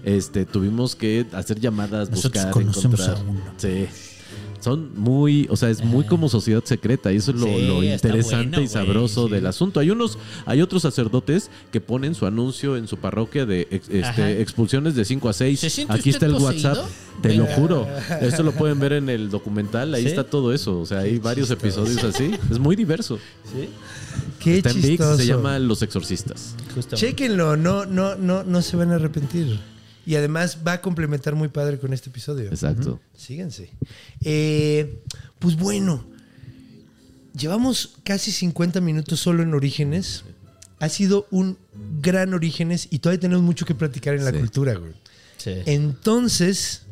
[0.05, 3.17] este, tuvimos que hacer llamadas, Nosotros buscar, conocemos encontrar.
[3.17, 3.41] a uno.
[3.57, 3.87] Sí.
[4.61, 8.59] Son muy, o sea, es muy como sociedad secreta y eso es lo, Sí, interesante
[8.59, 9.33] bueno, y sabroso sí.
[9.33, 9.81] del asunto.
[9.81, 14.41] Hay unos, hay otros sacerdotes que ponen su anuncio en su parroquia de ex- este,
[14.43, 15.59] expulsiones de 5 a 6.
[15.61, 16.69] ¿Se siente Aquí está el poseído?
[16.71, 16.87] WhatsApp,
[17.23, 17.87] te lo juro.
[18.21, 20.09] Eso lo pueden ver en el documental, ahí ¿Sí?
[20.09, 20.79] está todo eso.
[20.79, 22.31] O sea, hay varios episodios así.
[22.51, 23.19] Es muy diverso.
[24.39, 25.17] Qué está en VIX, chistoso.
[25.17, 26.55] se llama Los Exorcistas.
[26.75, 26.97] Justamente.
[26.97, 29.59] Chéquenlo, no, no, no, no se van a arrepentir.
[30.07, 32.49] Y además va a complementar muy padre con este episodio.
[32.49, 33.01] Exacto.
[33.17, 33.71] Síganse.
[34.25, 35.03] Eh,
[35.39, 36.05] pues bueno,
[37.37, 40.25] llevamos casi 50 minutos solo en Orígenes.
[40.79, 41.59] Ha sido un
[42.01, 44.39] gran Orígenes y todavía tenemos mucho que platicar en la Sí.
[44.39, 44.93] cultura, güey.
[45.37, 45.53] Sí.
[45.67, 46.83] Entonces,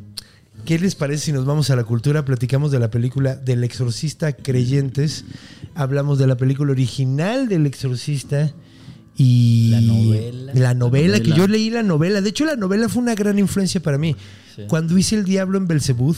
[0.65, 2.25] ¿qué les parece si nos vamos a la cultura?
[2.25, 5.25] Platicamos de la película del exorcista Creyentes.
[5.75, 8.53] Hablamos de la película original del exorcista.
[9.19, 10.53] Y La novela.
[10.55, 11.36] La novela, La que novela.
[11.47, 12.20] yo leí la novela.
[12.20, 14.15] De hecho, la novela fue una gran influencia para mí.
[14.55, 14.62] Sí.
[14.69, 16.16] Cuando hice El Diablo en Belzebud,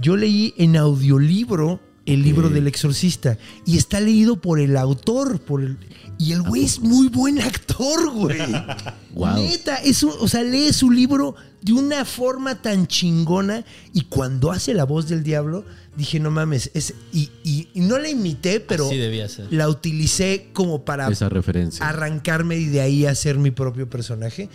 [0.00, 3.36] yo leí en audiolibro el libro del exorcista.
[3.66, 5.40] Y está leído por el autor.
[5.40, 5.76] Por el-
[6.20, 8.38] y el güey es muy buen actor, güey.
[9.14, 9.40] Guau.
[9.42, 13.64] Neta, es un- o sea, lee su libro de una forma tan chingona.
[13.94, 15.64] Y cuando hace la voz del diablo,
[15.96, 16.70] dije, no mames.
[16.74, 19.46] Es, y, y- y no la imité, pero Así debía ser.
[19.50, 21.88] la utilicé como para Esa referencia.
[21.88, 24.48] arrancarme y de ahí hacer mi propio personaje.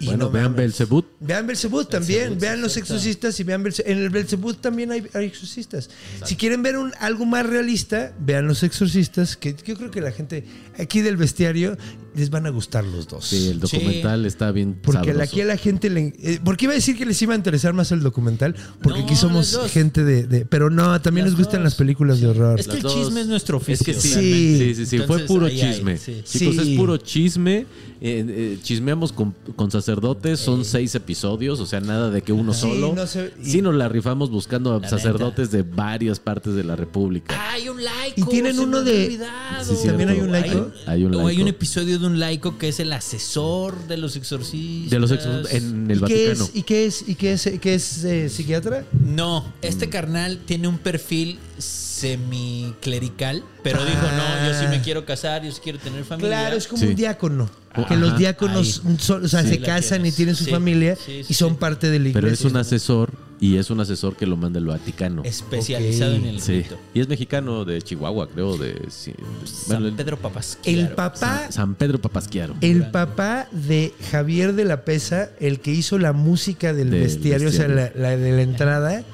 [0.00, 0.54] Y Bueno, no vean.
[0.54, 1.04] Belzebut.
[1.20, 3.90] Vean Belzebud también, vean los exorcistas y vean Belzebud.
[3.90, 5.90] En el Belzebud también hay, hay exorcistas.
[6.24, 10.12] Si quieren ver un, algo más realista, vean los exorcistas, que yo creo que la
[10.12, 10.44] gente
[10.78, 11.76] aquí del bestiario
[12.14, 13.26] les van a gustar los dos.
[13.26, 15.20] Sí, el documental está bien Porque sabroso.
[15.22, 16.14] aquí a la gente le...
[16.20, 18.54] eh, ¿Por qué iba a decir que les iba a interesar más el documental?
[18.82, 21.64] Porque No, aquí somos gente de, de- Pero no, también Las nos gustan dos.
[21.64, 22.58] las películas de horror.
[22.60, 22.94] Es que el dos.
[22.94, 23.86] chisme es nuestro Es oficio.
[23.86, 24.58] que sí, Sí.
[24.58, 25.96] sí, sí, sí, fue Entonces, puro ahí chisme.
[25.98, 26.22] sí.
[26.24, 26.72] Chicos, Sí.
[26.72, 27.66] es puro chisme.
[28.00, 29.87] Eh, eh, chismeamos con, con sacerdotes,
[30.36, 32.94] son seis episodios, o sea, nada de que uno Sí, solo.
[32.94, 33.04] no
[33.42, 37.34] y- Sí nos la rifamos buscando a La sacerdotes de varias partes de la República.
[37.52, 38.20] Hay un laico.
[38.20, 39.18] Y tienen se uno de-.
[39.64, 40.70] Sí, ¿También hay un laico?
[40.86, 41.42] Hay un O hay laico.
[41.42, 44.90] un episodio de un laico que es el asesor de los exorcistas.
[44.90, 46.44] de los exorcistas en el ¿Y qué Vaticano.
[46.44, 48.84] es, ¿Y qué es, y qué es, qué es eh, psiquiatra?
[48.92, 55.44] No, este carnal tiene un perfil semiclerical, pero dijo, no, yo sí me quiero casar,
[55.44, 56.30] yo sí quiero tener familia.
[56.30, 56.88] Claro, es como Sí.
[56.88, 57.50] un diácono.
[57.86, 61.22] Que los diáconos son- o sea, Sí, se casan y tienen su Sí, familia sí,
[61.22, 61.56] sí, y son sí.
[61.60, 62.20] parte de la iglesia.
[62.20, 65.22] Pero es un asesor y es un asesor que lo manda el Vaticano.
[65.24, 66.62] Especializado en el Sí.
[66.62, 66.76] rito.
[66.94, 69.12] Y es mexicano de Chihuahua, creo, de sí,
[69.44, 70.80] San bueno, Pedro Papasquiaro.
[70.80, 72.54] El papá, San, San Pedro Papasquiaro.
[72.60, 77.48] el papá de Javier de la Pesa, el que hizo la música del, Del bestiario,
[77.48, 79.04] o sea, la de la entrada,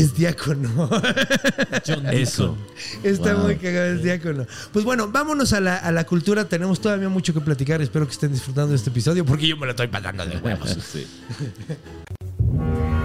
[0.00, 0.88] es diácono.
[1.86, 2.56] John Eso.
[3.02, 3.44] Está Wow.
[3.44, 4.46] muy cagado, es diácono.
[4.72, 6.44] Pues bueno, vámonos a la, a la cultura.
[6.46, 7.80] Tenemos todavía mucho que platicar.
[7.82, 10.76] Espero que estén disfrutando de este episodio porque yo me lo estoy pasando de huevos.
[10.92, 11.06] Sí.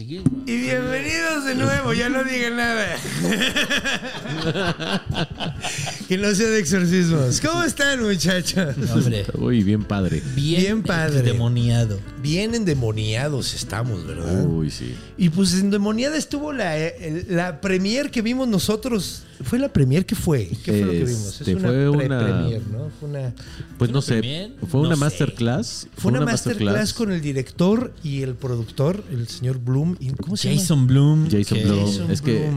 [0.00, 0.04] Y
[0.46, 2.86] bienvenidos de nuevo, ya no digan nada.
[6.08, 7.40] que no sea de exorcismos.
[7.40, 8.76] ¿Cómo están, muchachos?
[8.92, 10.22] Hombre, Uy, bien padre.
[10.36, 11.22] bien, Bien padre.
[11.22, 11.98] Demoniado.
[12.22, 14.44] Bien endemoniados estamos, ¿verdad?
[14.46, 14.94] Uy, sí.
[15.16, 19.24] Y pues endemoniada estuvo la, el- la premier que vimos nosotros.
[19.42, 20.48] ¿Fue la premier que fue?
[20.64, 21.40] ¿Qué fue lo que vimos?
[21.40, 22.90] Este, fue una- pre-premier, ¿no?
[22.98, 23.34] Fue una,
[23.78, 24.18] Pues no sé.
[24.18, 24.52] premier?
[24.68, 25.86] Fue una No masterclass.
[25.96, 29.96] fue una masterclass con el director y el productor, el señor Bloom.
[30.00, 30.60] ¿Y ¿Cómo se llama?
[30.60, 31.28] Jason Bloom.
[31.30, 31.58] Jason.
[31.58, 32.50] Jason es que.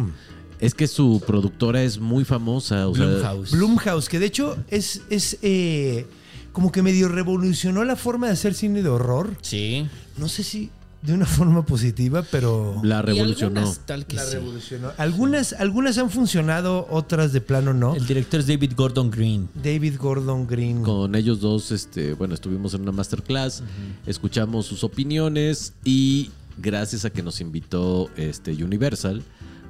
[0.59, 2.87] Es que su productora es muy famosa.
[2.87, 3.51] O sea, Blumhouse.
[3.51, 6.05] Blumhouse, que de hecho es, es eh,
[6.51, 9.35] como que medio revolucionó la forma de hacer cine de horror.
[9.41, 9.87] Sí.
[10.17, 10.69] No sé si
[11.01, 13.61] de una forma positiva, pero la revolucionó.
[13.61, 14.35] algunas tal que la sí.
[14.35, 14.91] revolucionó.
[14.97, 17.95] Algunas, algunas han funcionado, otras de plano no.
[17.95, 19.49] El director es David Gordon Green.
[19.55, 20.83] David Gordon Green.
[20.83, 23.63] Con ellos dos, este, bueno, estuvimos en una masterclass,
[24.05, 29.23] escuchamos sus opiniones y gracias a que nos invitó este Universal,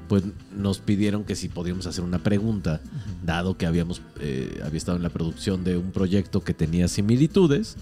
[0.09, 2.81] pues nos pidieron que si podíamos hacer una pregunta,
[3.23, 7.77] dado que habíamos eh, había estado en la producción de un proyecto que tenía similitudes.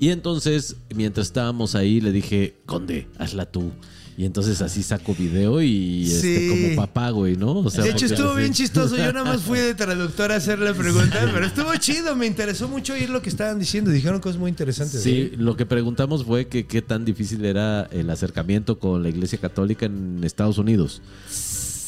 [0.00, 3.70] Y entonces, mientras estábamos ahí, le dije, Conde, hazla tú.
[4.16, 6.48] Y entonces así saco video y este, Sí.
[6.48, 7.52] como papá, güey, ¿no?
[7.60, 8.94] O sea, de hecho, estuvo así- bien chistoso.
[8.96, 12.14] Yo nada más fui de traductor a hacer la pregunta, pero estuvo chido.
[12.16, 13.90] Me interesó mucho oír lo que estaban diciendo.
[13.90, 15.02] Dijeron cosas muy interesantes.
[15.02, 19.38] Sí, lo que preguntamos fue que qué tan difícil era el acercamiento con la Iglesia
[19.38, 21.00] Católica en Estados Unidos.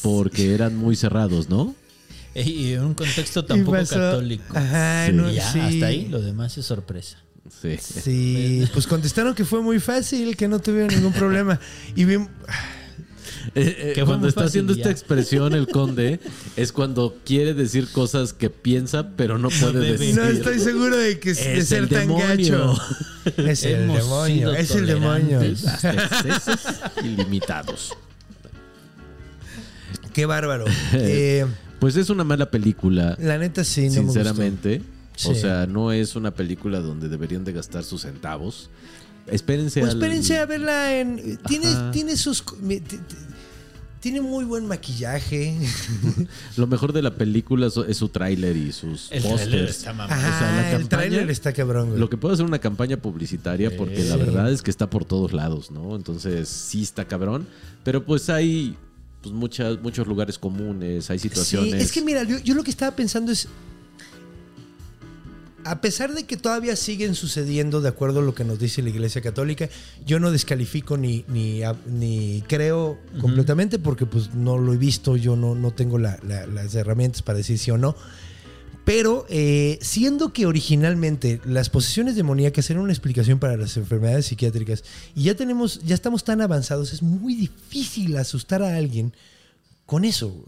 [0.01, 1.75] Porque eran muy cerrados, ¿no?
[2.35, 4.57] Y en un contexto tampoco pasó- católico.
[4.57, 5.13] Ajá, Sí.
[5.13, 5.59] no, ya, sí.
[5.59, 7.19] hasta ahí, lo demás es sorpresa.
[7.61, 7.77] Sí.
[7.79, 11.59] Sí, pues contestaron que fue muy fácil, que no tuvieron ningún problema.
[11.95, 12.27] Y bien,
[13.55, 14.79] Eh, eh, cuando está haciendo ya.
[14.79, 16.19] esta expresión el conde
[16.55, 19.97] es cuando quiere decir cosas que piensa pero no puede debe.
[19.97, 20.15] decir.
[20.15, 22.27] no estoy seguro de que de Es ser el tan demonio.
[22.27, 22.81] gacho.
[23.37, 25.41] Es el Hemos demonio, es el demonio.
[27.03, 27.93] ilimitados.
[30.13, 30.65] Qué bárbaro.
[30.93, 31.45] Eh,
[31.79, 34.33] Pues es una mala película, la neta sí, no me gustó.
[35.25, 38.69] O sea, no es una película donde deberían de gastar sus centavos.
[39.27, 41.37] Espérense Pues al- espérense a verla en.
[41.47, 41.91] Tiene, Ajá.
[41.91, 42.43] tiene sus.
[43.99, 45.55] Tiene muy buen maquillaje.
[46.57, 49.77] Lo mejor de la película es su tráiler y sus El trailer pósters.
[49.77, 49.91] está.
[49.91, 51.99] Ajá, O sea, la el tráiler está cabrón, güey.
[52.01, 55.31] Lo que puede hacer una campaña publicitaria, porque la verdad es que está por todos
[55.31, 55.95] lados, ¿no?
[55.95, 57.47] Entonces sí está cabrón.
[57.85, 58.75] Pero pues hay
[59.21, 61.71] pues, muchas, muchos lugares comunes, hay situaciones.
[61.71, 63.47] Sí, es que mira, yo, yo lo que estaba pensando es.
[65.65, 68.89] A pesar de que todavía siguen sucediendo de acuerdo a lo que nos dice la
[68.89, 69.69] Iglesia Católica,
[70.05, 75.55] yo no descalifico ni, ni, creo completamente porque pues no lo he visto, yo no,
[75.55, 77.95] no tengo la- la- las herramientas para decir sí o no.
[78.85, 84.83] Pero eh, siendo que originalmente las posesiones demoníacas eran una explicación para las enfermedades psiquiátricas
[85.15, 89.13] y ya tenemos, ya estamos tan avanzados, es muy difícil asustar a alguien
[89.85, 90.45] con eso.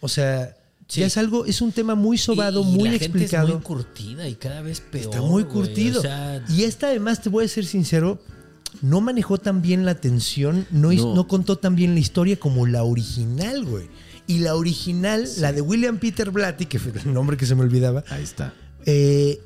[0.00, 0.56] O sea,
[0.92, 1.00] Sí.
[1.00, 3.48] ya es algo, es un tema muy sobado, Y- y muy la gente explicado.
[3.48, 5.04] Es muy curtida y cada vez peor.
[5.04, 6.00] Está muy curtido.
[6.00, 8.20] O sea, y esta además, te voy a ser sincero,
[8.82, 11.14] no manejó tan bien la tensión, no, No.
[11.14, 13.88] no contó tan bien la historia como la original, güey.
[14.26, 17.62] Y la original, la de William Peter Blatty, que fue el nombre que se me
[17.62, 18.52] olvidaba, Ahí está.
[18.84, 19.40] eh,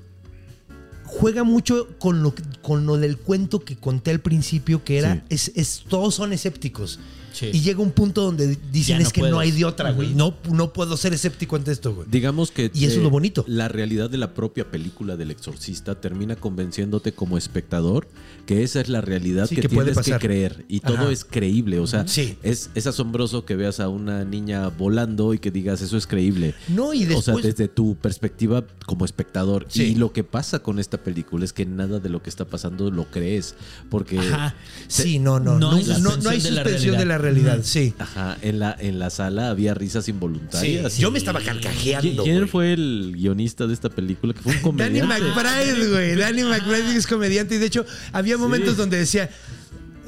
[1.04, 5.20] juega mucho con lo, con lo del cuento que conté al principio, que era, Sí.
[5.28, 6.98] es, es- todos son escépticos.
[7.36, 7.50] Sí.
[7.52, 10.14] Y llega un punto donde dicen no es que no hay de otra, güey.
[10.14, 12.08] no, no puedo ser escéptico ante esto, güey.
[12.10, 12.70] Digamos que.
[12.72, 13.44] Y eso es lo bonito.
[13.46, 18.08] La realidad de la propia película del exorcista termina convenciéndote como espectador
[18.46, 20.64] que esa es la realidad Sí, que, que puede tienes que creer.
[20.68, 21.78] Y todo es creíble.
[21.80, 22.38] O sea, Sí.
[22.42, 26.54] es, es asombroso que veas a una niña volando y que digas eso es creíble.
[26.68, 29.66] No, y O sea, desde tu perspectiva como espectador.
[29.68, 29.82] Sí.
[29.82, 32.90] Y lo que pasa con esta película es que nada de lo que está pasando
[32.90, 33.56] lo crees.
[33.90, 34.18] Porque.
[34.20, 34.54] Ajá.
[34.88, 35.58] Sí, no, no.
[35.58, 37.25] No No, hay no- no hay suspensión de la suspensión de la realidad,
[37.62, 37.94] sí.
[37.98, 40.98] Ajá, en la, en la sala había risas involuntarias.
[40.98, 42.22] Yo me estaba carcajeando.
[42.24, 42.48] ¿Quién güey.
[42.48, 44.32] fue el guionista de esta película?
[44.34, 45.24] Que fue un Danny comediante.
[45.34, 46.16] McBride, güey.
[46.16, 49.30] Danny McBride es comediante y de hecho había momentos donde decía.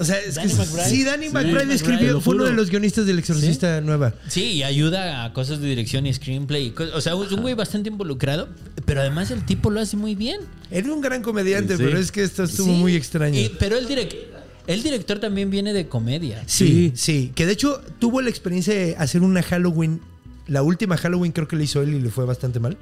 [0.00, 0.88] O sea, es Danny que McBride.
[0.88, 4.14] sí, Danny Sí, McBride McBride, escribió, fue uno de los guionistas del Exorcista Nueva.
[4.28, 6.72] Sí, y ayuda a cosas de dirección y screenplay.
[6.94, 8.48] O sea, es un güey bastante involucrado,
[8.86, 10.40] pero además el tipo lo hace muy bien.
[10.70, 11.82] Era un gran comediante, Sí.
[11.84, 12.78] pero es que esto estuvo Sí.
[12.78, 13.40] muy extraño.
[13.40, 14.14] Y- pero el, direc-
[14.68, 16.42] el director también viene de comedia.
[16.46, 17.32] Sí, sí.
[17.34, 20.00] Que de hecho tuvo la experiencia de hacer una Halloween.
[20.46, 22.78] La última Halloween creo que le hizo él y le fue bastante mal.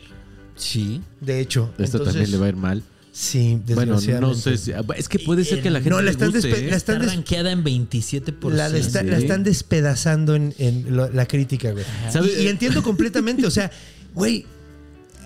[0.56, 1.00] Sí.
[1.20, 1.70] De hecho.
[1.78, 2.82] Esto entonces, también le va a ir mal.
[3.12, 4.72] Sí, Bueno, no sé si.
[4.98, 5.88] Es que puede ser que la gente.
[5.88, 6.50] No, la están guste, ¿eh?
[6.70, 8.50] la Está están des- rankeada en 27%.
[8.50, 9.06] La, de- está- Sí.
[9.06, 11.84] la están despedazando en, en lo- la crítica, güey.
[12.12, 12.28] ¿Sabe?
[12.38, 13.70] Y, y entiendo completamente, o sea,
[14.14, 14.44] güey,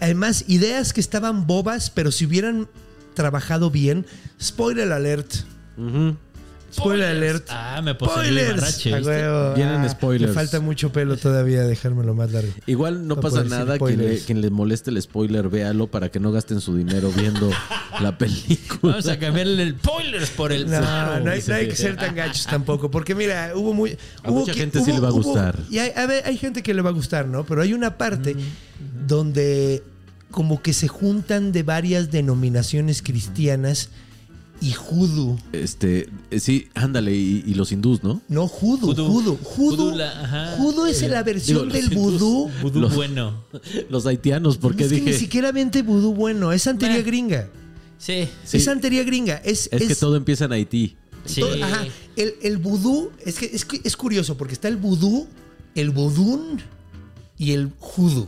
[0.00, 2.68] además, ideas que estaban bobas, pero si hubieran
[3.14, 4.06] trabajado bien,
[4.40, 5.32] spoiler alert.
[5.76, 6.16] Ujú.
[6.72, 7.46] Spoiler alert.
[7.50, 8.84] Ah, me Spoilers.
[9.56, 10.28] Vienen Ah, spoilers.
[10.30, 12.52] Me falta mucho pelo todavía, dejármelo más largo.
[12.66, 16.32] Igual no pasa nada quien le, quien le moleste el spoiler, véalo para que no
[16.32, 17.50] gasten su dinero viendo
[18.00, 18.92] la película.
[18.94, 20.70] Vamos a cambiarle el spoilers por el.
[20.70, 23.96] No, no hay, dice no hay que- ser tan gachos tampoco, porque mira, hubo muy...
[24.22, 25.58] A hubo mucha que- gente sí hubo- le va a hubo- gustar.
[25.70, 27.44] y hay, a ver, hay gente que le va a gustar, ¿no?
[27.44, 28.36] Pero hay una parte
[29.06, 29.82] donde
[30.30, 33.88] como que se juntan de varias denominaciones cristianas
[34.60, 35.38] y Hoodoo.
[35.52, 38.20] Este, eh, sí, ándale, y, y los hindús, ¿no?
[38.28, 38.44] No.
[38.46, 40.56] Hoodoo, Hoodoo, la- ajá.
[40.58, 42.50] Hoodoo es la versión Digo, del vudú.
[42.62, 43.44] Vudú Los- bueno.
[43.88, 45.10] Los haitianos, porque es que dije.
[45.12, 47.02] ni siquiera vente vudú bueno, es santería Meh.
[47.02, 47.48] gringa.
[47.98, 48.28] Sí.
[48.44, 48.58] Sí.
[48.58, 49.36] Es santería gringa.
[49.36, 50.96] Es, Es que todo empieza en Haití.
[51.24, 51.40] Sí.
[51.40, 51.86] todo- ajá.
[52.16, 55.26] El, el vudú, es que es, que es curioso porque está el vudú,
[55.74, 56.60] el vudún
[57.38, 58.26] y el judú.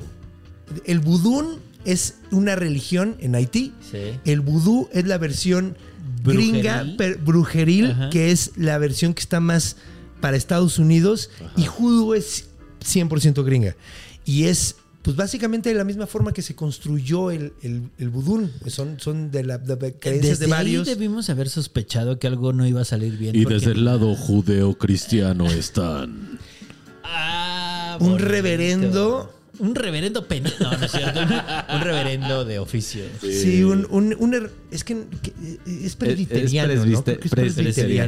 [0.87, 3.73] El vudún es una religión en Haití.
[3.91, 3.99] Sí.
[4.25, 5.77] El vudú es la versión
[6.23, 6.97] gringa, Brujeril.
[6.97, 8.11] per- brujeril, Ajá.
[8.11, 9.77] que es la versión que está más
[10.21, 11.31] para Estados Unidos.
[11.57, 12.47] Y judú es
[12.85, 13.77] 100% gringa.
[14.25, 17.91] Y es, pues básicamente de la misma forma que se construyó el, el.
[18.69, 20.87] Son, son de la de creencias Desde de varios.
[20.89, 23.35] ahí debimos haber sospechado que algo no iba a salir bien.
[23.35, 26.39] Y porque- desde el lado judeo-cristiano están.
[27.05, 28.25] Ah, Un bonito.
[28.29, 29.35] reverendo.
[29.59, 30.53] Un reverendo penal.
[30.61, 31.21] No, no es cierto.
[31.21, 33.05] Un, reverendo de oficio.
[33.21, 35.33] Sí, un, un- un er- es que, que
[35.85, 36.99] es presbiteriano, es ¿no?
[36.99, 37.55] es presbiteriano.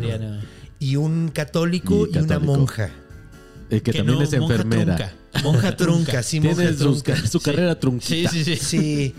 [0.09, 0.41] presbiteriano.
[0.79, 2.91] Y un católico y, Y una monja.
[3.71, 4.97] Eh, que, también no, es monja enfermera.
[4.97, 5.15] trunca.
[5.43, 7.15] Monja trunca, sí, monja Tiene trunca.
[7.15, 8.31] ca- su carrera trunquita.
[8.31, 8.65] Sí, sí, sí.
[8.65, 9.15] Sí.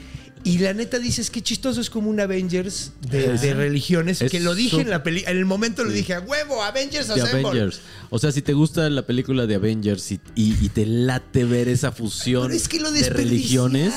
[0.45, 4.21] Y la neta dices que chistoso es como un Avengers de, religiones.
[4.21, 7.07] Es que lo dije en la peli en el momento lo dije a huevo, Avengers
[7.07, 7.19] de.
[7.19, 7.79] Avengers.
[8.11, 11.67] O sea, si te gusta la película de Avengers y, y- y te late ver
[11.67, 13.91] esa fusión es que lo de religiones,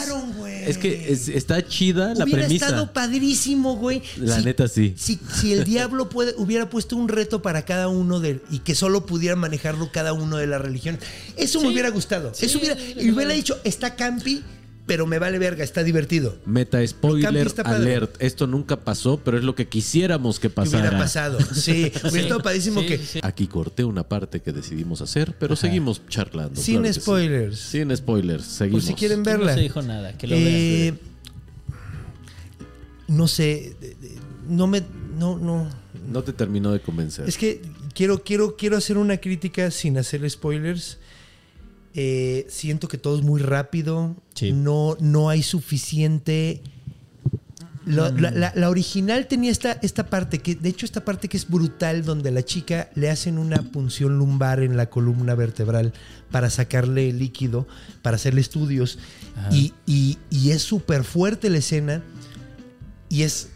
[0.66, 2.66] es que es- está chida la Hubiera premisa.
[2.66, 4.02] estado padrísimo, güey.
[4.16, 4.94] La si- neta sí.
[4.96, 8.74] Si, si el diablo puede, hubiera puesto un reto para cada uno de y que
[8.74, 11.02] solo pudiera manejarlo cada uno de las religiones.
[11.36, 12.32] Eso me hubiera gustado.
[12.34, 14.42] Sí, Eso hubiera, y hubiera dicho, está campi,
[14.88, 16.36] pero me vale verga, está divertido.
[16.46, 18.16] Meta spoiler alert.
[18.18, 20.80] Esto nunca pasó, pero es lo que quisiéramos que Que pasara.
[20.80, 21.38] hubiera pasado.
[21.54, 22.98] Sí, hubiera estado padrísimo Sí, que.
[22.98, 23.20] sí.
[23.22, 26.60] Aquí corté una parte que decidimos hacer, pero seguimos charlando.
[26.60, 27.00] Sin claro que sí.
[27.00, 27.58] spoilers.
[27.60, 28.84] Sin spoilers, Por seguimos.
[28.84, 29.52] si quieren verla.
[29.52, 30.12] No se dijo nada.
[30.18, 30.98] Que lo Eh, vean.
[33.08, 33.76] no sé.
[34.48, 34.82] No me.
[35.18, 35.68] No, no.
[36.10, 37.28] No te terminó de convencer.
[37.28, 37.60] Es que
[37.94, 40.98] quiero, quiero, quiero hacer una crítica sin hacer spoilers.
[41.94, 44.14] Eh, siento que todo es muy rápido.
[44.34, 44.52] Sí.
[44.52, 46.62] No, no hay suficiente.
[47.86, 51.48] La, la- la original tenía esta, esta parte, que de hecho esta parte que es
[51.48, 55.94] brutal, donde a la chica le hacen una punción lumbar en la columna vertebral
[56.30, 57.66] para sacarle líquido,
[58.02, 58.98] para hacerle estudios.
[59.50, 62.02] Y, y- y es súper fuerte la escena.
[63.08, 63.48] Y es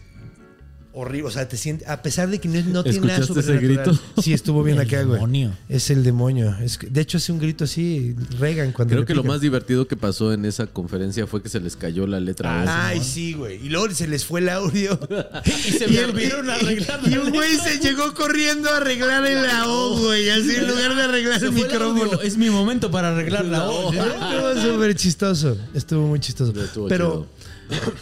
[0.92, 1.28] horrible.
[1.28, 3.96] O sea, te sientes, a pesar de que no, no tiene nada ¿Escuchaste ese sobrenatural.
[3.96, 4.22] grito?
[4.22, 5.14] Sí, estuvo bien El acá, güey.
[5.14, 5.52] demonio.
[5.68, 6.56] Es el demonio.
[6.62, 9.96] Es de hecho, hace un grito así, Regan cuando Creo que lo más divertido que
[9.96, 12.68] pasó en esa conferencia fue que se les cayó la letra O.
[12.68, 13.64] Ay, sí, güey.
[13.64, 14.98] Y luego se les fue el audio.
[15.44, 19.68] Y se el- olvidaron arreglar Y un güey se llegó corriendo a arreglar el la
[19.68, 20.28] O, güey.
[20.30, 22.20] Así en lugar de arreglar Se el micrófono.
[22.22, 23.94] Es mi momento para arreglar la voz.
[23.94, 25.56] Estuvo súper chistoso.
[25.74, 26.52] Estuvo muy chistoso.
[26.62, 27.26] Estuvo Pero,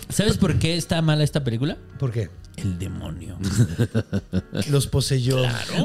[0.08, 1.76] ¿Sabes por qué está mala esta película?
[1.98, 2.28] ¿por qué?
[2.62, 3.36] El demonio.
[4.70, 5.38] Los poseyó.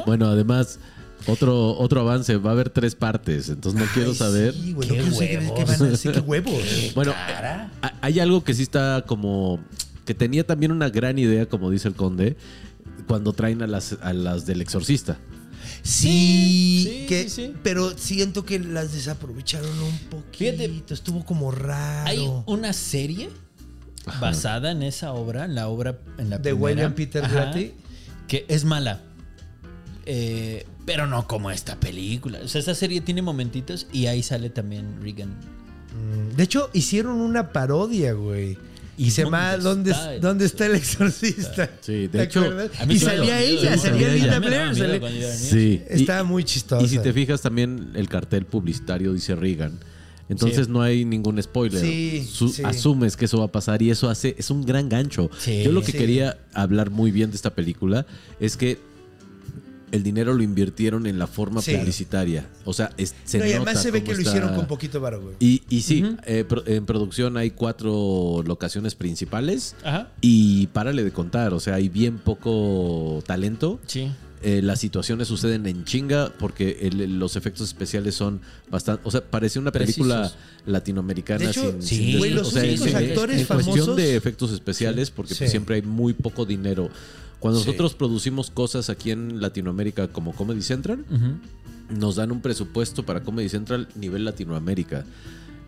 [0.06, 0.78] Bueno, además,
[1.26, 2.36] otro, otro avance.
[2.36, 4.54] Va a haber tres partes, entonces no quiero Ay, saber.
[4.54, 4.88] Sí, güey.
[4.88, 5.66] No Qué quiero saber qué huevos.
[5.78, 6.12] van a decir.
[6.12, 6.62] Qué huevos.
[6.94, 7.70] Bueno, a-
[8.00, 9.60] hay algo que sí está como.
[10.04, 12.36] que tenía también una gran idea, como dice el conde,
[13.06, 15.18] cuando traen a las, a las del exorcista.
[15.82, 17.54] Sí, sí, que, sí, sí.
[17.62, 20.56] pero siento que las desaprovecharon un poquito.
[20.58, 22.08] Fíjate, estuvo como raro.
[22.08, 23.28] Hay una serie
[24.20, 27.72] basada en esa obra, en la obra en la De primera, William Peter Ajá, Blatty.
[28.28, 29.00] que es mala.
[30.06, 32.38] Eh, pero no como esta película.
[32.44, 35.30] O sea, esa serie tiene momentitos y ahí sale también Regan.
[35.30, 38.56] Mm, De hecho, hicieron una parodia, güey.
[38.98, 41.68] Y ¿Y se llama dónde ¿Dónde, está el- ¿Dónde está el exorcista?
[41.82, 42.44] Sí, de ¿Te hecho,
[42.88, 45.32] Y salía miedo, ella, salía da Linda Blair.
[45.34, 45.82] Sí.
[45.88, 46.82] Estaba muy chistosa.
[46.84, 49.78] Y si te fijas también el cartel publicitario dice Reagan.
[50.28, 50.72] Entonces Sí.
[50.72, 51.80] no hay ningún spoiler.
[51.80, 52.62] Sí, Su- sí.
[52.64, 55.30] Asumes que eso va a pasar y eso hace es un gran gancho.
[55.38, 55.62] Sí.
[55.64, 55.98] Yo lo que Sí.
[55.98, 58.06] quería hablar muy bien de esta película
[58.40, 58.78] es que
[59.92, 61.72] el dinero lo invirtieron en la forma Sí.
[61.76, 62.48] publicitaria.
[62.64, 65.00] O sea, es- se No, y además nota se ve que lo hicieron con poquito
[65.00, 65.36] varo, güey.
[65.38, 70.10] Y, y sí, eh, pro- en producción hay cuatro locaciones principales Ajá.
[70.20, 73.78] y párale de contar, o sea, hay bien poco talento.
[73.86, 74.10] Sí.
[74.42, 78.40] Eh, las situaciones suceden en chinga porque el- los efectos especiales son
[78.70, 79.00] bastante.
[79.04, 80.38] O sea, parecía una película Precisos.
[80.66, 81.82] latinoamericana De hecho, sin.
[81.82, 85.34] sí, sin güey, los o sea, únicos en- actores en cuestión de efectos especiales, porque
[85.34, 85.52] pues, Sí.
[85.52, 86.90] siempre hay muy poco dinero.
[87.40, 87.66] Cuando Sí.
[87.66, 91.04] nosotros producimos cosas aquí en Latinoamérica como Comedy Central,
[91.98, 95.04] nos dan un presupuesto para Comedy Central nivel Latinoamérica.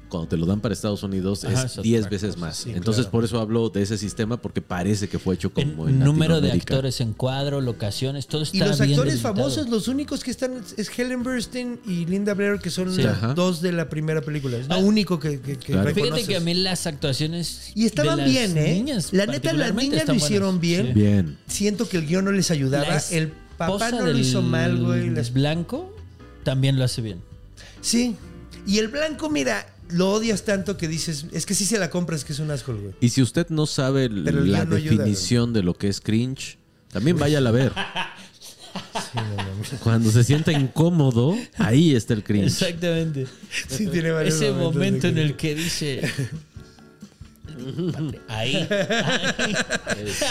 [0.09, 2.57] Cuando te lo dan para Estados Unidos Ajá, es es 10 otra veces cosa, más.
[2.57, 3.11] sí, Entonces, claro.
[3.13, 6.41] por eso hablo de ese sistema, porque parece que fue hecho como en, En número
[6.41, 9.35] de actores en cuadro, locaciones, todo está Y los bien actores delimitado.
[9.37, 13.03] famosos, los únicos que están es Helen Burstyn y Linda Blair, que son Sí.
[13.35, 14.57] dos de la primera película.
[14.57, 14.79] Es lo Ah.
[14.79, 15.95] único que, que, que Claro.
[15.95, 17.73] Fíjate que a mí las actuaciones.
[17.75, 18.75] Y estaban de las bien, ¿eh?
[18.75, 20.87] niñas La neta, las niñas lo hicieron bien.
[20.89, 20.93] Sí.
[20.93, 21.39] Bien.
[21.47, 22.87] Siento que el guion no les ayudaba.
[22.89, 25.09] La El papá no lo hizo mal, güey.
[25.11, 25.95] Esp- Blanco
[26.45, 27.21] también lo hace bien.
[27.81, 28.17] Sí.
[28.67, 32.25] Y el blanco, mira, lo odias tanto que dices, es que sí se la compras,
[32.25, 32.95] que es un asco, güey.
[33.01, 36.59] Y si usted no sabe la ayuda, definición de lo que es cringe,
[36.93, 37.73] también váyala a ver.
[39.83, 42.47] Cuando se sienta incómodo, ahí está el cringe.
[42.47, 43.27] Exactamente.
[43.69, 46.11] Sí, tiene varios Ese momento en el que dice.
[48.29, 48.55] Ahí.
[48.57, 49.55] ahí.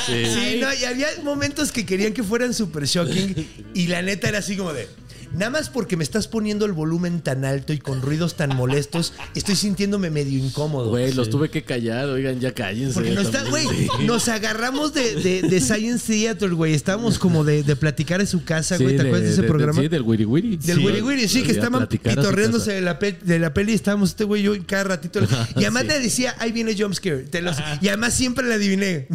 [0.06, 3.36] Sí, no, y había momentos que querían que fueran super shocking
[3.74, 4.88] y la neta era así como de...
[5.38, 9.14] Nada más porque me estás poniendo el volumen tan alto y con ruidos tan molestos,
[9.36, 10.90] estoy sintiéndome medio incómodo.
[10.90, 12.10] Güey, los tuve que callar.
[12.10, 12.94] Oigan, ya cállense.
[12.94, 13.68] Porque no está, güey,
[14.06, 16.74] nos agarramos de, de- de Science Theater, güey.
[16.74, 18.96] Estábamos como de, de platicar en su casa, Sí, güey.
[18.96, 19.82] ¿Te acuerdas de ese programa?
[19.82, 20.58] sí, del Wiri Wiri.
[20.58, 24.10] Del Wiri Wiri, sí, que estaban pitorreándose de la, pe- de la peli y estábamos
[24.10, 25.20] este güey y yo cada ratito.
[25.56, 27.24] Y además le decía, ahí viene jumpscare.
[27.24, 29.08] Te los- Y además siempre la adiviné.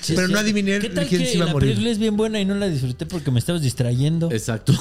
[0.00, 0.32] Sí, Pero sí.
[0.32, 1.70] no adiviné ¿Qué tal quién que se iba a la morir?
[1.70, 4.30] película es bien buena y no la disfruté porque me estabas distrayendo?
[4.30, 4.72] Exacto.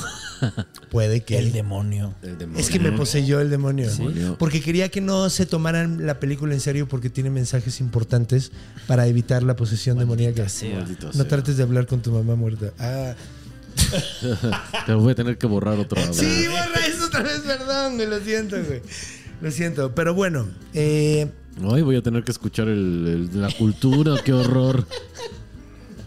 [0.92, 1.38] Puede que.
[1.38, 2.16] El demonio.
[2.22, 2.60] El demonio.
[2.62, 3.90] Es que me poseyó el demonio.
[3.90, 4.36] Demonio.
[4.38, 8.52] Porque quería que no se tomaran la película en serio porque tiene mensajes importantes
[8.88, 10.46] para evitar la posesión demoníaca.
[10.74, 11.28] Maldito No sea.
[11.28, 12.72] trates de hablar con tu mamá muerta.
[12.80, 13.14] Ah.
[14.86, 16.14] Te voy a tener que borrar otro audio.
[16.14, 18.08] Sí, borra eso otra vez, perdón, güey.
[18.08, 18.82] Lo siento, güey.
[19.42, 19.96] Lo siento.
[19.96, 21.28] Pero bueno, eh,
[21.64, 24.16] Hoy voy a tener que escuchar el, el- la cultura.
[24.24, 24.86] Qué horror.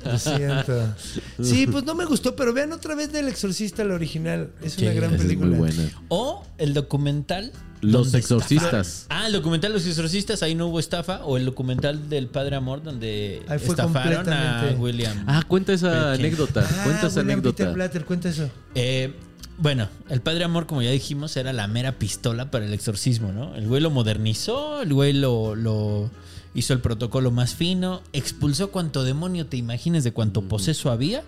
[0.04, 0.94] lo siento.
[1.42, 4.50] Sí, pues no me gustó, pero vean otra vez del Exorcista, la original.
[4.62, 5.48] Es una gran película.
[5.50, 5.82] muy buena.
[6.08, 7.52] O el documental.
[7.82, 9.06] Los exorcistas.
[9.08, 11.24] estafa- Ah, el documental Los exorcistas, ahí no hubo estafa.
[11.24, 15.24] O el documental del Padre Amor, donde Ahí fue estafaron a William.
[15.26, 16.64] Ah, cuenta esa anécdota.
[16.64, 17.72] Ah, cuenta esa William Peter anécdota.
[17.72, 18.48] Blatter, cuenta eso.
[18.76, 19.12] Eh,
[19.58, 23.54] bueno, el Padre Amor, como ya dijimos, era la mera pistola para el exorcismo, ¿no?
[23.54, 26.10] El güey lo modernizó, el güey lo, lo
[26.54, 31.22] hizo el protocolo más fino, expulsó cuanto demonio te imagines de cuánto poseso había,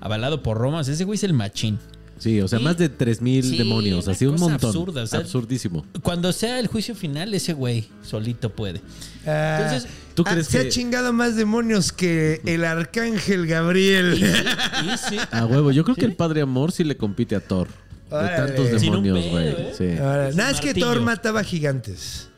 [0.00, 0.80] avalado por Roma.
[0.80, 1.78] O sea, ese güey es el machín.
[2.18, 4.06] Sí, o sea, Y- más de 3000 Sí, demonios.
[4.06, 4.68] Así un cosa montón.
[4.68, 5.86] absurda, o sea- Absurdísimo.
[6.02, 8.82] Cuando sea el juicio final, ese güey solito puede.
[9.26, 14.14] Ah, Entonces, ¿tú ah, crees se que- ha chingado más demonios que el arcángel Gabriel.
[14.14, 15.70] Y sí, A huevo.
[15.72, 17.68] Yo creo que el Padre Amor sí le compite a Thor.
[18.10, 19.48] De tantos demonios, güey.
[19.48, 19.72] ¿eh?
[19.76, 19.84] Sí.
[19.86, 20.74] Nada, es que.
[20.74, 22.28] Thor mataba gigantes.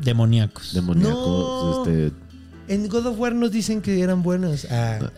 [0.00, 0.72] demoníacos.
[0.72, 1.16] Demoníacos.
[1.26, 1.84] No.
[1.86, 2.12] Este,
[2.68, 4.66] En God of War nos dicen que eran buenos.
[4.70, 5.10] Ah.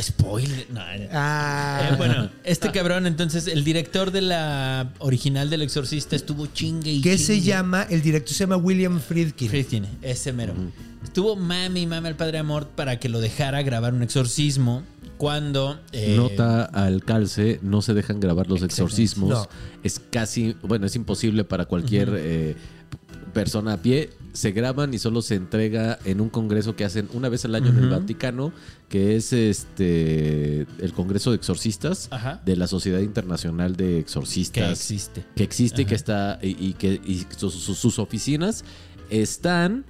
[0.00, 0.66] Spoiler.
[0.70, 1.08] No, no.
[1.12, 1.90] Ah.
[1.92, 7.00] Eh, bueno, este cabrón, entonces, el director de la original del Exorcista estuvo chingue y
[7.00, 7.84] ¿Qué se llama?
[7.88, 9.48] El director se llama William Friedkin.
[9.48, 10.54] Friedkin, ese mero.
[11.04, 14.82] Estuvo mami y mami al Padre Amor para que lo dejara grabar un exorcismo
[15.16, 15.80] cuando...
[15.92, 19.30] eh, Nota al calce, no se dejan grabar los exorcismos.
[19.30, 19.48] No.
[19.82, 22.56] Es casi, bueno, es imposible para cualquier eh,
[23.32, 24.10] persona a pie.
[24.32, 27.68] Se graban y solo se entrega en un congreso que hacen una vez al año
[27.70, 28.52] en el Vaticano,
[28.88, 32.40] que es este el Congreso de Exorcistas Ajá.
[32.44, 34.70] de la Sociedad Internacional de que Exorcistas.
[34.70, 35.24] existe.
[35.34, 38.64] que existe y que está y, y que y sus, oficinas
[39.10, 39.84] están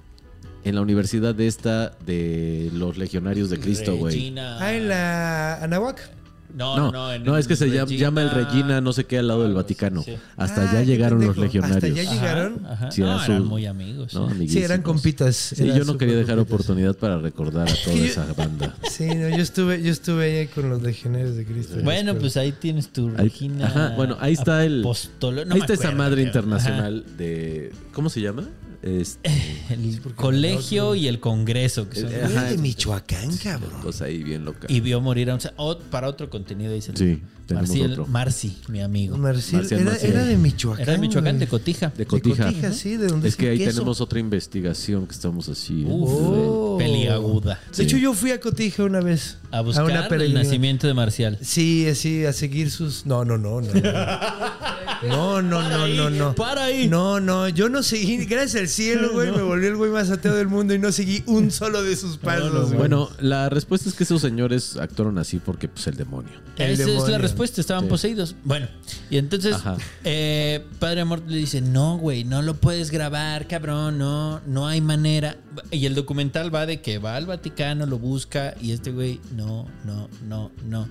[0.63, 4.33] en la universidad de esta de los legionarios de Cristo, güey.
[4.37, 6.18] Ah, en la Anahuac.
[6.55, 9.03] No, No, no, no, en es que se llama, Regina- llama el Regina, no sé
[9.05, 10.01] qué, al lado del Vaticano.
[10.03, 10.15] sí.
[10.35, 11.77] Hasta Ah, allá qué llegaron los legionarios.
[11.77, 12.65] Hasta allá llegaron.
[12.65, 12.91] Ajá, ajá.
[12.91, 14.13] Sí, no, era eran muy amigos.
[14.15, 14.29] ¿no?
[14.31, 14.47] sí.
[14.49, 15.35] Sí, eran compitas.
[15.35, 16.53] Sí, eran yo no quería dejar compitas.
[16.59, 18.75] oportunidad para recordar a toda esa banda.
[18.89, 21.75] Sí, no, yo estuve, yo estuve ahí con los legionarios de Cristo.
[21.83, 23.67] Bueno, pues ahí tienes tu Ahí- Regina.
[23.67, 27.71] ajá, bueno, ahí está el- apostolo- no Ahí está esa madre internacional de.
[27.93, 28.43] ¿Cómo se llama?
[28.81, 29.29] Este.
[29.69, 31.89] El colegio y el congreso.
[31.89, 32.45] Que son- Eh, Güey, ajá.
[32.51, 33.81] de Michoacán, cabrón.
[33.81, 34.67] cosa ahí bien loca.
[34.69, 35.39] Y vio morir a un...
[35.57, 36.91] o- para otro contenido, dice.
[36.95, 37.21] Sí,
[37.53, 38.07] Marcial- otro.
[38.07, 39.17] Marci, mi amigo.
[39.17, 40.83] Marcial, Marcial era, de Michoacán.
[40.83, 41.91] Era de Michoacán, de Cotija.
[41.97, 42.45] De Cotija.
[42.45, 43.71] De Cotija, sí, de donde Es que ahí queso.
[43.71, 45.83] tenemos otra investigación que estamos así.
[45.87, 46.75] Uf, Oh.
[46.77, 47.59] peliaguda.
[47.75, 49.37] De hecho, yo fui a Cotija una vez.
[49.51, 51.37] A buscar una el nacimiento de Marcial.
[51.41, 53.05] Sí, así, a seguir sus.
[53.05, 53.73] No, no, no, no.
[53.73, 53.73] No,
[55.07, 56.35] no, no, no, no.
[56.35, 56.87] Para ahí.
[56.87, 60.33] No, no, yo no seguí, gracias al cielo, güey, me volví el güey más ateo
[60.35, 62.51] del mundo y no seguí un solo de sus pasos.
[62.67, 62.77] güey.
[62.77, 66.31] Bueno, la respuesta es que esos señores actuaron así porque, pues, el demonio.
[66.57, 67.89] El Esa es la respuesta, estaban Sí.
[67.89, 68.35] poseídos.
[68.43, 68.67] Bueno,
[69.09, 69.55] y entonces
[70.03, 74.81] eh, Padre Amor le dice, no, güey, no lo puedes grabar, cabrón, no, no hay
[74.81, 75.37] manera.
[75.71, 79.65] Y el documental va de que va al Vaticano, lo busca y este güey, no,
[79.85, 80.87] no, no, no.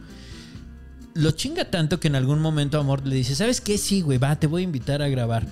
[1.18, 3.76] Lo chinga tanto que en algún momento Amor le dice, ¿sabes qué?
[3.76, 5.46] Sí, güey, va, te voy a invitar a grabar.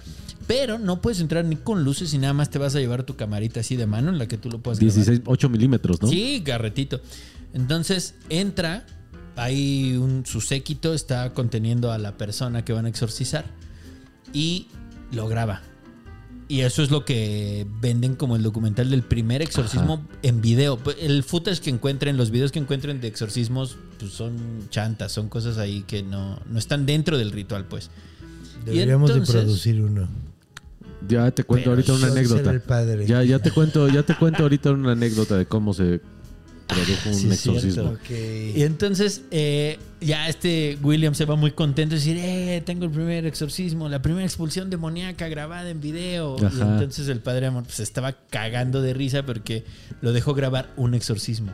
[0.46, 3.16] pero no puedes entrar ni con luces y nada más te vas a llevar tu
[3.16, 4.94] camarita así de mano en la que tú lo puedas grabar.
[4.94, 6.08] 16, 8 milímetros, ¿no?
[6.08, 7.00] Sí, garretito.
[7.52, 8.86] Entonces entra,
[9.34, 13.44] hay un su séquito, está conteniendo a la persona que van a exorcizar
[14.32, 14.68] y
[15.10, 15.62] lo graba.
[16.48, 20.78] Y eso es lo que venden como el documental del primer exorcismo en video.
[21.00, 25.58] El footage que encuentren, los videos que encuentren de exorcismos, pues son chantas, son cosas
[25.58, 27.90] ahí que no, no están dentro del ritual, pues.
[28.62, 30.08] Y Deberíamos entonces- de producir uno.
[31.08, 32.50] Ya te cuento Pero ahorita una anécdota.
[32.50, 33.06] el padre.
[33.06, 36.00] Ya, ya te cuento, ya te cuento ahorita una anécdota de cómo se
[36.66, 37.96] produjo un Sí, exorcismo.
[38.10, 42.90] Y entonces eh, ya este William se va muy contento de decir, eh, tengo el
[42.90, 46.36] primer exorcismo, la primera expulsión demoníaca grabada en video.
[46.40, 49.64] Y entonces el padre amor pues, estaba cagando de risa porque
[50.00, 51.52] lo dejó grabar un exorcismo.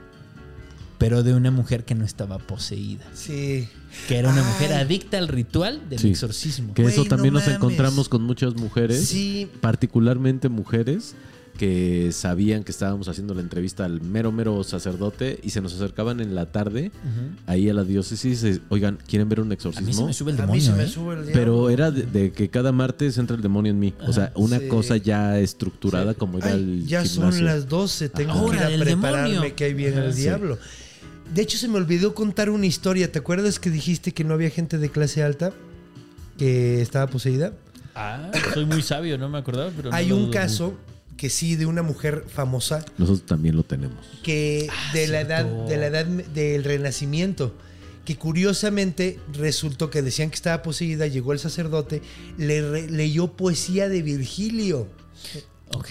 [1.03, 3.05] Pero de una mujer que no estaba poseída.
[3.13, 3.69] Sí.
[4.09, 4.47] Que era una Ay.
[4.47, 6.11] mujer adicta al ritual del Sí.
[6.11, 6.75] exorcismo.
[6.75, 7.57] Que eso no también nos mames.
[7.57, 9.49] encontramos con muchas mujeres, Sí.
[9.61, 11.15] particularmente mujeres
[11.59, 16.21] que sabían que estábamos haciendo la entrevista al mero mero sacerdote y se nos acercaban
[16.21, 16.91] en la tarde
[17.47, 19.93] ahí a la diócesis, eh, oigan, ¿quieren ver un A mí exorcismo?
[19.93, 20.65] se me sube el A mí demonio.
[20.65, 20.89] se me ¿eh?
[20.89, 21.33] sube el diablo.
[21.35, 23.93] Pero era de, de que cada martes entra el demonio en mí.
[24.07, 24.69] O sea, una Sí.
[24.69, 27.33] cosa ya estructurada como ir Ay, al ya gimnasio.
[27.33, 29.55] son las 12, tengo Ahora, que ir a prepararme demonio.
[29.57, 30.23] que ahí viene el Sí.
[30.23, 30.59] diablo.
[31.35, 33.11] De hecho, se me olvidó contar una historia.
[33.11, 35.53] ¿Te acuerdas que dijiste que no había gente de clase alta
[36.39, 37.53] que estaba poseída?
[37.95, 39.71] Ah, soy muy sabio, no me acordaba.
[39.77, 40.33] Pero no Hay lo un dudo.
[40.33, 40.75] caso
[41.17, 44.05] que sí, de una mujer famosa Nosotros también lo tenemos.
[44.23, 47.55] que de la edad de la edad del renacimiento
[48.05, 52.03] que curiosamente resultó que decían que estaba poseída llegó el sacerdote
[52.39, 54.89] le re- leyó poesía de Virgilio
[55.75, 55.91] Ok.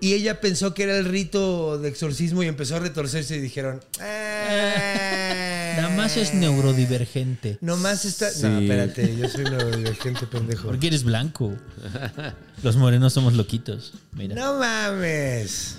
[0.00, 3.80] Y ella pensó que era el rito de exorcismo y empezó a retorcerse y dijeron
[4.00, 5.74] "Ah".
[5.76, 7.58] Nada más es neurodivergente.
[7.60, 8.42] nomás está Sí.
[8.42, 11.54] no espérate yo soy neurodivergente pendejo Porque eres blanco.
[12.62, 13.92] Los morenos somos loquitos.
[14.12, 14.34] Mira.
[14.34, 15.76] no mames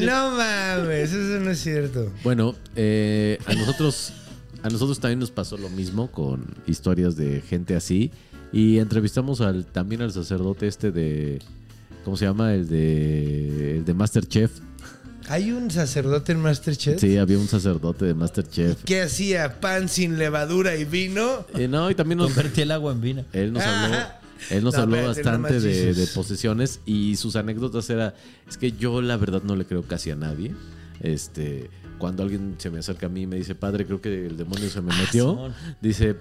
[0.00, 4.12] no mames eso no es cierto Bueno, eh, a nosotros
[4.62, 8.10] a nosotros también nos pasó lo mismo con historias de gente así
[8.52, 11.38] y entrevistamos al también al sacerdote este de
[12.04, 12.54] ¿cómo se llama?
[12.54, 14.50] El de el de MasterChef.
[15.28, 18.82] hay un sacerdote en Masterchef Sí, había un sacerdote de MasterChef.
[18.84, 19.60] ¿Qué hacía?
[19.60, 21.46] ¿Pan sin levadura y vino?
[21.54, 23.24] Eh, no, y también nos Convertí el agua en vino.
[23.32, 24.20] Él nos habló, Ajá.
[24.50, 28.14] él nos No, habló bastante de, de posesiones y sus anécdotas era,
[28.48, 30.54] es que yo la verdad no le creo casi a nadie.
[31.00, 31.70] Este,
[32.00, 34.68] cuando alguien se me acerca a mí y me dice, padre, creo que el demonio
[34.70, 35.52] se me metió, Simón.
[35.80, 36.16] dice,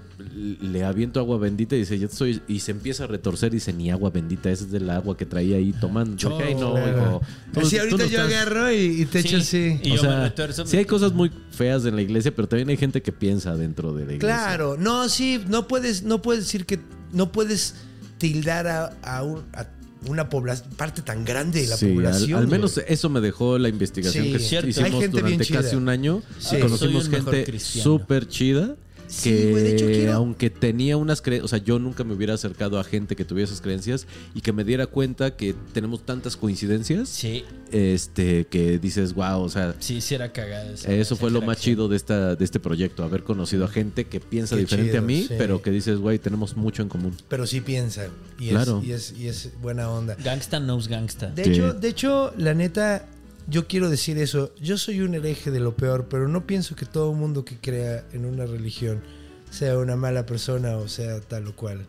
[0.62, 3.74] le aviento agua bendita y dice, ya estoy, y se empieza a retorcer y dice,
[3.74, 6.16] ni agua bendita, esa es del agua que traía ahí tomando.
[6.18, 6.90] Chorro, Dije, "Ay, no, Claro.
[6.92, 7.22] hijo,
[7.54, 9.80] tú- Así tú ahorita no yo estás- agarro y, y te echo así.
[9.84, 10.34] Y o yo sea,
[10.66, 13.56] sí hay me- cosas muy feas en la iglesia, pero también hay gente que piensa
[13.56, 14.20] dentro de la iglesia.
[14.38, 16.80] Claro, no, sí, no puedes, no puedes decir que
[17.14, 17.76] no puedes
[18.18, 19.66] tildar a, a un- a
[20.08, 22.40] una población, parte tan grande de la Sí, población.
[22.40, 24.68] Al, menos eso me dejó la investigación Sí, que cierto.
[24.68, 26.22] Hay hicimos durante casi un año.
[26.40, 26.56] Sí.
[26.56, 28.76] Y conocimos gente súper chida.
[29.10, 32.14] Sí, Que güey, de hecho quiero- aunque tenía unas creencias, o sea, yo nunca me
[32.14, 34.06] hubiera acercado a gente que tuviera esas creencias
[34.36, 39.50] y que me diera cuenta que tenemos tantas coincidencias, Sí, este, que dices, wow, o
[39.50, 40.72] sea, sí, sí era cagada.
[40.74, 43.68] esa- eso esa fue lo más chido de esta, de este proyecto, haber conocido a
[43.68, 45.34] gente que piensa Qué diferente chido, a mí, sí.
[45.40, 47.16] pero que dices, güey, tenemos mucho en común.
[47.30, 48.08] Pero sí piensa.
[48.40, 48.80] Y, Claro.
[48.84, 50.16] es, y, es, y es buena onda.
[50.24, 51.32] Gangsta knows gangsta.
[51.32, 51.50] De Sí.
[51.52, 53.08] hecho, de hecho, la neta,
[53.50, 54.54] yo quiero decir eso.
[54.62, 58.06] Yo soy un hereje de lo peor, pero no pienso que todo mundo que crea
[58.14, 59.02] en una religión
[59.50, 61.86] sea una mala persona o sea tal o cual.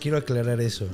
[0.00, 0.86] Quiero aclarar eso.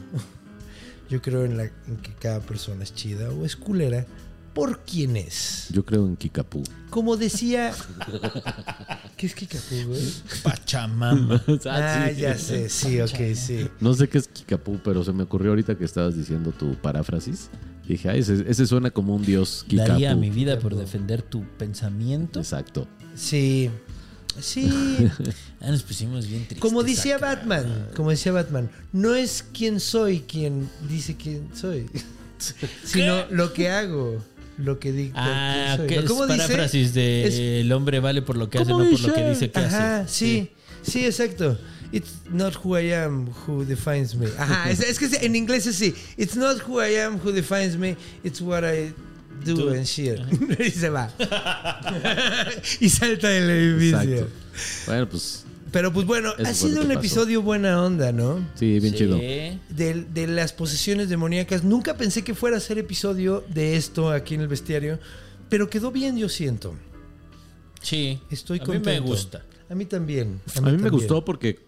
[1.08, 4.04] Yo creo en, la, en que cada persona es chida o es culera
[4.52, 5.68] por quien es.
[5.70, 6.64] Yo creo en Kikapú.
[6.90, 7.72] Como decía.
[9.16, 10.12] ¿Qué es Kikapú, güey?
[10.42, 11.42] Pachamama.
[11.66, 12.20] Ah, sí.
[12.20, 13.68] ya sé, sí, ok, sí.
[13.80, 17.50] No sé qué es Kikapú, pero se me ocurrió ahorita que estabas diciendo tu paráfrasis.
[17.88, 19.90] Dije, ay, ese, ese suena como un dios Kikapú.
[19.92, 22.40] Daría mi vida por defender tu pensamiento.
[22.40, 22.86] Exacto.
[23.14, 23.70] Sí.
[24.40, 24.70] Sí.
[25.60, 26.58] Ah, nos pusimos bien tristes.
[26.60, 27.34] Como decía acá.
[27.36, 31.86] Batman, como decía Batman, no es quién soy quien dice quién soy,
[32.84, 34.22] sino lo que hago,
[34.58, 35.14] lo que digo.
[35.16, 36.38] Ah, que es ¿Cómo dice?
[36.38, 37.34] paráfrasis de Es-
[37.64, 39.30] el hombre vale por lo que hace, no ¿Cómo por lo que dice?
[39.30, 40.14] dice que Ajá, hace.
[40.14, 40.50] sí,
[40.82, 41.58] sí, exacto.
[41.92, 44.26] It's not who I am who defines me.
[44.38, 45.94] Ajá, es, es que en inglés es así.
[46.16, 48.92] It's not who I am who defines me, it's what I
[49.44, 49.68] do Do.
[49.70, 50.18] and shit.
[50.58, 51.12] y se va.
[52.80, 54.00] y salta del edificio.
[54.00, 54.28] Exacto.
[54.86, 56.98] Bueno, pues Pero pues bueno, ha sido un pasó.
[56.98, 58.46] episodio buena onda, ¿no?
[58.54, 58.98] sí, bien Sí.
[58.98, 59.18] chido.
[59.18, 59.58] de,
[60.12, 61.64] de las posesiones demoníacas.
[61.64, 64.98] Nunca pensé que fuera a ser episodio de esto aquí en el bestiario,
[65.50, 66.74] pero quedó bien, yo siento.
[67.82, 68.18] Sí.
[68.30, 68.88] Estoy a contento.
[68.90, 69.44] mí me gusta.
[69.68, 70.40] A mí también.
[70.54, 70.90] A mí me también.
[70.92, 71.58] gustó porque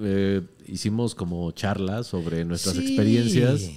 [0.00, 2.86] eh, hicimos como charlas sobre nuestras Sí.
[2.86, 3.70] experiencias.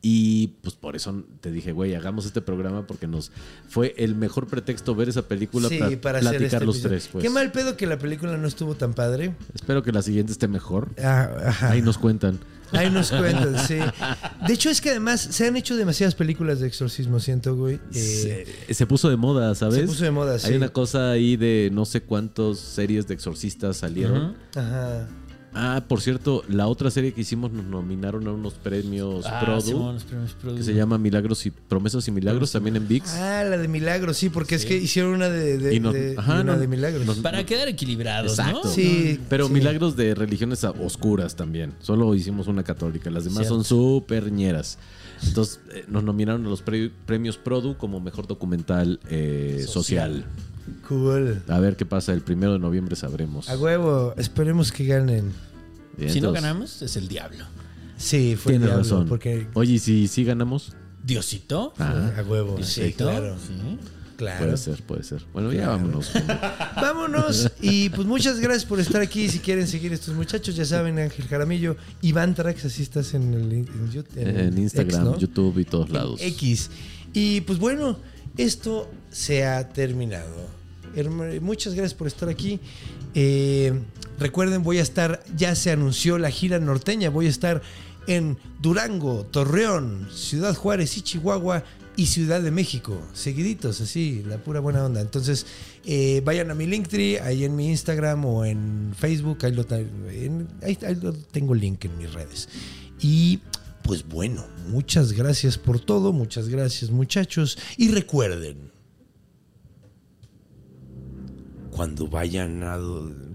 [0.00, 3.32] Y pues por eso te dije, güey, hagamos este programa porque nos
[3.68, 6.88] fue el mejor pretexto ver esa película Sí, para, hacer platicar este los episodio.
[6.98, 7.08] tres.
[7.10, 7.22] Pues.
[7.24, 9.34] Qué mal pedo que la película no estuvo tan padre.
[9.54, 10.90] Espero que la siguiente esté mejor.
[11.02, 11.52] Ah.
[11.62, 12.38] Ahí nos cuentan.
[12.70, 13.78] Ahí nos cuentan, sí.
[14.46, 17.80] De hecho, es que además se han hecho demasiadas películas de exorcismo, siento, güey.
[17.92, 19.80] Eh, se, se puso de moda, ¿sabes?
[19.80, 20.46] Se puso de moda, sí.
[20.48, 24.36] Hay una cosa ahí de no sé cuántas series de exorcistas salieron.
[24.54, 25.08] Ajá.
[25.60, 29.60] Ah, por cierto, la otra serie que hicimos nos nominaron a unos premios Ah, Produ,
[29.60, 30.56] Simón, los premios Produ.
[30.56, 33.12] que se llama Milagros y Promesas y Milagros, también en VIX.
[33.14, 36.14] Ah, la de Milagros, sí, porque es que hicieron una de, de, Y nos- de-
[36.14, 37.04] y ajá, una no, de Milagros.
[37.06, 38.60] nos- Para quedar equilibrados, Exacto.
[38.64, 38.70] ¿no?
[38.70, 39.20] Sí.
[39.28, 39.52] Pero sí.
[39.52, 41.74] milagros de religiones oscuras también.
[41.80, 43.10] Solo hicimos una católica.
[43.10, 43.54] Las demás Cierto.
[43.56, 44.78] son súper ñeras.
[45.26, 50.24] Entonces eh, nos nominaron a los pre- premios Produ como mejor documental eh, social.
[50.86, 51.42] Cool.
[51.48, 52.12] A ver qué pasa.
[52.12, 53.48] El primero de noviembre sabremos.
[53.48, 55.32] A huevo, esperemos que ganen.
[55.98, 57.44] Bien, Si no ganamos, es el diablo.
[57.96, 59.08] Sí, fue el Tienes diablo, razón.
[59.08, 60.72] Porque Oye, ¿y si sí ganamos?
[61.04, 61.74] Diosito.
[61.78, 62.56] Ah, a huevo.
[62.62, 63.04] Sí, Diosito.
[63.04, 63.36] claro.
[63.38, 63.78] Sí.
[64.16, 64.44] Claro.
[64.46, 65.24] puede ser, puede ser.
[65.32, 65.72] Bueno, ya Claro.
[65.76, 66.10] vámonos.
[66.74, 67.52] Vámonos.
[67.60, 69.28] Y pues muchas gracias por estar aquí.
[69.28, 73.52] Si quieren seguir estos muchachos, ya saben, Ángel Jaramillo, Iván Trax, así estás en, el,
[73.52, 75.18] en, YouTube- en X, Instagram, ¿no?
[75.18, 76.20] YouTube y todos lados.
[76.20, 76.68] X.
[77.12, 77.96] Y pues bueno,
[78.36, 80.48] esto se ha terminado.
[81.40, 82.58] Muchas gracias por estar aquí.
[83.14, 83.72] Eh,
[84.18, 87.62] recuerden, voy a estar, ya se anunció la gira norteña, voy a estar
[88.06, 91.62] en Durango, Torreón, Ciudad Juárez y Chihuahua
[91.96, 95.00] y Ciudad de México, seguiditos, así, la pura buena onda.
[95.00, 95.46] Entonces,
[95.84, 100.48] eh, vayan a mi Linktree, ahí en mi Instagram o en Facebook, ahí, lo, en-
[100.62, 100.78] ahí-
[101.60, 102.48] link en mis redes.
[103.00, 103.40] Y
[103.82, 107.58] pues bueno, muchas gracias por todo, muchas gracias muchachos.
[107.76, 108.70] Y recuerden,
[111.78, 112.76] cuando vayan a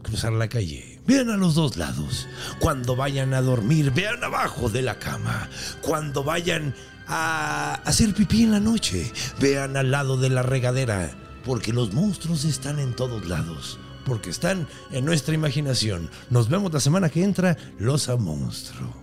[0.02, 2.28] cruzar la calle, vean a los dos lados.
[2.60, 5.48] Cuando vayan a dormir, vean abajo de la cama.
[5.82, 6.76] Cuando vayan
[7.08, 9.10] a hacer pipí en la noche,
[9.40, 11.10] vean al lado de la regadera.
[11.46, 13.80] Porque los monstruos están en todos lados.
[14.04, 16.10] Porque están en nuestra imaginación.
[16.30, 19.03] Nos vemos la semana que entra, los a monstruo.